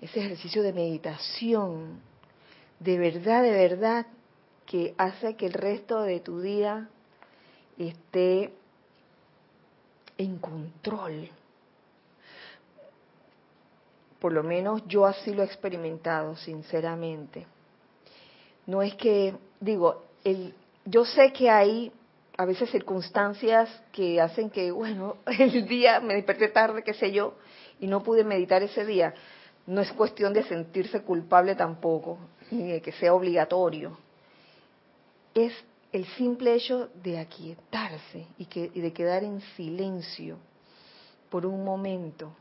ese 0.00 0.20
ejercicio 0.20 0.62
de 0.62 0.72
meditación, 0.72 2.00
de 2.78 2.98
verdad, 2.98 3.42
de 3.42 3.50
verdad, 3.50 4.06
que 4.66 4.94
hace 4.96 5.36
que 5.36 5.46
el 5.46 5.52
resto 5.52 6.02
de 6.02 6.20
tu 6.20 6.40
día 6.40 6.88
esté 7.76 8.54
en 10.20 10.36
control. 10.36 11.30
Por 14.20 14.32
lo 14.32 14.42
menos 14.42 14.86
yo 14.86 15.06
así 15.06 15.32
lo 15.32 15.42
he 15.42 15.46
experimentado, 15.46 16.36
sinceramente. 16.36 17.46
No 18.66 18.82
es 18.82 18.94
que, 18.96 19.34
digo, 19.60 20.04
el, 20.22 20.54
yo 20.84 21.06
sé 21.06 21.32
que 21.32 21.48
hay 21.48 21.90
a 22.36 22.44
veces 22.44 22.70
circunstancias 22.70 23.70
que 23.92 24.20
hacen 24.20 24.50
que, 24.50 24.70
bueno, 24.70 25.16
el 25.26 25.66
día 25.66 26.00
me 26.00 26.14
desperté 26.14 26.48
tarde, 26.48 26.82
qué 26.82 26.92
sé 26.92 27.12
yo, 27.12 27.34
y 27.78 27.86
no 27.86 28.02
pude 28.02 28.22
meditar 28.22 28.62
ese 28.62 28.84
día. 28.84 29.14
No 29.66 29.80
es 29.80 29.90
cuestión 29.92 30.34
de 30.34 30.42
sentirse 30.42 31.00
culpable 31.00 31.54
tampoco, 31.54 32.18
ni 32.50 32.72
de 32.72 32.82
que 32.82 32.92
sea 32.92 33.14
obligatorio. 33.14 33.96
Es 35.34 35.54
el 35.92 36.06
simple 36.16 36.54
hecho 36.54 36.88
de 37.02 37.18
aquietarse 37.18 38.26
y, 38.38 38.46
que, 38.46 38.70
de 38.70 38.92
quedar 38.92 39.24
en 39.24 39.40
silencio 39.56 40.38
por 41.28 41.46
un 41.46 41.64
momento 41.64 42.32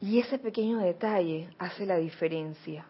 Y 0.00 0.18
ese 0.18 0.38
pequeño 0.38 0.78
detalle 0.78 1.48
hace 1.58 1.86
la 1.86 1.96
diferencia. 1.96 2.84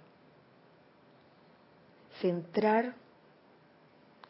Centrar, 2.20 2.94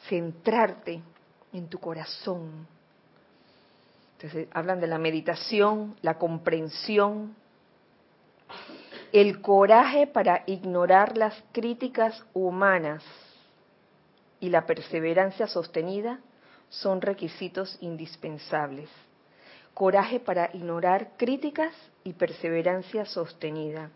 centrarte 0.09 1.03
en 1.53 1.69
tu 1.69 1.79
corazón. 1.79 2.67
Entonces 4.17 4.49
hablan 4.53 4.81
de 4.81 4.87
la 4.87 4.99
meditación, 4.99 5.97
la 6.03 6.19
comprensión, 6.19 7.35
el 9.13 9.41
coraje 9.41 10.07
para 10.07 10.43
ignorar 10.47 11.17
las 11.17 11.35
críticas 11.53 12.25
humanas 12.35 13.03
y 14.47 14.49
la 14.49 14.65
perseverancia 14.65 15.49
sostenida 15.49 16.21
son 16.69 17.01
requisitos 17.01 17.77
indispensables. 17.81 18.89
Coraje 19.75 20.21
para 20.21 20.51
ignorar 20.53 21.17
críticas 21.17 21.75
y 22.05 22.13
perseverancia 22.13 23.05
sostenida. 23.07 23.91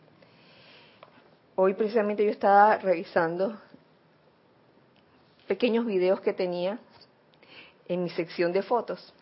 Hoy 1.54 1.74
precisamente 1.74 2.24
yo 2.24 2.32
estaba 2.32 2.78
revisando 2.78 3.60
pequeños 5.46 5.86
videos 5.86 6.20
que 6.20 6.32
tenía 6.32 6.80
en 7.86 8.02
mi 8.02 8.10
sección 8.10 8.52
de 8.52 8.62
fotos. 8.62 9.14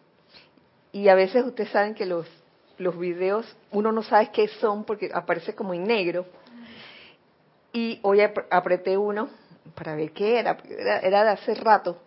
Y 0.92 1.08
a 1.08 1.14
veces 1.14 1.44
ustedes 1.44 1.68
saben 1.68 1.94
que 1.94 2.06
los, 2.06 2.26
los 2.78 2.98
videos 2.98 3.44
uno 3.70 3.92
no 3.92 4.02
sabe 4.02 4.30
qué 4.32 4.48
son 4.48 4.82
porque 4.84 5.10
aparece 5.12 5.54
como 5.54 5.74
en 5.74 5.84
negro. 5.84 6.24
Y 7.74 8.00
hoy 8.02 8.22
apreté 8.22 8.96
uno 8.96 9.28
para 9.74 9.94
ver 9.94 10.12
qué 10.12 10.38
era, 10.38 10.58
era, 11.02 11.24
de 11.24 11.30
hace 11.30 11.54
rato. 11.54 11.98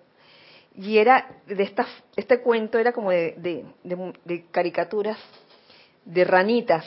Y 0.76 0.98
era 0.98 1.40
de 1.48 1.64
esta, 1.64 1.86
este 2.16 2.42
cuento 2.42 2.80
era 2.80 2.94
como 2.94 3.12
de, 3.12 3.66
de 3.84 4.46
caricaturas 4.52 5.18
de 6.06 6.24
ranitas. 6.24 6.86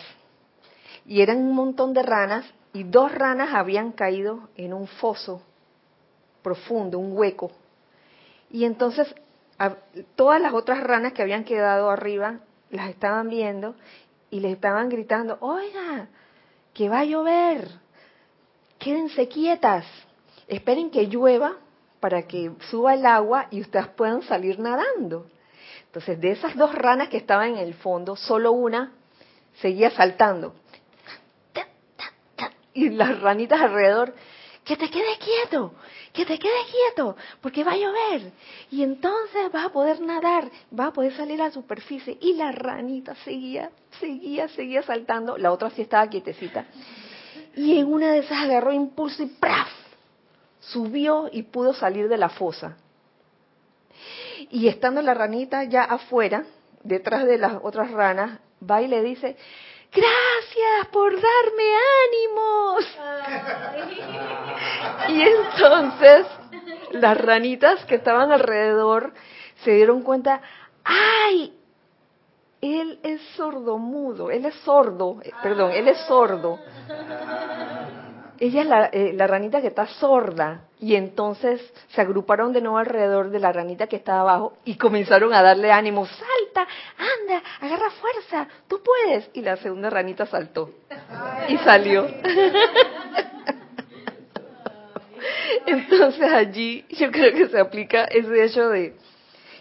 Y 1.06 1.20
eran 1.20 1.38
un 1.38 1.54
montón 1.54 1.92
de 1.92 2.02
ranas 2.02 2.46
y 2.72 2.84
dos 2.84 3.12
ranas 3.12 3.54
habían 3.54 3.92
caído 3.92 4.48
en 4.56 4.72
un 4.72 4.86
foso 4.86 5.42
profundo, 6.42 6.98
un 6.98 7.16
hueco. 7.16 7.52
Y 8.50 8.64
entonces 8.64 9.14
todas 10.16 10.40
las 10.40 10.52
otras 10.52 10.82
ranas 10.82 11.12
que 11.12 11.22
habían 11.22 11.44
quedado 11.44 11.90
arriba 11.90 12.40
las 12.70 12.90
estaban 12.90 13.28
viendo 13.28 13.74
y 14.30 14.40
les 14.40 14.52
estaban 14.52 14.88
gritando, 14.88 15.38
oiga, 15.40 16.08
que 16.72 16.88
va 16.88 17.00
a 17.00 17.04
llover, 17.04 17.68
quédense 18.78 19.28
quietas, 19.28 19.86
esperen 20.48 20.90
que 20.90 21.06
llueva 21.06 21.56
para 22.00 22.26
que 22.26 22.50
suba 22.70 22.94
el 22.94 23.06
agua 23.06 23.48
y 23.50 23.60
ustedes 23.60 23.88
puedan 23.88 24.22
salir 24.22 24.58
nadando. 24.58 25.26
Entonces, 25.86 26.20
de 26.20 26.32
esas 26.32 26.56
dos 26.56 26.74
ranas 26.74 27.08
que 27.08 27.16
estaban 27.16 27.50
en 27.50 27.58
el 27.58 27.74
fondo, 27.74 28.16
solo 28.16 28.52
una 28.52 28.92
seguía 29.60 29.90
saltando. 29.90 30.54
Y 32.74 32.90
las 32.90 33.20
ranitas 33.20 33.60
alrededor, 33.60 34.12
que 34.64 34.76
te 34.76 34.90
quedes 34.90 35.18
quieto, 35.18 35.72
que 36.12 36.26
te 36.26 36.38
quedes 36.38 36.66
quieto, 36.70 37.16
porque 37.40 37.62
va 37.62 37.72
a 37.72 37.76
llover. 37.76 38.32
Y 38.70 38.82
entonces 38.82 39.52
vas 39.52 39.66
a 39.66 39.68
poder 39.68 40.00
nadar, 40.00 40.50
vas 40.72 40.88
a 40.88 40.92
poder 40.92 41.16
salir 41.16 41.40
a 41.40 41.44
la 41.44 41.50
superficie. 41.52 42.18
Y 42.20 42.34
la 42.34 42.50
ranita 42.50 43.14
seguía, 43.24 43.70
seguía, 44.00 44.48
seguía 44.48 44.82
saltando. 44.82 45.38
La 45.38 45.52
otra 45.52 45.70
sí 45.70 45.82
estaba 45.82 46.08
quietecita. 46.08 46.66
Y 47.54 47.78
en 47.78 47.92
una 47.92 48.10
de 48.10 48.18
esas 48.18 48.42
agarró 48.42 48.72
impulso 48.72 49.22
y 49.22 49.26
¡praf! 49.26 49.83
Subió 50.68 51.28
y 51.30 51.42
pudo 51.42 51.74
salir 51.74 52.08
de 52.08 52.16
la 52.16 52.28
fosa. 52.28 52.76
Y 54.50 54.68
estando 54.68 55.02
la 55.02 55.14
ranita 55.14 55.64
ya 55.64 55.84
afuera, 55.84 56.44
detrás 56.82 57.26
de 57.26 57.38
las 57.38 57.54
otras 57.62 57.90
ranas, 57.90 58.38
va 58.68 58.82
y 58.82 58.88
le 58.88 59.02
dice, 59.02 59.36
gracias 59.92 60.88
por 60.92 61.12
darme 61.12 61.64
ánimos. 62.06 62.98
y 65.08 65.22
entonces 65.22 66.26
las 66.92 67.18
ranitas 67.18 67.84
que 67.86 67.96
estaban 67.96 68.32
alrededor 68.32 69.12
se 69.62 69.72
dieron 69.72 70.02
cuenta, 70.02 70.40
ay, 70.84 71.54
él 72.60 72.98
es 73.02 73.20
sordomudo, 73.36 74.30
él 74.30 74.46
es 74.46 74.54
sordo, 74.56 75.18
eh, 75.22 75.30
perdón, 75.42 75.72
él 75.72 75.88
es 75.88 75.98
sordo. 76.06 76.58
Ella 78.44 78.60
es 78.60 78.68
la, 78.68 78.90
eh, 78.92 79.14
la, 79.14 79.26
ranita 79.26 79.62
que 79.62 79.68
está 79.68 79.86
sorda 79.86 80.64
y 80.78 80.96
entonces 80.96 81.62
se 81.88 82.02
agruparon 82.02 82.52
de 82.52 82.60
nuevo 82.60 82.76
alrededor 82.76 83.30
de 83.30 83.40
la 83.40 83.50
ranita 83.52 83.86
que 83.86 83.96
estaba 83.96 84.20
abajo 84.20 84.52
y 84.66 84.76
comenzaron 84.76 85.32
a 85.32 85.40
darle 85.40 85.72
ánimo, 85.72 86.04
salta, 86.04 86.68
anda, 86.98 87.42
agarra 87.62 87.90
fuerza, 87.92 88.46
tú 88.68 88.82
puedes. 88.82 89.30
Y 89.32 89.40
la 89.40 89.56
segunda 89.56 89.88
ranita 89.88 90.26
saltó 90.26 90.72
y 91.48 91.56
salió. 91.56 92.06
Entonces 95.64 96.30
allí 96.30 96.84
yo 96.90 97.10
creo 97.10 97.32
que 97.32 97.48
se 97.48 97.58
aplica 97.58 98.04
ese 98.04 98.44
hecho 98.44 98.68
de 98.68 98.94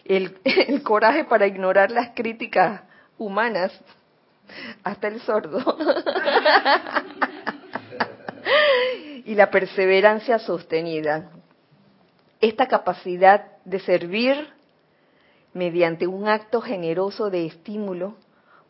el, 0.03 0.37
el 0.43 0.83
coraje 0.83 1.23
para 1.23 1.47
ignorar 1.47 1.89
las 1.89 2.09
críticas 2.09 2.81
humanas 3.17 3.71
hasta 4.83 5.07
el 5.07 5.21
sordo 5.21 5.77
y 9.25 9.35
la 9.35 9.49
perseverancia 9.49 10.39
sostenida. 10.39 11.29
Esta 12.41 12.67
capacidad 12.67 13.57
de 13.63 13.79
servir 13.79 14.49
mediante 15.53 16.07
un 16.07 16.27
acto 16.27 16.61
generoso 16.61 17.29
de 17.29 17.45
estímulo 17.45 18.15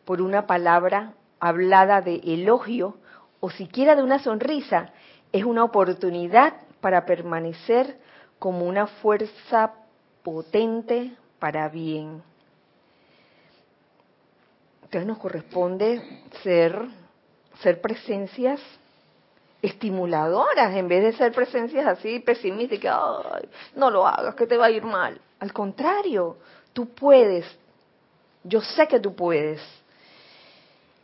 por 0.04 0.20
una 0.20 0.46
palabra 0.46 1.14
hablada 1.40 2.00
de 2.00 2.20
elogio 2.24 2.98
o 3.40 3.50
siquiera 3.50 3.96
de 3.96 4.02
una 4.02 4.18
sonrisa 4.18 4.92
es 5.32 5.44
una 5.44 5.64
oportunidad 5.64 6.54
para 6.80 7.04
permanecer 7.04 7.98
como 8.38 8.66
una 8.66 8.86
fuerza 8.86 9.72
potente 10.22 11.12
para 11.38 11.68
bien. 11.68 12.22
Entonces 14.84 15.06
nos 15.06 15.18
corresponde 15.18 16.22
ser, 16.42 16.78
ser 17.62 17.80
presencias 17.80 18.60
estimuladoras 19.64 20.74
en 20.74 20.88
vez 20.88 21.02
de 21.02 21.12
ser 21.14 21.32
presencias 21.32 21.86
así 21.86 22.20
pesimistas, 22.20 23.00
no 23.74 23.90
lo 23.90 24.06
hagas, 24.06 24.34
que 24.34 24.46
te 24.46 24.58
va 24.58 24.66
a 24.66 24.70
ir 24.70 24.84
mal. 24.84 25.18
Al 25.40 25.52
contrario, 25.54 26.36
tú 26.74 26.90
puedes, 26.90 27.46
yo 28.42 28.60
sé 28.60 28.86
que 28.86 29.00
tú 29.00 29.14
puedes. 29.14 29.62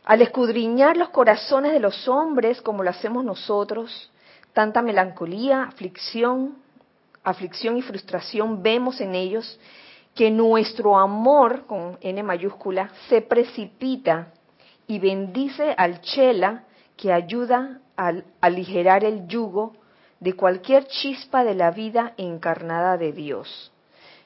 Al 0.05 0.21
escudriñar 0.21 0.95
los 0.95 1.09
corazones 1.09 1.71
de 1.71 1.79
los 1.79 2.07
hombres 2.07 2.61
como 2.61 2.83
lo 2.83 2.91
hacemos 2.91 3.25
nosotros, 3.25 4.11
tanta 4.53 4.83
melancolía, 4.83 5.63
aflicción, 5.63 6.55
aflicción 7.23 7.77
y 7.77 7.81
frustración 7.81 8.61
vemos 8.61 9.01
en 9.01 9.15
ellos 9.15 9.59
que 10.13 10.29
nuestro 10.29 10.99
amor, 10.99 11.65
con 11.65 11.97
N 12.01 12.21
mayúscula, 12.21 12.91
se 13.09 13.21
precipita 13.21 14.33
y 14.85 14.99
bendice 14.99 15.73
al 15.75 16.01
Chela 16.01 16.65
que 16.95 17.11
ayuda 17.11 17.79
a 17.97 18.13
aligerar 18.41 19.03
el 19.03 19.27
yugo 19.27 19.73
de 20.19 20.33
cualquier 20.33 20.85
chispa 20.87 21.43
de 21.43 21.55
la 21.55 21.71
vida 21.71 22.13
encarnada 22.17 22.97
de 22.97 23.11
Dios. 23.11 23.71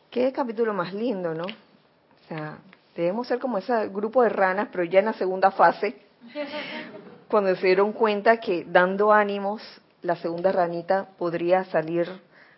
Qué 0.10 0.32
capítulo 0.32 0.74
más 0.74 0.94
lindo, 0.94 1.34
¿no? 1.34 1.46
O 1.46 2.28
sea, 2.28 2.58
debemos 2.96 3.28
ser 3.28 3.40
como 3.40 3.58
ese 3.58 3.88
grupo 3.90 4.24
de 4.24 4.30
ranas, 4.30 4.70
pero 4.72 4.84
ya 4.84 5.00
en 5.00 5.06
la 5.06 5.14
segunda 5.14 5.52
fase, 5.52 5.96
cuando 7.30 7.56
se 7.56 7.68
dieron 7.68 7.94
cuenta 7.94 8.38
que 8.38 8.66
dando 8.66 9.12
ánimos, 9.12 9.62
la 10.02 10.16
segunda 10.16 10.52
ranita 10.52 11.08
podría 11.18 11.64
salir 11.66 12.08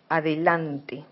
adelante. 0.10 1.06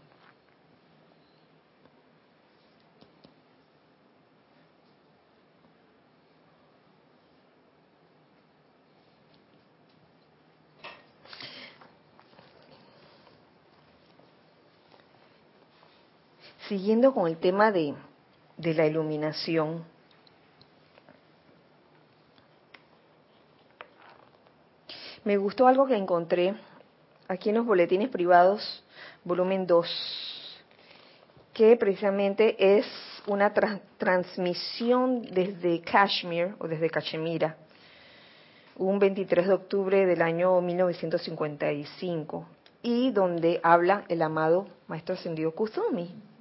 Siguiendo 16.67 17.13
con 17.13 17.27
el 17.27 17.37
tema 17.37 17.71
de, 17.71 17.93
la 18.57 18.87
iluminación, 18.87 19.83
me 25.23 25.37
gustó 25.37 25.67
algo 25.67 25.85
que 25.85 25.95
encontré 25.95 26.55
aquí 27.27 27.49
en 27.49 27.55
los 27.55 27.67
boletines 27.67 28.09
privados, 28.09 28.83
volumen 29.23 29.67
2, 29.67 30.63
que 31.53 31.77
precisamente 31.77 32.77
es 32.77 32.87
una 33.27 33.53
transmisión 33.99 35.21
desde 35.21 35.81
Kashmir 35.81 36.55
o 36.57 36.67
desde 36.67 36.89
Cachemira, 36.89 37.57
un 38.75 38.97
23 38.97 39.47
de 39.47 39.53
octubre 39.53 40.05
del 40.07 40.23
año 40.23 40.59
1955, 40.61 42.47
y 42.81 43.11
donde 43.11 43.59
habla 43.61 44.03
el 44.09 44.23
amado 44.23 44.67
Maestro 44.87 45.13
Ascendido 45.13 45.53
Kusumi 45.53 46.33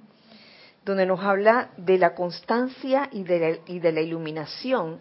donde 0.85 1.07
nos 1.07 1.19
habla 1.21 1.71
de 1.77 1.97
la 1.97 2.13
constancia 2.13 3.09
y 3.11 3.23
de 3.23 3.39
la, 3.39 3.57
y 3.65 3.79
de 3.79 3.91
la 3.91 4.01
iluminación. 4.01 4.99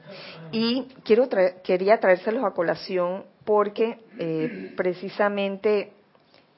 Y 0.50 0.88
quiero 1.04 1.28
quería 1.62 2.00
traérselos 2.00 2.42
a 2.42 2.52
colación 2.52 3.24
porque 3.44 3.98
eh, 4.18 4.72
precisamente 4.76 5.92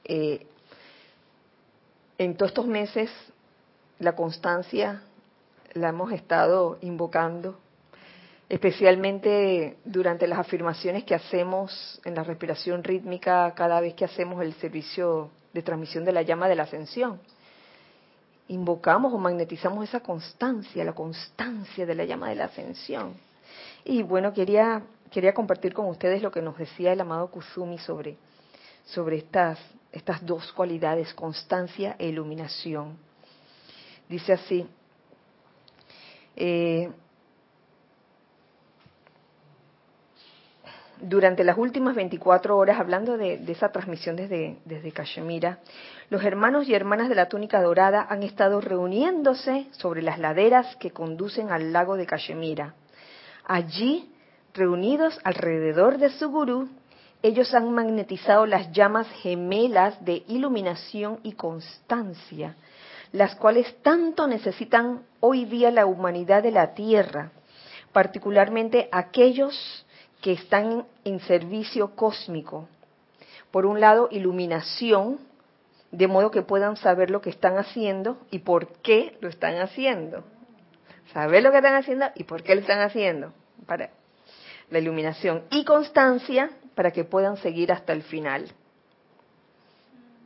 eh, 0.05 0.47
en 2.17 2.37
todos 2.37 2.51
estos 2.51 2.67
meses 2.67 3.11
la 3.99 4.15
constancia 4.15 5.01
la 5.73 5.89
hemos 5.89 6.13
estado 6.13 6.77
invocando, 6.81 7.59
especialmente 8.47 9.75
durante 9.83 10.25
las 10.25 10.39
afirmaciones 10.39 11.03
que 11.03 11.13
hacemos 11.13 11.99
en 12.05 12.15
la 12.15 12.23
respiración 12.23 12.81
rítmica 12.81 13.53
cada 13.55 13.81
vez 13.81 13.93
que 13.93 14.05
hacemos 14.05 14.41
el 14.41 14.53
servicio 14.53 15.29
de 15.53 15.61
transmisión 15.61 16.05
de 16.05 16.13
la 16.13 16.21
llama 16.21 16.47
de 16.47 16.55
la 16.55 16.63
ascensión 16.63 17.19
invocamos 18.49 19.13
o 19.13 19.17
magnetizamos 19.17 19.87
esa 19.87 19.99
constancia, 19.99 20.83
la 20.83 20.93
constancia 20.93 21.85
de 21.85 21.95
la 21.95 22.05
llama 22.05 22.29
de 22.29 22.35
la 22.35 22.45
ascensión. 22.45 23.15
Y 23.83 24.03
bueno, 24.03 24.33
quería, 24.33 24.83
quería 25.11 25.33
compartir 25.33 25.73
con 25.73 25.87
ustedes 25.87 26.21
lo 26.21 26.31
que 26.31 26.41
nos 26.41 26.57
decía 26.57 26.93
el 26.93 27.01
amado 27.01 27.29
Kusumi 27.29 27.77
sobre, 27.77 28.17
sobre 28.85 29.17
estas, 29.17 29.59
estas 29.91 30.25
dos 30.25 30.51
cualidades, 30.53 31.13
constancia 31.13 31.95
e 31.99 32.07
iluminación. 32.07 32.97
Dice 34.09 34.33
así, 34.33 34.67
eh, 36.35 36.89
durante 41.01 41.43
las 41.43 41.57
últimas 41.57 41.95
24 41.95 42.57
horas, 42.57 42.79
hablando 42.79 43.17
de, 43.17 43.41
esa 43.47 43.71
transmisión 43.71 44.15
desde, 44.15 44.57
desde 44.65 44.91
Cachemira, 44.91 45.59
los 46.09 46.23
hermanos 46.23 46.67
y 46.67 46.73
hermanas 46.73 47.09
de 47.09 47.15
la 47.15 47.27
túnica 47.27 47.61
dorada 47.61 48.05
han 48.09 48.23
estado 48.23 48.61
reuniéndose 48.61 49.67
sobre 49.71 50.01
las 50.01 50.19
laderas 50.19 50.75
que 50.77 50.91
conducen 50.91 51.51
al 51.51 51.73
lago 51.73 51.97
de 51.97 52.05
Cachemira. 52.05 52.73
Allí, 53.45 54.11
reunidos 54.53 55.19
alrededor 55.23 55.97
de 55.97 56.09
su 56.09 56.29
gurú, 56.29 56.69
ellos 57.23 57.53
han 57.53 57.71
magnetizado 57.73 58.45
las 58.45 58.71
llamas 58.71 59.07
gemelas 59.21 60.03
de 60.05 60.23
iluminación 60.27 61.19
y 61.23 61.33
constancia, 61.33 62.55
las 63.11 63.35
cuales 63.35 63.75
tanto 63.81 64.27
necesitan 64.27 65.01
hoy 65.19 65.45
día 65.45 65.71
la 65.71 65.85
humanidad 65.85 66.43
de 66.43 66.51
la 66.51 66.73
Tierra, 66.73 67.31
particularmente 67.91 68.89
aquellos 68.91 69.85
que 70.21 70.33
están 70.33 70.85
en 71.03 71.19
servicio 71.21 71.95
cósmico. 71.95 72.67
Por 73.51 73.65
un 73.65 73.79
lado, 73.79 74.07
iluminación, 74.11 75.19
de 75.91 76.07
modo 76.07 76.31
que 76.31 76.41
puedan 76.41 76.75
saber 76.75 77.09
lo 77.09 77.21
que 77.21 77.29
están 77.29 77.57
haciendo 77.57 78.17
y 78.31 78.39
por 78.39 78.67
qué 78.81 79.17
lo 79.21 79.29
están 79.29 79.57
haciendo. 79.57 80.23
Saber 81.13 81.43
lo 81.43 81.51
que 81.51 81.57
están 81.57 81.75
haciendo 81.75 82.07
y 82.15 82.23
por 82.25 82.43
qué 82.43 82.55
lo 82.55 82.61
están 82.61 82.81
haciendo. 82.81 83.33
Para 83.65 83.89
la 84.69 84.79
iluminación. 84.79 85.43
Y 85.49 85.63
constancia 85.63 86.51
para 86.75 86.91
que 86.91 87.03
puedan 87.03 87.37
seguir 87.37 87.71
hasta 87.71 87.93
el 87.93 88.03
final. 88.03 88.51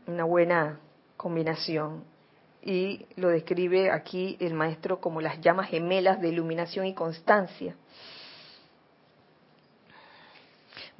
Una 0.08 0.24
buena 0.24 0.80
combinación. 1.18 2.04
Y 2.64 3.06
lo 3.16 3.30
describe 3.30 3.92
aquí 3.92 4.38
el 4.40 4.54
maestro 4.54 5.00
como 5.00 5.22
las 5.22 5.42
llamas 5.42 5.70
gemelas 5.70 6.22
de 6.22 6.30
iluminación 6.30 6.86
y 6.86 6.94
constancia. 6.94 7.76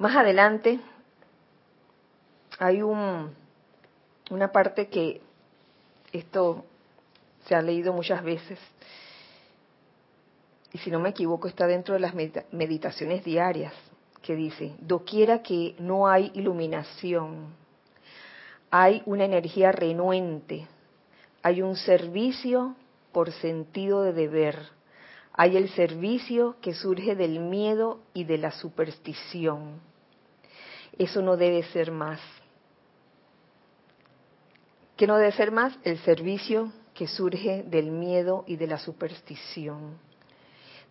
Más 0.02 0.16
adelante 0.16 0.80
hay 2.58 2.82
un, 2.82 3.32
una 4.32 4.50
parte 4.50 4.88
que 4.88 5.20
esto 6.12 6.64
se 7.46 7.54
ha 7.54 7.62
leído 7.62 7.92
muchas 7.92 8.20
veces. 8.24 8.58
Y 10.72 10.78
si 10.78 10.90
no 10.90 10.98
me 10.98 11.10
equivoco 11.10 11.46
está 11.46 11.68
dentro 11.68 11.94
de 11.94 12.00
las 12.00 12.14
meditaciones 12.50 13.22
diarias 13.22 13.72
que 14.22 14.34
dice, 14.34 14.74
doquiera 14.80 15.40
que 15.40 15.76
no 15.78 16.08
hay 16.08 16.32
iluminación, 16.34 17.54
hay 18.72 19.04
una 19.06 19.24
energía 19.24 19.70
renuente, 19.70 20.66
hay 21.44 21.62
un 21.62 21.76
servicio 21.76 22.74
por 23.12 23.30
sentido 23.30 24.02
de 24.02 24.12
deber, 24.14 24.58
hay 25.32 25.56
el 25.56 25.68
servicio 25.68 26.56
que 26.60 26.74
surge 26.74 27.14
del 27.14 27.38
miedo 27.38 28.00
y 28.14 28.24
de 28.24 28.38
la 28.38 28.50
superstición 28.50 29.91
eso 30.98 31.22
no 31.22 31.36
debe 31.36 31.62
ser 31.64 31.90
más. 31.90 32.20
¿Qué 34.96 35.06
no 35.06 35.16
debe 35.16 35.32
ser 35.32 35.50
más? 35.50 35.76
El 35.84 35.98
servicio 35.98 36.72
que 36.94 37.06
surge 37.06 37.64
del 37.64 37.90
miedo 37.90 38.44
y 38.46 38.56
de 38.56 38.66
la 38.66 38.78
superstición. 38.78 39.98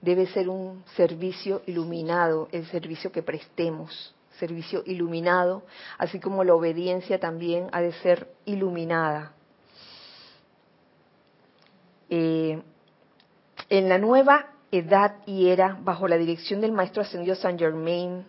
Debe 0.01 0.25
ser 0.27 0.49
un 0.49 0.83
servicio 0.95 1.61
iluminado, 1.67 2.49
el 2.51 2.65
servicio 2.67 3.11
que 3.11 3.21
prestemos, 3.21 4.15
servicio 4.39 4.81
iluminado, 4.85 5.63
así 5.97 6.19
como 6.19 6.43
la 6.43 6.55
obediencia 6.55 7.19
también 7.19 7.69
ha 7.71 7.81
de 7.81 7.93
ser 7.93 8.27
iluminada. 8.45 9.33
Eh, 12.09 12.61
en 13.69 13.87
la 13.87 13.97
nueva 13.99 14.47
edad 14.71 15.17
y 15.25 15.49
era, 15.49 15.77
bajo 15.81 16.07
la 16.07 16.17
dirección 16.17 16.59
del 16.59 16.71
Maestro 16.71 17.03
Ascendido 17.03 17.35
Saint 17.35 17.59
Germain, 17.59 18.25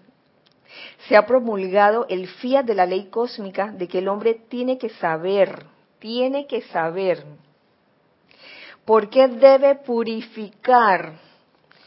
se 1.09 1.17
ha 1.17 1.27
promulgado 1.27 2.07
el 2.09 2.29
fiat 2.29 2.65
de 2.65 2.75
la 2.75 2.87
ley 2.87 3.07
cósmica 3.07 3.73
de 3.73 3.89
que 3.89 3.99
el 3.99 4.09
hombre 4.09 4.35
tiene 4.49 4.79
que 4.79 4.89
saber, 4.91 5.67
tiene 5.99 6.47
que 6.47 6.63
saber 6.63 7.25
por 8.85 9.11
qué 9.11 9.29
debe 9.29 9.77
purificar 9.77 11.15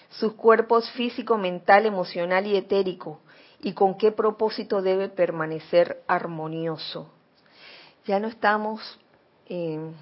sus 0.10 0.34
cuerpos 0.34 0.90
físico, 0.92 1.38
mental, 1.38 1.86
emocional 1.86 2.48
y 2.48 2.56
etérico 2.56 3.20
y 3.60 3.74
con 3.74 3.98
qué 3.98 4.12
propósito 4.12 4.82
debe 4.82 5.10
permanecer 5.10 6.04
armonioso. 6.08 7.10
Ya 8.06 8.20
no 8.20 8.28
estamos 8.28 9.00
en 9.48 9.96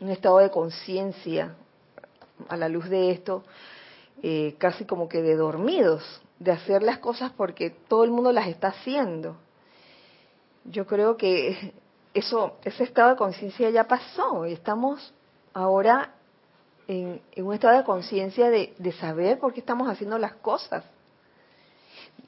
un 0.00 0.10
estado 0.10 0.38
de 0.38 0.50
conciencia 0.50 1.54
a 2.48 2.56
la 2.56 2.68
luz 2.68 2.88
de 2.88 3.10
esto, 3.10 3.44
eh, 4.22 4.56
casi 4.58 4.84
como 4.84 5.08
que 5.08 5.22
de 5.22 5.36
dormidos, 5.36 6.22
de 6.38 6.52
hacer 6.52 6.82
las 6.82 6.98
cosas 6.98 7.32
porque 7.32 7.70
todo 7.70 8.04
el 8.04 8.10
mundo 8.10 8.32
las 8.32 8.48
está 8.48 8.68
haciendo. 8.68 9.36
Yo 10.64 10.86
creo 10.86 11.16
que 11.16 11.74
eso, 12.14 12.56
ese 12.64 12.84
estado 12.84 13.10
de 13.10 13.16
conciencia 13.16 13.70
ya 13.70 13.84
pasó 13.84 14.46
y 14.46 14.52
estamos 14.52 15.12
ahora 15.52 16.14
en, 16.88 17.20
un 17.36 17.54
estado 17.54 17.78
de 17.78 17.84
conciencia 17.84 18.50
de, 18.50 18.92
saber 19.00 19.38
por 19.38 19.52
qué 19.52 19.60
estamos 19.60 19.88
haciendo 19.88 20.18
las 20.18 20.34
cosas. 20.34 20.84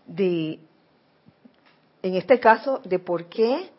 De, 0.07 0.59
en 2.03 2.15
este 2.15 2.39
caso, 2.41 2.81
de 2.85 2.99
por 2.99 3.27
qué 3.27 3.71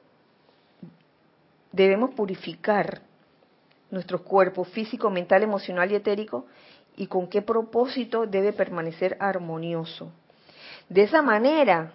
debemos 1.71 2.11
purificar 2.11 3.01
nuestro 3.89 4.23
cuerpo 4.23 4.65
físico, 4.65 5.09
mental, 5.09 5.43
emocional 5.43 5.91
y 5.91 5.95
etérico 5.95 6.45
y 6.97 7.07
con 7.07 7.27
qué 7.27 7.41
propósito 7.41 8.25
debe 8.25 8.51
permanecer 8.51 9.15
armonioso. 9.19 10.11
De 10.89 11.03
esa 11.03 11.21
manera, 11.21 11.93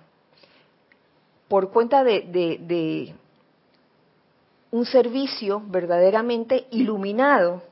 por 1.49 1.71
cuenta 1.71 2.05
de, 2.05 3.15
un 4.71 4.87
servicio 4.87 5.61
verdaderamente 5.67 6.67
iluminado, 6.71 7.63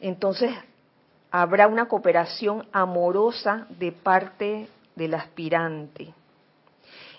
entonces 0.00 0.54
habrá 1.30 1.66
una 1.66 1.86
cooperación 1.86 2.66
amorosa 2.72 3.66
de 3.78 3.92
parte 3.92 4.68
del 4.94 5.14
aspirante. 5.14 6.14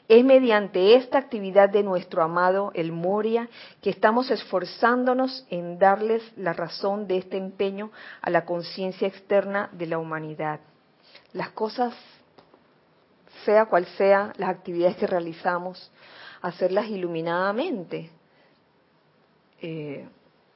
Es 0.09 0.25
mediante 0.25 0.95
esta 0.95 1.19
actividad 1.19 1.69
de 1.69 1.83
nuestro 1.83 2.23
amado 2.23 2.71
el 2.73 2.91
Moria 2.91 3.47
que 3.79 3.91
estamos 3.91 4.31
esforzándonos 4.31 5.45
en 5.51 5.77
darles 5.77 6.23
la 6.35 6.51
razón 6.51 7.05
de 7.05 7.19
este 7.19 7.37
empeño 7.37 7.91
a 8.19 8.31
la 8.31 8.43
conciencia 8.43 9.07
externa 9.07 9.69
de 9.71 9.85
la 9.85 9.99
humanidad. 9.99 10.61
Las 11.31 11.51
cosas 11.51 11.93
sea 13.45 13.67
cual 13.67 13.85
sea 13.97 14.33
las 14.37 14.49
actividades 14.49 14.97
que 14.97 15.05
realizamos, 15.05 15.91
hacerlas 16.41 16.87
iluminadamente. 16.87 18.09
Eh, 19.61 20.07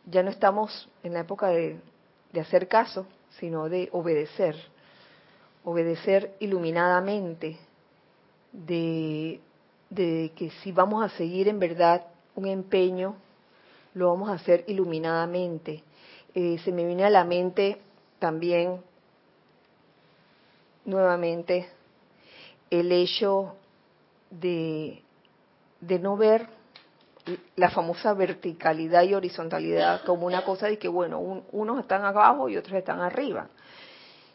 ya 0.08 0.24
no 0.24 0.32
estamos 0.32 0.90
en 1.04 1.14
la 1.14 1.20
época 1.20 1.50
de, 1.50 1.80
hacer 2.42 2.68
caso, 2.68 3.06
sino 3.38 3.70
de 3.70 3.88
obedecer, 3.92 4.56
obedecer 5.64 6.36
iluminadamente, 6.40 7.60
de, 8.54 9.42
que 9.90 10.52
si 10.62 10.72
vamos 10.72 11.04
a 11.04 11.10
seguir 11.18 11.48
en 11.48 11.60
verdad 11.60 12.06
un 12.36 12.48
empeño, 12.48 13.16
lo 13.94 14.10
vamos 14.10 14.30
a 14.30 14.34
hacer 14.34 14.64
iluminadamente. 14.68 15.84
Eh, 16.34 16.60
se 16.64 16.72
me 16.72 16.86
viene 16.86 17.04
a 17.04 17.10
la 17.10 17.26
mente 17.26 17.80
también 18.20 18.82
nuevamente 20.86 21.70
el 22.70 22.92
hecho 22.92 23.56
de, 24.30 25.02
no 25.82 26.18
ver 26.18 26.48
la 27.56 27.70
famosa 27.70 28.14
verticalidad 28.14 29.04
y 29.04 29.14
horizontalidad 29.14 30.04
como 30.04 30.26
una 30.26 30.44
cosa 30.44 30.68
de 30.68 30.78
que, 30.78 30.88
bueno, 30.88 31.20
unos 31.52 31.80
están 31.80 32.04
abajo 32.04 32.50
y 32.50 32.58
otros 32.58 32.78
están 32.78 33.00
arriba. 33.00 33.48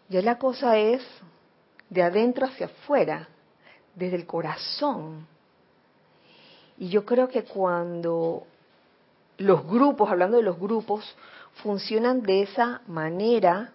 Ya 0.08 0.22
la 0.22 0.38
cosa 0.38 0.78
es 0.78 1.02
de 1.90 2.02
adentro 2.02 2.46
hacia 2.46 2.66
afuera, 2.66 3.28
desde 3.94 4.16
el 4.16 4.26
corazón. 4.26 5.26
Y 6.78 6.88
yo 6.88 7.04
creo 7.04 7.28
que 7.28 7.44
cuando 7.44 8.46
los 9.38 9.66
grupos, 9.66 10.10
hablando 10.10 10.36
de 10.36 10.42
los 10.42 10.58
grupos, 10.58 11.16
funcionan 11.62 12.22
de 12.22 12.42
esa 12.42 12.82
manera, 12.86 13.72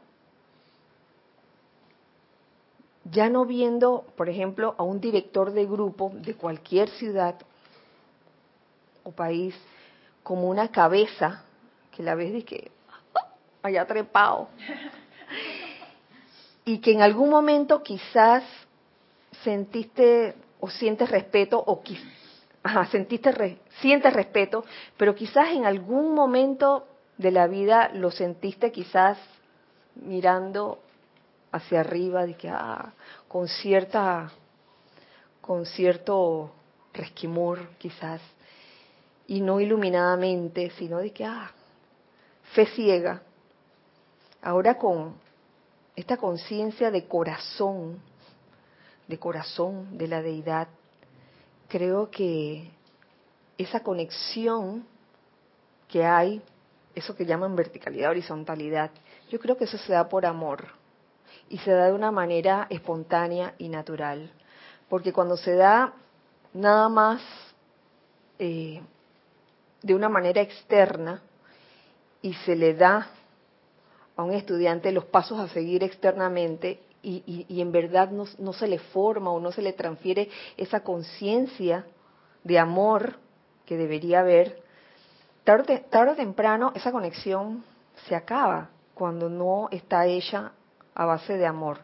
ya 3.05 3.29
no 3.29 3.45
viendo, 3.45 4.05
por 4.15 4.29
ejemplo, 4.29 4.75
a 4.77 4.83
un 4.83 5.01
director 5.01 5.51
de 5.51 5.65
grupo 5.65 6.11
de 6.13 6.35
cualquier 6.35 6.89
ciudad 6.89 7.35
o 9.03 9.11
país 9.11 9.55
como 10.23 10.49
una 10.49 10.69
cabeza 10.69 11.43
que 11.91 12.03
la 12.03 12.15
ves 12.15 12.33
de 12.33 12.45
que 12.45 12.71
haya 13.61 13.85
trepado 13.85 14.47
y 16.65 16.79
que 16.79 16.93
en 16.93 17.01
algún 17.01 17.29
momento 17.29 17.83
quizás 17.83 18.43
sentiste 19.43 20.35
o 20.59 20.69
sientes 20.69 21.09
respeto 21.09 21.61
o 21.65 21.81
ajá, 22.63 22.85
sentiste 22.85 23.59
sientes 23.81 24.13
respeto, 24.13 24.63
pero 24.97 25.13
quizás 25.13 25.49
en 25.49 25.65
algún 25.65 26.13
momento 26.13 26.87
de 27.17 27.31
la 27.31 27.47
vida 27.47 27.89
lo 27.93 28.11
sentiste 28.11 28.71
quizás 28.71 29.17
mirando 29.95 30.79
hacia 31.51 31.81
arriba 31.81 32.25
de 32.25 32.35
que 32.35 32.49
ah, 32.49 32.93
con 33.27 33.47
cierta 33.47 34.31
con 35.41 35.65
cierto 35.65 36.51
resquimor 36.93 37.69
quizás 37.77 38.21
y 39.27 39.41
no 39.41 39.59
iluminadamente, 39.59 40.71
sino 40.77 40.99
de 40.99 41.11
que 41.11 41.25
ah, 41.25 41.51
fe 42.53 42.65
ciega. 42.67 43.21
Ahora 44.41 44.77
con 44.77 45.15
esta 45.95 46.17
conciencia 46.17 46.91
de 46.91 47.07
corazón, 47.07 47.99
de 49.07 49.19
corazón 49.19 49.97
de 49.97 50.07
la 50.07 50.21
deidad, 50.21 50.67
creo 51.67 52.09
que 52.09 52.69
esa 53.57 53.81
conexión 53.81 54.85
que 55.87 56.05
hay, 56.05 56.41
eso 56.95 57.15
que 57.15 57.25
llaman 57.25 57.55
verticalidad, 57.55 58.11
horizontalidad, 58.11 58.91
yo 59.29 59.39
creo 59.39 59.57
que 59.57 59.65
eso 59.65 59.77
se 59.77 59.93
da 59.93 60.09
por 60.09 60.25
amor 60.25 60.67
y 61.49 61.57
se 61.59 61.71
da 61.71 61.87
de 61.87 61.93
una 61.93 62.11
manera 62.11 62.67
espontánea 62.69 63.55
y 63.57 63.69
natural. 63.69 64.31
Porque 64.89 65.13
cuando 65.13 65.37
se 65.37 65.55
da 65.55 65.93
nada 66.53 66.89
más 66.89 67.21
eh, 68.39 68.81
de 69.81 69.95
una 69.95 70.09
manera 70.09 70.41
externa 70.41 71.21
y 72.21 72.33
se 72.33 72.55
le 72.55 72.73
da 72.73 73.07
a 74.15 74.23
un 74.23 74.33
estudiante 74.33 74.91
los 74.91 75.05
pasos 75.05 75.39
a 75.39 75.47
seguir 75.49 75.83
externamente 75.83 76.79
y, 77.03 77.61
en 77.61 77.71
verdad 77.71 78.09
no, 78.11 78.53
se 78.53 78.67
le 78.67 78.79
forma 78.79 79.29
o 79.31 79.39
no 79.39 79.51
se 79.51 79.61
le 79.61 79.73
transfiere 79.73 80.29
esa 80.55 80.81
conciencia 80.83 81.85
de 82.43 82.57
amor 82.57 83.17
que 83.65 83.77
debería 83.77 84.21
haber, 84.21 84.61
tarde, 85.43 85.85
tarde 85.89 86.13
o 86.13 86.15
temprano 86.15 86.71
esa 86.75 86.91
conexión 86.91 87.63
se 88.07 88.15
acaba 88.15 88.69
cuando 88.93 89.29
no 89.29 89.67
está 89.71 90.07
hecha 90.07 90.53
a 90.95 91.05
base 91.05 91.37
de 91.37 91.45
amor. 91.45 91.79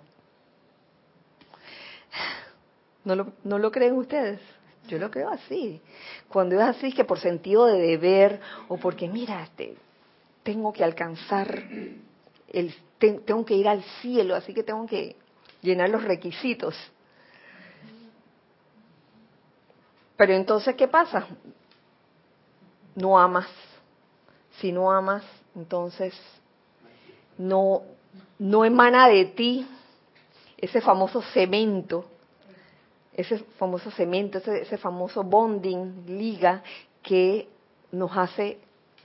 ¿No 3.03 3.15
lo, 3.15 3.33
¿No 3.43 3.57
lo 3.57 3.71
creen 3.71 3.97
ustedes? 3.97 4.39
Yo 4.87 4.97
lo 4.97 5.11
creo 5.11 5.29
así. 5.29 5.81
Cuando 6.29 6.55
es 6.55 6.61
así, 6.61 6.93
que 6.93 7.03
por 7.03 7.19
sentido 7.19 7.65
de 7.65 7.79
deber 7.79 8.39
o 8.67 8.77
porque, 8.77 9.07
mira, 9.07 9.43
este, 9.43 9.75
tengo 10.43 10.73
que 10.73 10.83
alcanzar, 10.83 11.63
el, 12.47 12.73
tengo 12.99 13.45
que 13.45 13.55
ir 13.55 13.67
al 13.67 13.83
cielo, 14.01 14.35
así 14.35 14.53
que 14.53 14.63
tengo 14.63 14.85
que 14.85 15.15
llenar 15.61 15.89
los 15.89 16.03
requisitos. 16.03 16.75
Pero 20.17 20.33
entonces, 20.33 20.75
¿qué 20.75 20.87
pasa? 20.87 21.27
No 22.95 23.17
amas. 23.17 23.47
Si 24.59 24.71
no 24.71 24.91
amas, 24.91 25.23
entonces 25.55 26.13
no 27.37 27.83
no 28.39 28.63
emana 28.63 29.07
de 29.09 29.25
ti 29.25 29.67
ese 30.57 30.81
famoso 30.81 31.21
cemento, 31.21 32.05
ese 33.13 33.39
famoso 33.57 33.91
cemento, 33.91 34.37
ese, 34.37 34.77
famoso 34.77 35.23
bonding, 35.23 36.05
liga, 36.07 36.63
que 37.03 37.47
nos 37.91 38.15
hace 38.15 38.59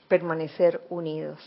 permanecer 0.09 0.81
unidos. 0.89 1.41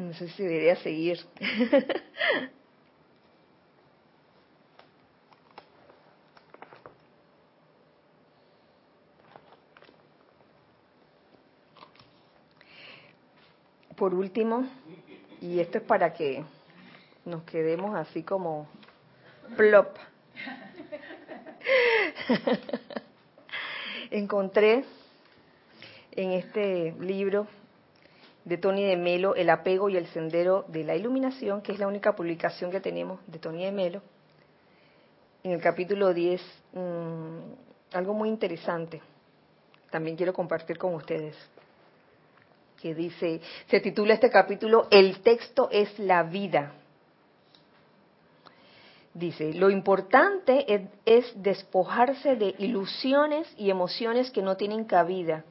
No 0.00 0.14
sé 0.14 0.28
si 0.30 0.42
debería 0.42 0.76
seguir. 0.76 1.20
por 13.94 14.14
último, 14.14 14.66
y 15.42 15.60
esto 15.60 15.76
es 15.76 15.84
para 15.84 16.14
que 16.14 16.42
nos 17.26 17.42
quedemos 17.42 17.94
así 17.94 18.22
como 18.22 18.66
plop. 19.58 19.94
Encontré 24.10 24.86
en 26.12 26.32
este 26.32 26.94
libro 26.98 27.46
de 28.50 28.58
Tony 28.58 28.82
de 28.82 28.96
Melo, 28.96 29.36
El 29.36 29.48
apego 29.48 29.88
y 29.90 29.96
el 29.96 30.08
sendero 30.08 30.64
de 30.66 30.82
la 30.82 30.96
iluminación, 30.96 31.62
que 31.62 31.70
es 31.70 31.78
la 31.78 31.86
única 31.86 32.16
publicación 32.16 32.72
que 32.72 32.80
tenemos 32.80 33.20
de 33.28 33.38
Tony 33.38 33.64
de 33.64 33.70
Melo, 33.70 34.02
en 35.44 35.52
el 35.52 35.60
capítulo 35.60 36.12
10, 36.12 36.42
mm, 36.72 37.94
algo 37.94 38.12
muy 38.12 38.28
interesante. 38.28 39.00
También 39.88 40.16
quiero 40.16 40.34
compartir 40.34 40.78
con 40.78 40.96
ustedes 40.96 41.36
que 42.82 42.92
dice, 42.92 43.40
se 43.68 43.78
titula 43.78 44.14
este 44.14 44.30
capítulo, 44.30 44.88
El 44.90 45.20
texto 45.20 45.68
es 45.70 45.96
la 46.00 46.24
vida. 46.24 46.72
Dice, 49.14 49.54
lo 49.54 49.70
importante 49.70 50.88
es, 51.04 51.40
despojarse 51.40 52.34
de 52.34 52.56
ilusiones 52.58 53.46
y 53.56 53.70
emociones 53.70 54.32
que 54.32 54.42
no 54.42 54.56
tienen 54.56 54.86
cabida, 54.86 55.44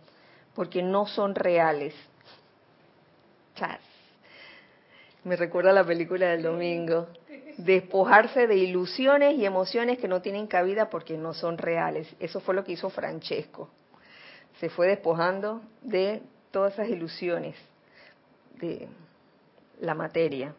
porque 0.54 0.84
no 0.84 1.06
son 1.06 1.34
reales. 1.34 1.94
Me 5.24 5.36
recuerda 5.36 5.74
la 5.74 5.84
película 5.84 6.30
del 6.30 6.44
domingo. 6.44 7.08
Despojarse 7.58 8.48
de 8.48 8.56
ilusiones 8.56 9.36
y 9.38 9.46
emociones 9.46 9.98
que 9.98 10.08
no 10.08 10.22
tienen 10.22 10.48
cabida 10.48 10.90
porque 10.90 11.18
no 11.18 11.34
son 11.34 11.58
reales. 11.58 12.08
Eso 12.20 12.40
fue 12.40 12.56
lo 12.56 12.64
que 12.64 12.72
hizo 12.72 12.90
Francesco. 12.90 13.70
Se 14.60 14.70
fue 14.70 14.88
despojando 14.88 15.62
de 15.82 16.22
todas 16.52 16.74
esas 16.74 16.90
ilusiones 16.90 17.56
de 18.56 18.88
la 19.82 19.94
materia. 19.94 20.54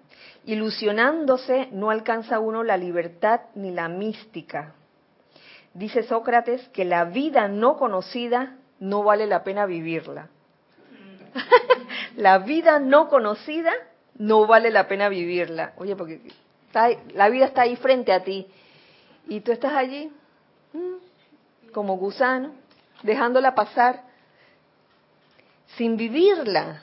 Ilusionándose 0.45 1.69
no 1.73 1.91
alcanza 1.91 2.39
uno 2.39 2.63
la 2.63 2.77
libertad 2.77 3.41
ni 3.55 3.71
la 3.71 3.89
mística. 3.89 4.75
Dice 5.75 6.03
Sócrates 6.03 6.69
que 6.71 6.85
la 6.85 7.05
vida 7.05 7.49
no 7.49 7.77
conocida 7.77 8.57
no 8.79 9.05
vale 9.05 9.27
la 9.27 9.45
pena 9.45 9.67
vivirla. 9.67 10.29
la 12.17 12.39
vida 12.39 12.79
no 12.79 13.09
conocida 13.09 13.73
no 14.17 14.47
vale 14.47 14.71
la 14.71 14.87
pena 14.87 15.09
vivirla. 15.09 15.73
Oye, 15.77 15.97
porque 15.97 16.21
la 17.15 17.29
vida 17.29 17.47
está 17.47 17.63
ahí 17.63 17.77
frente 17.77 18.13
a 18.13 18.23
ti 18.23 18.47
y 19.29 19.41
tú 19.41 19.53
estás 19.53 19.73
allí 19.73 20.13
mm, 20.73 21.73
como 21.73 21.97
gusano, 21.97 22.53
dejándola 23.03 23.55
pasar 23.55 24.03
sin 25.77 25.97
vivirla. 25.97 26.83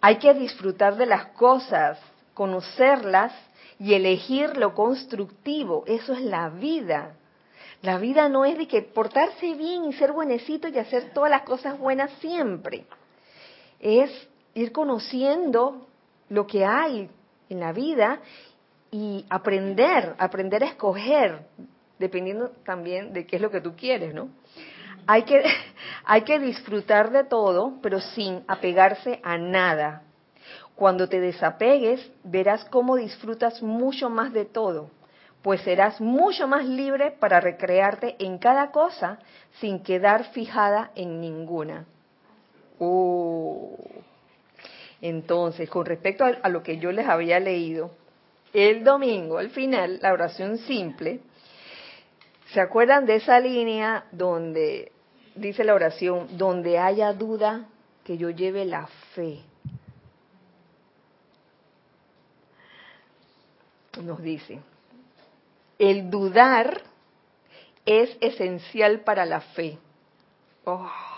Hay 0.00 0.16
que 0.18 0.34
disfrutar 0.34 0.96
de 0.96 1.06
las 1.06 1.26
cosas, 1.26 1.98
conocerlas 2.34 3.32
y 3.78 3.94
elegir 3.94 4.56
lo 4.56 4.74
constructivo. 4.74 5.84
Eso 5.86 6.12
es 6.12 6.20
la 6.20 6.48
vida. 6.50 7.14
La 7.82 7.98
vida 7.98 8.28
no 8.28 8.44
es 8.44 8.58
de 8.58 8.68
que 8.68 8.82
portarse 8.82 9.54
bien 9.54 9.84
y 9.84 9.92
ser 9.94 10.12
buenecito 10.12 10.68
y 10.68 10.78
hacer 10.78 11.12
todas 11.12 11.30
las 11.30 11.42
cosas 11.42 11.78
buenas 11.78 12.10
siempre. 12.20 12.84
Es 13.80 14.10
ir 14.54 14.72
conociendo 14.72 15.86
lo 16.28 16.46
que 16.46 16.64
hay 16.64 17.10
en 17.48 17.60
la 17.60 17.72
vida 17.72 18.20
y 18.90 19.24
aprender, 19.28 20.14
aprender 20.18 20.62
a 20.64 20.68
escoger, 20.68 21.46
dependiendo 21.98 22.50
también 22.64 23.12
de 23.12 23.26
qué 23.26 23.36
es 23.36 23.42
lo 23.42 23.50
que 23.50 23.60
tú 23.60 23.74
quieres, 23.76 24.14
¿no? 24.14 24.28
Hay 25.06 25.22
que, 25.22 25.42
hay 26.04 26.22
que 26.22 26.38
disfrutar 26.38 27.10
de 27.10 27.24
todo, 27.24 27.74
pero 27.82 28.00
sin 28.00 28.42
apegarse 28.48 29.20
a 29.22 29.38
nada. 29.38 30.02
Cuando 30.74 31.08
te 31.08 31.20
desapegues, 31.20 32.10
verás 32.22 32.64
cómo 32.66 32.96
disfrutas 32.96 33.62
mucho 33.62 34.10
más 34.10 34.32
de 34.32 34.44
todo. 34.44 34.90
pues 35.42 35.60
serás 35.60 36.00
mucho 36.00 36.48
más 36.48 36.64
libre 36.64 37.12
para 37.12 37.38
recrearte 37.38 38.16
en 38.18 38.38
cada 38.38 38.72
cosa 38.72 39.20
sin 39.60 39.80
quedar 39.80 40.24
fijada 40.32 40.90
en 40.96 41.20
ninguna. 41.20 41.86
Oh. 42.78 43.76
Entonces, 45.00 45.68
con 45.68 45.84
respecto 45.86 46.24
a, 46.24 46.48
lo 46.48 46.62
que 46.62 46.78
yo 46.78 46.90
les 46.90 47.06
había 47.06 47.38
leído, 47.38 47.90
el 48.52 48.82
domingo, 48.82 49.38
al 49.38 49.50
final, 49.50 49.98
la 50.00 50.12
oración 50.12 50.58
simple, 50.58 51.20
¿se 52.52 52.60
acuerdan 52.60 53.04
de 53.04 53.16
esa 53.16 53.38
línea 53.38 54.06
donde 54.10 54.92
dice 55.34 55.64
la 55.64 55.74
oración, 55.74 56.38
donde 56.38 56.78
haya 56.78 57.12
duda, 57.12 57.66
que 58.04 58.16
yo 58.16 58.30
lleve 58.30 58.64
la 58.64 58.86
fe? 59.14 59.40
Nos 64.02 64.22
dice, 64.22 64.60
el 65.78 66.10
dudar 66.10 66.82
es 67.84 68.16
esencial 68.20 69.00
para 69.00 69.24
la 69.24 69.40
fe. 69.40 69.78
Oh. 70.64 71.15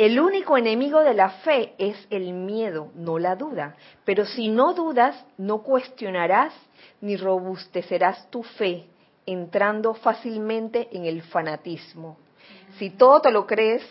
El 0.00 0.18
único 0.18 0.56
enemigo 0.56 1.00
de 1.00 1.12
la 1.12 1.28
fe 1.28 1.74
es 1.76 2.06
el 2.08 2.32
miedo, 2.32 2.90
no 2.94 3.18
la 3.18 3.36
duda. 3.36 3.76
Pero 4.06 4.24
si 4.24 4.48
no 4.48 4.72
dudas, 4.72 5.26
no 5.36 5.58
cuestionarás 5.62 6.54
ni 7.02 7.18
robustecerás 7.18 8.30
tu 8.30 8.42
fe, 8.42 8.86
entrando 9.26 9.92
fácilmente 9.92 10.88
en 10.92 11.04
el 11.04 11.20
fanatismo. 11.20 12.16
Si 12.78 12.88
todo 12.88 13.20
te 13.20 13.30
lo 13.30 13.46
crees 13.46 13.82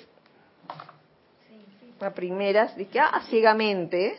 a 2.02 2.10
primeras, 2.10 2.74
que, 2.74 3.00
ah, 3.00 3.22
ciegamente, 3.30 4.18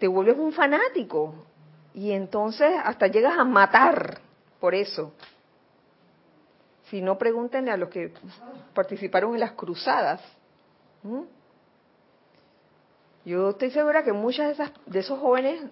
te 0.00 0.08
vuelves 0.08 0.36
un 0.36 0.52
fanático, 0.52 1.46
y 1.94 2.10
entonces 2.10 2.74
hasta 2.82 3.06
llegas 3.06 3.38
a 3.38 3.44
matar 3.44 4.18
por 4.58 4.74
eso. 4.74 5.12
Si 6.90 7.00
no, 7.00 7.16
pregúntenle 7.16 7.70
a 7.70 7.76
los 7.76 7.88
que 7.88 8.12
participaron 8.74 9.34
en 9.34 9.38
las 9.38 9.52
cruzadas. 9.52 10.20
Yo 13.24 13.50
estoy 13.50 13.70
segura 13.70 14.02
que 14.02 14.12
muchas 14.12 14.46
de, 14.46 14.52
esas, 14.52 14.72
de 14.86 15.00
esos 15.00 15.18
jóvenes 15.18 15.62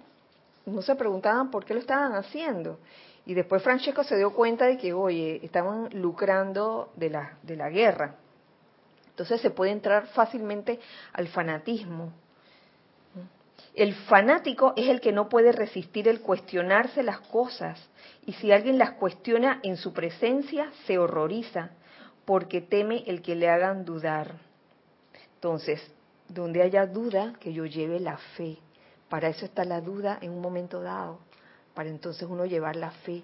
no 0.66 0.83
se 0.83 0.95
preguntaban 0.95 1.51
por 1.51 1.64
qué 1.64 1.74
lo 1.74 1.81
estaban 1.81 2.14
haciendo. 2.14 2.78
Y 3.26 3.35
después 3.35 3.62
Francesco 3.62 4.03
se 4.05 4.16
dio 4.16 4.33
cuenta 4.33 4.66
de 4.66 4.76
que, 4.76 4.93
oye, 4.93 5.41
estaban 5.45 5.89
lucrando 5.93 6.93
de 6.97 7.11
la, 7.11 7.39
de 7.43 7.57
la 7.57 7.70
guerra. 7.70 8.16
Entonces 9.11 9.41
se 9.41 9.51
puede 9.51 9.72
entrar 9.72 10.07
fácilmente 10.09 10.81
al 11.12 11.28
fanatismo. 11.28 12.12
El 13.74 13.95
fanático 13.95 14.72
es 14.76 14.89
el 14.89 15.01
que 15.01 15.12
no 15.12 15.28
puede 15.28 15.53
resistir 15.53 16.09
el 16.09 16.22
cuestionarse 16.22 17.03
las 17.03 17.20
cosas 17.20 17.78
y 18.26 18.33
si 18.33 18.51
alguien 18.51 18.78
las 18.78 18.93
cuestiona 18.93 19.61
en 19.62 19.76
su 19.76 19.93
presencia 19.93 20.72
se 20.87 20.99
horroriza 20.99 21.70
porque 22.24 22.61
teme 22.61 23.05
el 23.07 23.22
que 23.22 23.37
le 23.37 23.49
hagan 23.49 23.85
dudar. 23.85 24.50
Entonces, 25.41 25.80
donde 26.28 26.62
haya 26.62 26.86
duda, 26.86 27.34
que 27.41 27.53
yo 27.53 27.64
lleve 27.64 27.99
la 27.99 28.18
fe. 28.36 28.59
Para 29.09 29.28
eso 29.28 29.47
está 29.47 29.64
la 29.64 29.80
duda 29.80 30.18
en 30.20 30.32
un 30.32 30.41
momento 30.41 30.82
dado, 30.82 31.18
para 31.74 31.88
entonces 31.88 32.28
uno 32.28 32.45
llevar 32.45 32.76
la 32.76 32.91
fe. 32.91 33.22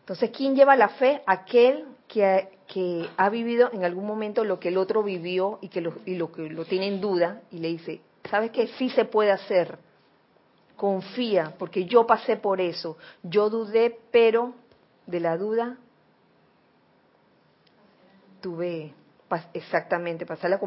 Entonces, 0.00 0.30
¿quién 0.30 0.56
lleva 0.56 0.74
la 0.76 0.88
fe? 0.88 1.22
Aquel 1.26 1.84
que, 2.08 2.48
que 2.66 3.08
ha 3.16 3.28
vivido 3.28 3.70
en 3.72 3.84
algún 3.84 4.06
momento 4.06 4.42
lo 4.44 4.58
que 4.58 4.68
el 4.68 4.78
otro 4.78 5.02
vivió 5.02 5.58
y, 5.60 5.68
que 5.68 5.82
lo, 5.82 5.92
y 6.06 6.16
lo 6.16 6.32
que 6.32 6.48
lo 6.48 6.64
tiene 6.64 6.88
en 6.88 7.00
duda 7.00 7.42
y 7.50 7.58
le 7.58 7.68
dice, 7.68 8.00
¿Sabes 8.30 8.50
que 8.50 8.66
sí 8.68 8.90
se 8.90 9.04
puede 9.04 9.30
hacer? 9.30 9.78
Confía, 10.76 11.54
porque 11.58 11.84
yo 11.86 12.06
pasé 12.06 12.36
por 12.36 12.60
eso. 12.60 12.96
Yo 13.22 13.50
dudé, 13.50 13.98
pero 14.10 14.54
de 15.06 15.20
la 15.20 15.36
duda 15.36 15.76
tuve 18.40 18.94
exactamente, 19.52 20.26
pasar 20.26 20.50
la 20.50 20.60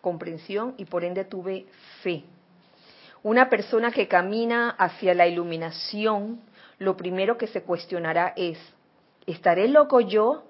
comprensión 0.00 0.74
y 0.78 0.84
por 0.84 1.04
ende 1.04 1.24
tuve 1.24 1.66
fe. 2.02 2.24
Una 3.22 3.48
persona 3.48 3.92
que 3.92 4.08
camina 4.08 4.70
hacia 4.70 5.14
la 5.14 5.26
iluminación, 5.26 6.40
lo 6.78 6.96
primero 6.96 7.38
que 7.38 7.46
se 7.46 7.62
cuestionará 7.62 8.32
es, 8.36 8.58
¿estaré 9.26 9.68
loco 9.68 10.00
yo 10.00 10.44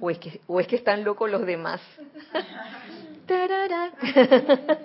o 0.00 0.10
es 0.10 0.18
que, 0.18 0.40
o 0.46 0.60
es 0.60 0.68
que 0.68 0.76
están 0.76 1.04
locos 1.04 1.30
los 1.30 1.44
demás? 1.44 1.80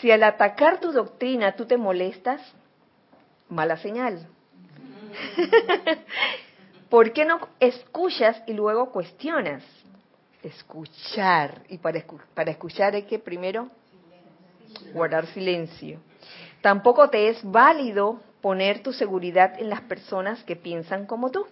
Si 0.00 0.10
al 0.10 0.22
atacar 0.24 0.80
tu 0.80 0.92
doctrina 0.92 1.56
tú 1.56 1.64
te 1.64 1.76
molestas, 1.76 2.42
mala 3.48 3.76
señal. 3.78 4.26
¿Por 6.90 7.12
qué 7.12 7.24
no 7.24 7.48
escuchas 7.60 8.42
y 8.46 8.52
luego 8.52 8.92
cuestionas? 8.92 9.62
Escuchar. 10.46 11.62
Y 11.68 11.78
para, 11.78 12.04
para 12.34 12.52
escuchar 12.52 12.94
hay 12.94 13.02
que 13.02 13.18
primero 13.18 13.68
guardar 14.92 15.26
silencio. 15.26 15.98
Tampoco 16.60 17.10
te 17.10 17.28
es 17.28 17.38
válido 17.42 18.20
poner 18.40 18.80
tu 18.80 18.92
seguridad 18.92 19.58
en 19.58 19.68
las 19.68 19.80
personas 19.82 20.44
que 20.44 20.54
piensan 20.54 21.06
como 21.06 21.32
tú. 21.32 21.46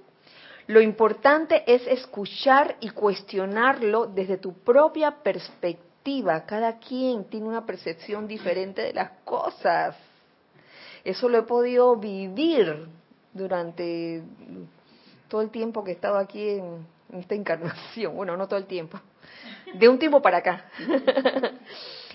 Lo 0.68 0.80
importante 0.80 1.64
es 1.66 1.84
escuchar 1.88 2.76
y 2.80 2.90
cuestionarlo 2.90 4.06
desde 4.06 4.36
tu 4.36 4.52
propia 4.52 5.10
perspectiva 5.10 6.46
cada 6.46 6.78
quien 6.78 7.24
tiene 7.24 7.48
una 7.48 7.66
percepción 7.66 8.28
diferente 8.28 8.82
de 8.82 8.92
las 8.92 9.10
cosas. 9.24 9.96
Eso 11.02 11.28
lo 11.28 11.38
he 11.38 11.42
podido 11.42 11.96
vivir 11.96 12.86
durante 13.32 14.22
todo 15.28 15.42
el 15.42 15.50
tiempo 15.50 15.82
que 15.82 15.90
he 15.90 15.94
estado 15.94 16.16
aquí 16.16 16.48
en, 16.48 16.93
esta 17.18 17.34
encarnación. 17.34 18.14
Bueno, 18.16 18.36
no 18.36 18.46
todo 18.46 18.58
el 18.58 18.66
tiempo. 18.66 19.00
De 19.74 19.88
un 19.88 19.98
tiempo 19.98 20.20
para 20.22 20.38
acá. 20.38 20.66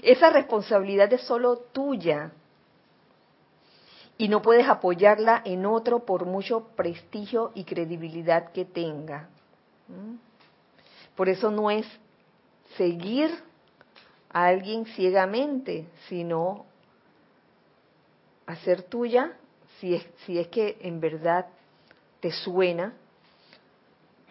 Esa 0.02 0.30
responsabilidad 0.30 1.12
es 1.14 1.22
solo 1.22 1.58
tuya. 1.72 2.32
Y 4.18 4.28
no 4.28 4.42
puedes 4.42 4.68
apoyarla 4.68 5.42
en 5.46 5.66
otro 5.66 6.06
por 6.06 6.26
mucho 6.26 6.68
prestigio 6.76 7.52
y 7.56 7.64
credibilidad 7.64 8.52
que 8.52 8.66
tenga. 8.66 9.30
¿Mm? 9.88 10.16
Por 11.16 11.30
eso 11.30 11.52
no 11.52 11.72
es 11.72 11.86
seguir 12.78 13.32
a 14.32 14.46
alguien 14.46 14.86
ciegamente, 14.86 15.88
sino 16.08 16.66
hacer 18.46 18.84
tuya, 18.84 19.34
si 19.80 19.96
es, 19.96 20.06
si 20.26 20.40
es 20.40 20.48
que 20.48 20.78
en 20.82 21.00
verdad 21.00 21.48
te 22.20 22.32
suena, 22.32 22.94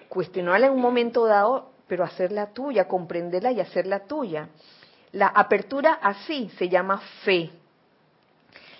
cuestionarla 0.08 0.66
en 0.66 0.72
un 0.72 0.80
momento 0.80 1.26
dado, 1.26 1.70
pero 1.86 2.04
hacerla 2.04 2.48
tuya, 2.48 2.88
comprenderla 2.88 3.52
y 3.52 3.60
hacerla 3.60 4.00
tuya. 4.00 4.48
La 5.12 5.28
apertura 5.28 5.94
así 6.02 6.50
se 6.58 6.68
llama 6.68 7.00
fe. 7.24 7.50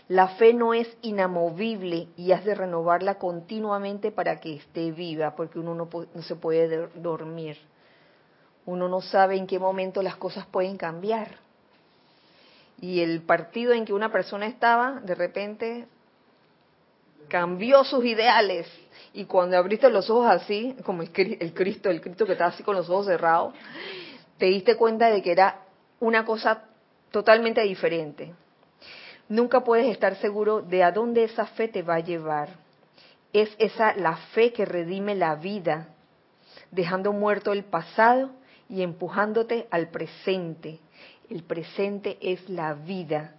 La 0.09 0.29
fe 0.29 0.55
no 0.55 0.72
es 0.72 0.89
inamovible 1.03 2.09
y 2.16 2.33
has 2.33 2.45
de 2.45 2.55
renovarla 2.55 3.16
continuamente 3.16 4.11
para 4.11 4.41
que 4.41 4.57
esté 4.57 4.91
viva, 4.91 5.37
porque 5.37 5.59
uno 5.59 5.74
no, 5.74 5.89
no 6.14 6.22
se 6.22 6.37
puede 6.37 6.89
dormir. 6.95 7.59
Uno 8.64 8.89
no 8.89 9.01
sabe 9.03 9.37
en 9.37 9.47
qué 9.47 9.59
momento 9.59 10.03
las 10.03 10.16
cosas 10.16 10.47
pueden 10.47 10.76
cambiar. 10.76 11.37
Y 12.81 13.01
el 13.01 13.22
partido 13.22 13.72
en 13.72 13.85
que 13.85 13.93
una 13.93 14.11
persona 14.12 14.47
estaba, 14.47 15.01
de 15.01 15.14
repente 15.14 15.87
cambió 17.29 17.85
sus 17.85 18.05
ideales. 18.05 18.66
Y 19.12 19.24
cuando 19.24 19.57
abriste 19.57 19.89
los 19.91 20.11
ojos 20.11 20.26
así, 20.26 20.76
como 20.85 21.03
el, 21.03 21.12
Cristo, 21.12 21.91
el 21.91 22.01
Cristo 22.01 22.26
que 22.26 22.33
estaba 22.33 22.51
así 22.51 22.62
con 22.62 22.76
los 22.76 22.89
ojos 22.89 23.07
cerrados, 23.07 23.55
te 24.39 24.47
diste 24.47 24.76
cuenta 24.76 25.11
de 25.11 25.22
que 25.22 25.33
era 25.33 25.61
una 26.01 26.24
cosa 26.24 26.64
totalmente 27.11 27.62
diferente. 27.62 28.35
Nunca 29.29 29.62
puedes 29.62 29.87
estar 29.87 30.16
seguro 30.16 30.62
de 30.62 30.83
a 30.83 30.93
dónde 30.93 31.24
esa 31.24 31.47
fe 31.47 31.68
te 31.68 31.83
va 31.83 31.97
a 31.97 32.01
llevar. 32.01 32.49
Es 33.33 33.51
esa 33.59 33.95
la 33.95 34.16
fe 34.16 34.53
que 34.53 34.64
redime 34.64 35.14
la 35.14 35.35
vida, 35.35 35.89
dejando 36.70 37.12
muerto 37.12 37.53
el 37.53 37.64
pasado 37.64 38.31
y 38.68 38.83
empujándote 38.83 39.66
al 39.70 39.89
presente. 39.89 40.81
El 41.29 41.43
presente 41.43 42.18
es 42.22 42.49
la 42.49 42.72
vida 42.74 43.35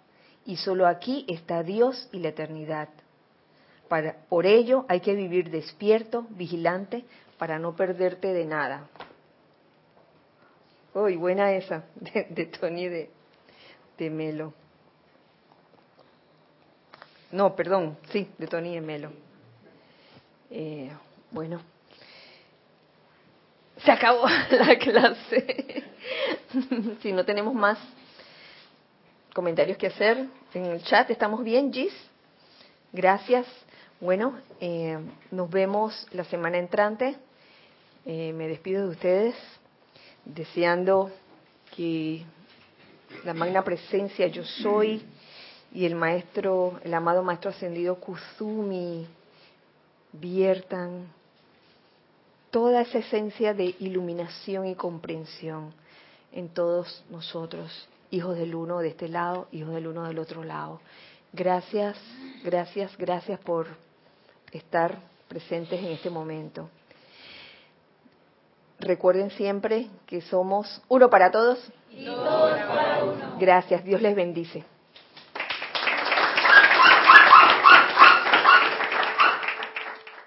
y 0.46 0.58
solo 0.58 0.88
aquí 0.88 1.26
está 1.28 1.64
Dios 1.64 2.08
y 2.12 2.20
la 2.20 2.30
eternidad. 2.30 2.90
Para, 3.90 4.14
por 4.30 4.46
ello 4.46 4.86
hay 4.88 5.00
que 5.00 5.16
vivir 5.16 5.50
despierto, 5.50 6.28
vigilante, 6.30 7.04
para 7.40 7.58
no 7.58 7.76
perderte 7.76 8.32
de 8.32 8.46
nada. 8.46 8.88
Uy, 10.94 11.16
buena 11.16 11.52
esa, 11.54 11.86
de, 11.96 12.46
Tony 12.46 12.88
de, 12.88 13.10
de 13.98 14.10
Melo. 14.12 14.54
No, 17.32 17.56
perdón, 17.56 17.98
sí, 18.12 18.30
de 18.38 18.48
Tony 18.48 18.76
de 18.76 18.82
Melo. 18.82 19.12
Eh, 20.52 20.92
bueno, 21.32 21.62
se 23.84 23.92
acabó 23.92 24.28
la 24.52 24.78
clase. 24.78 25.84
si 27.02 27.12
no 27.12 27.26
tenemos 27.26 27.56
más 27.56 27.80
comentarios 29.34 29.78
que 29.78 29.88
hacer 29.88 30.28
en 30.54 30.66
el 30.66 30.84
chat, 30.84 31.10
¿estamos 31.10 31.44
bien, 31.44 31.74
Gis? 31.74 31.94
Gracias 32.92 33.48
Bueno, 34.02 34.40
eh, 34.62 34.98
nos 35.30 35.50
vemos 35.50 36.08
la 36.14 36.24
semana 36.24 36.58
entrante. 36.58 37.18
Eh, 38.06 38.32
me 38.32 38.48
despido 38.48 38.84
de 38.84 38.92
ustedes 38.92 39.36
deseando 40.24 41.12
que 41.76 42.24
la 43.26 43.34
magna 43.34 43.62
presencia 43.62 44.28
yo 44.28 44.46
soy 44.46 45.04
y 45.74 45.86
el 45.86 45.96
maestro, 45.96 46.80
el 46.86 46.94
amado 46.94 47.24
maestro 47.24 47.50
ascendido 47.50 47.96
Kusumi 47.96 49.06
viertan 50.14 51.08
toda 52.52 52.84
esa 52.84 53.00
esencia 53.00 53.54
de 53.54 53.76
iluminación 53.80 54.66
y 54.66 54.76
comprensión 54.76 55.74
en 56.32 56.48
todos 56.48 57.04
nosotros, 57.10 57.90
hijos 58.12 58.38
del 58.38 58.56
uno 58.56 58.80
de 58.80 58.88
este 58.88 59.10
lado, 59.10 59.50
hijos 59.52 59.74
del 59.74 59.88
uno 59.88 60.06
del 60.06 60.20
otro 60.20 60.46
lado. 60.46 60.80
Gracias, 61.34 61.98
gracias, 62.46 62.98
gracias 62.98 63.42
por 63.42 63.89
estar 64.52 65.00
presentes 65.28 65.80
en 65.80 65.88
este 65.88 66.10
momento. 66.10 66.70
Recuerden 68.80 69.30
siempre 69.32 69.88
que 70.06 70.22
somos 70.22 70.82
uno 70.88 71.10
para 71.10 71.32
todos 71.32 71.60
y 71.92 72.06
todos 72.06 72.60
para 72.60 73.04
uno. 73.04 73.36
Gracias, 73.40 73.84
Dios 73.84 74.02
les 74.02 74.16
bendice. 74.16 74.64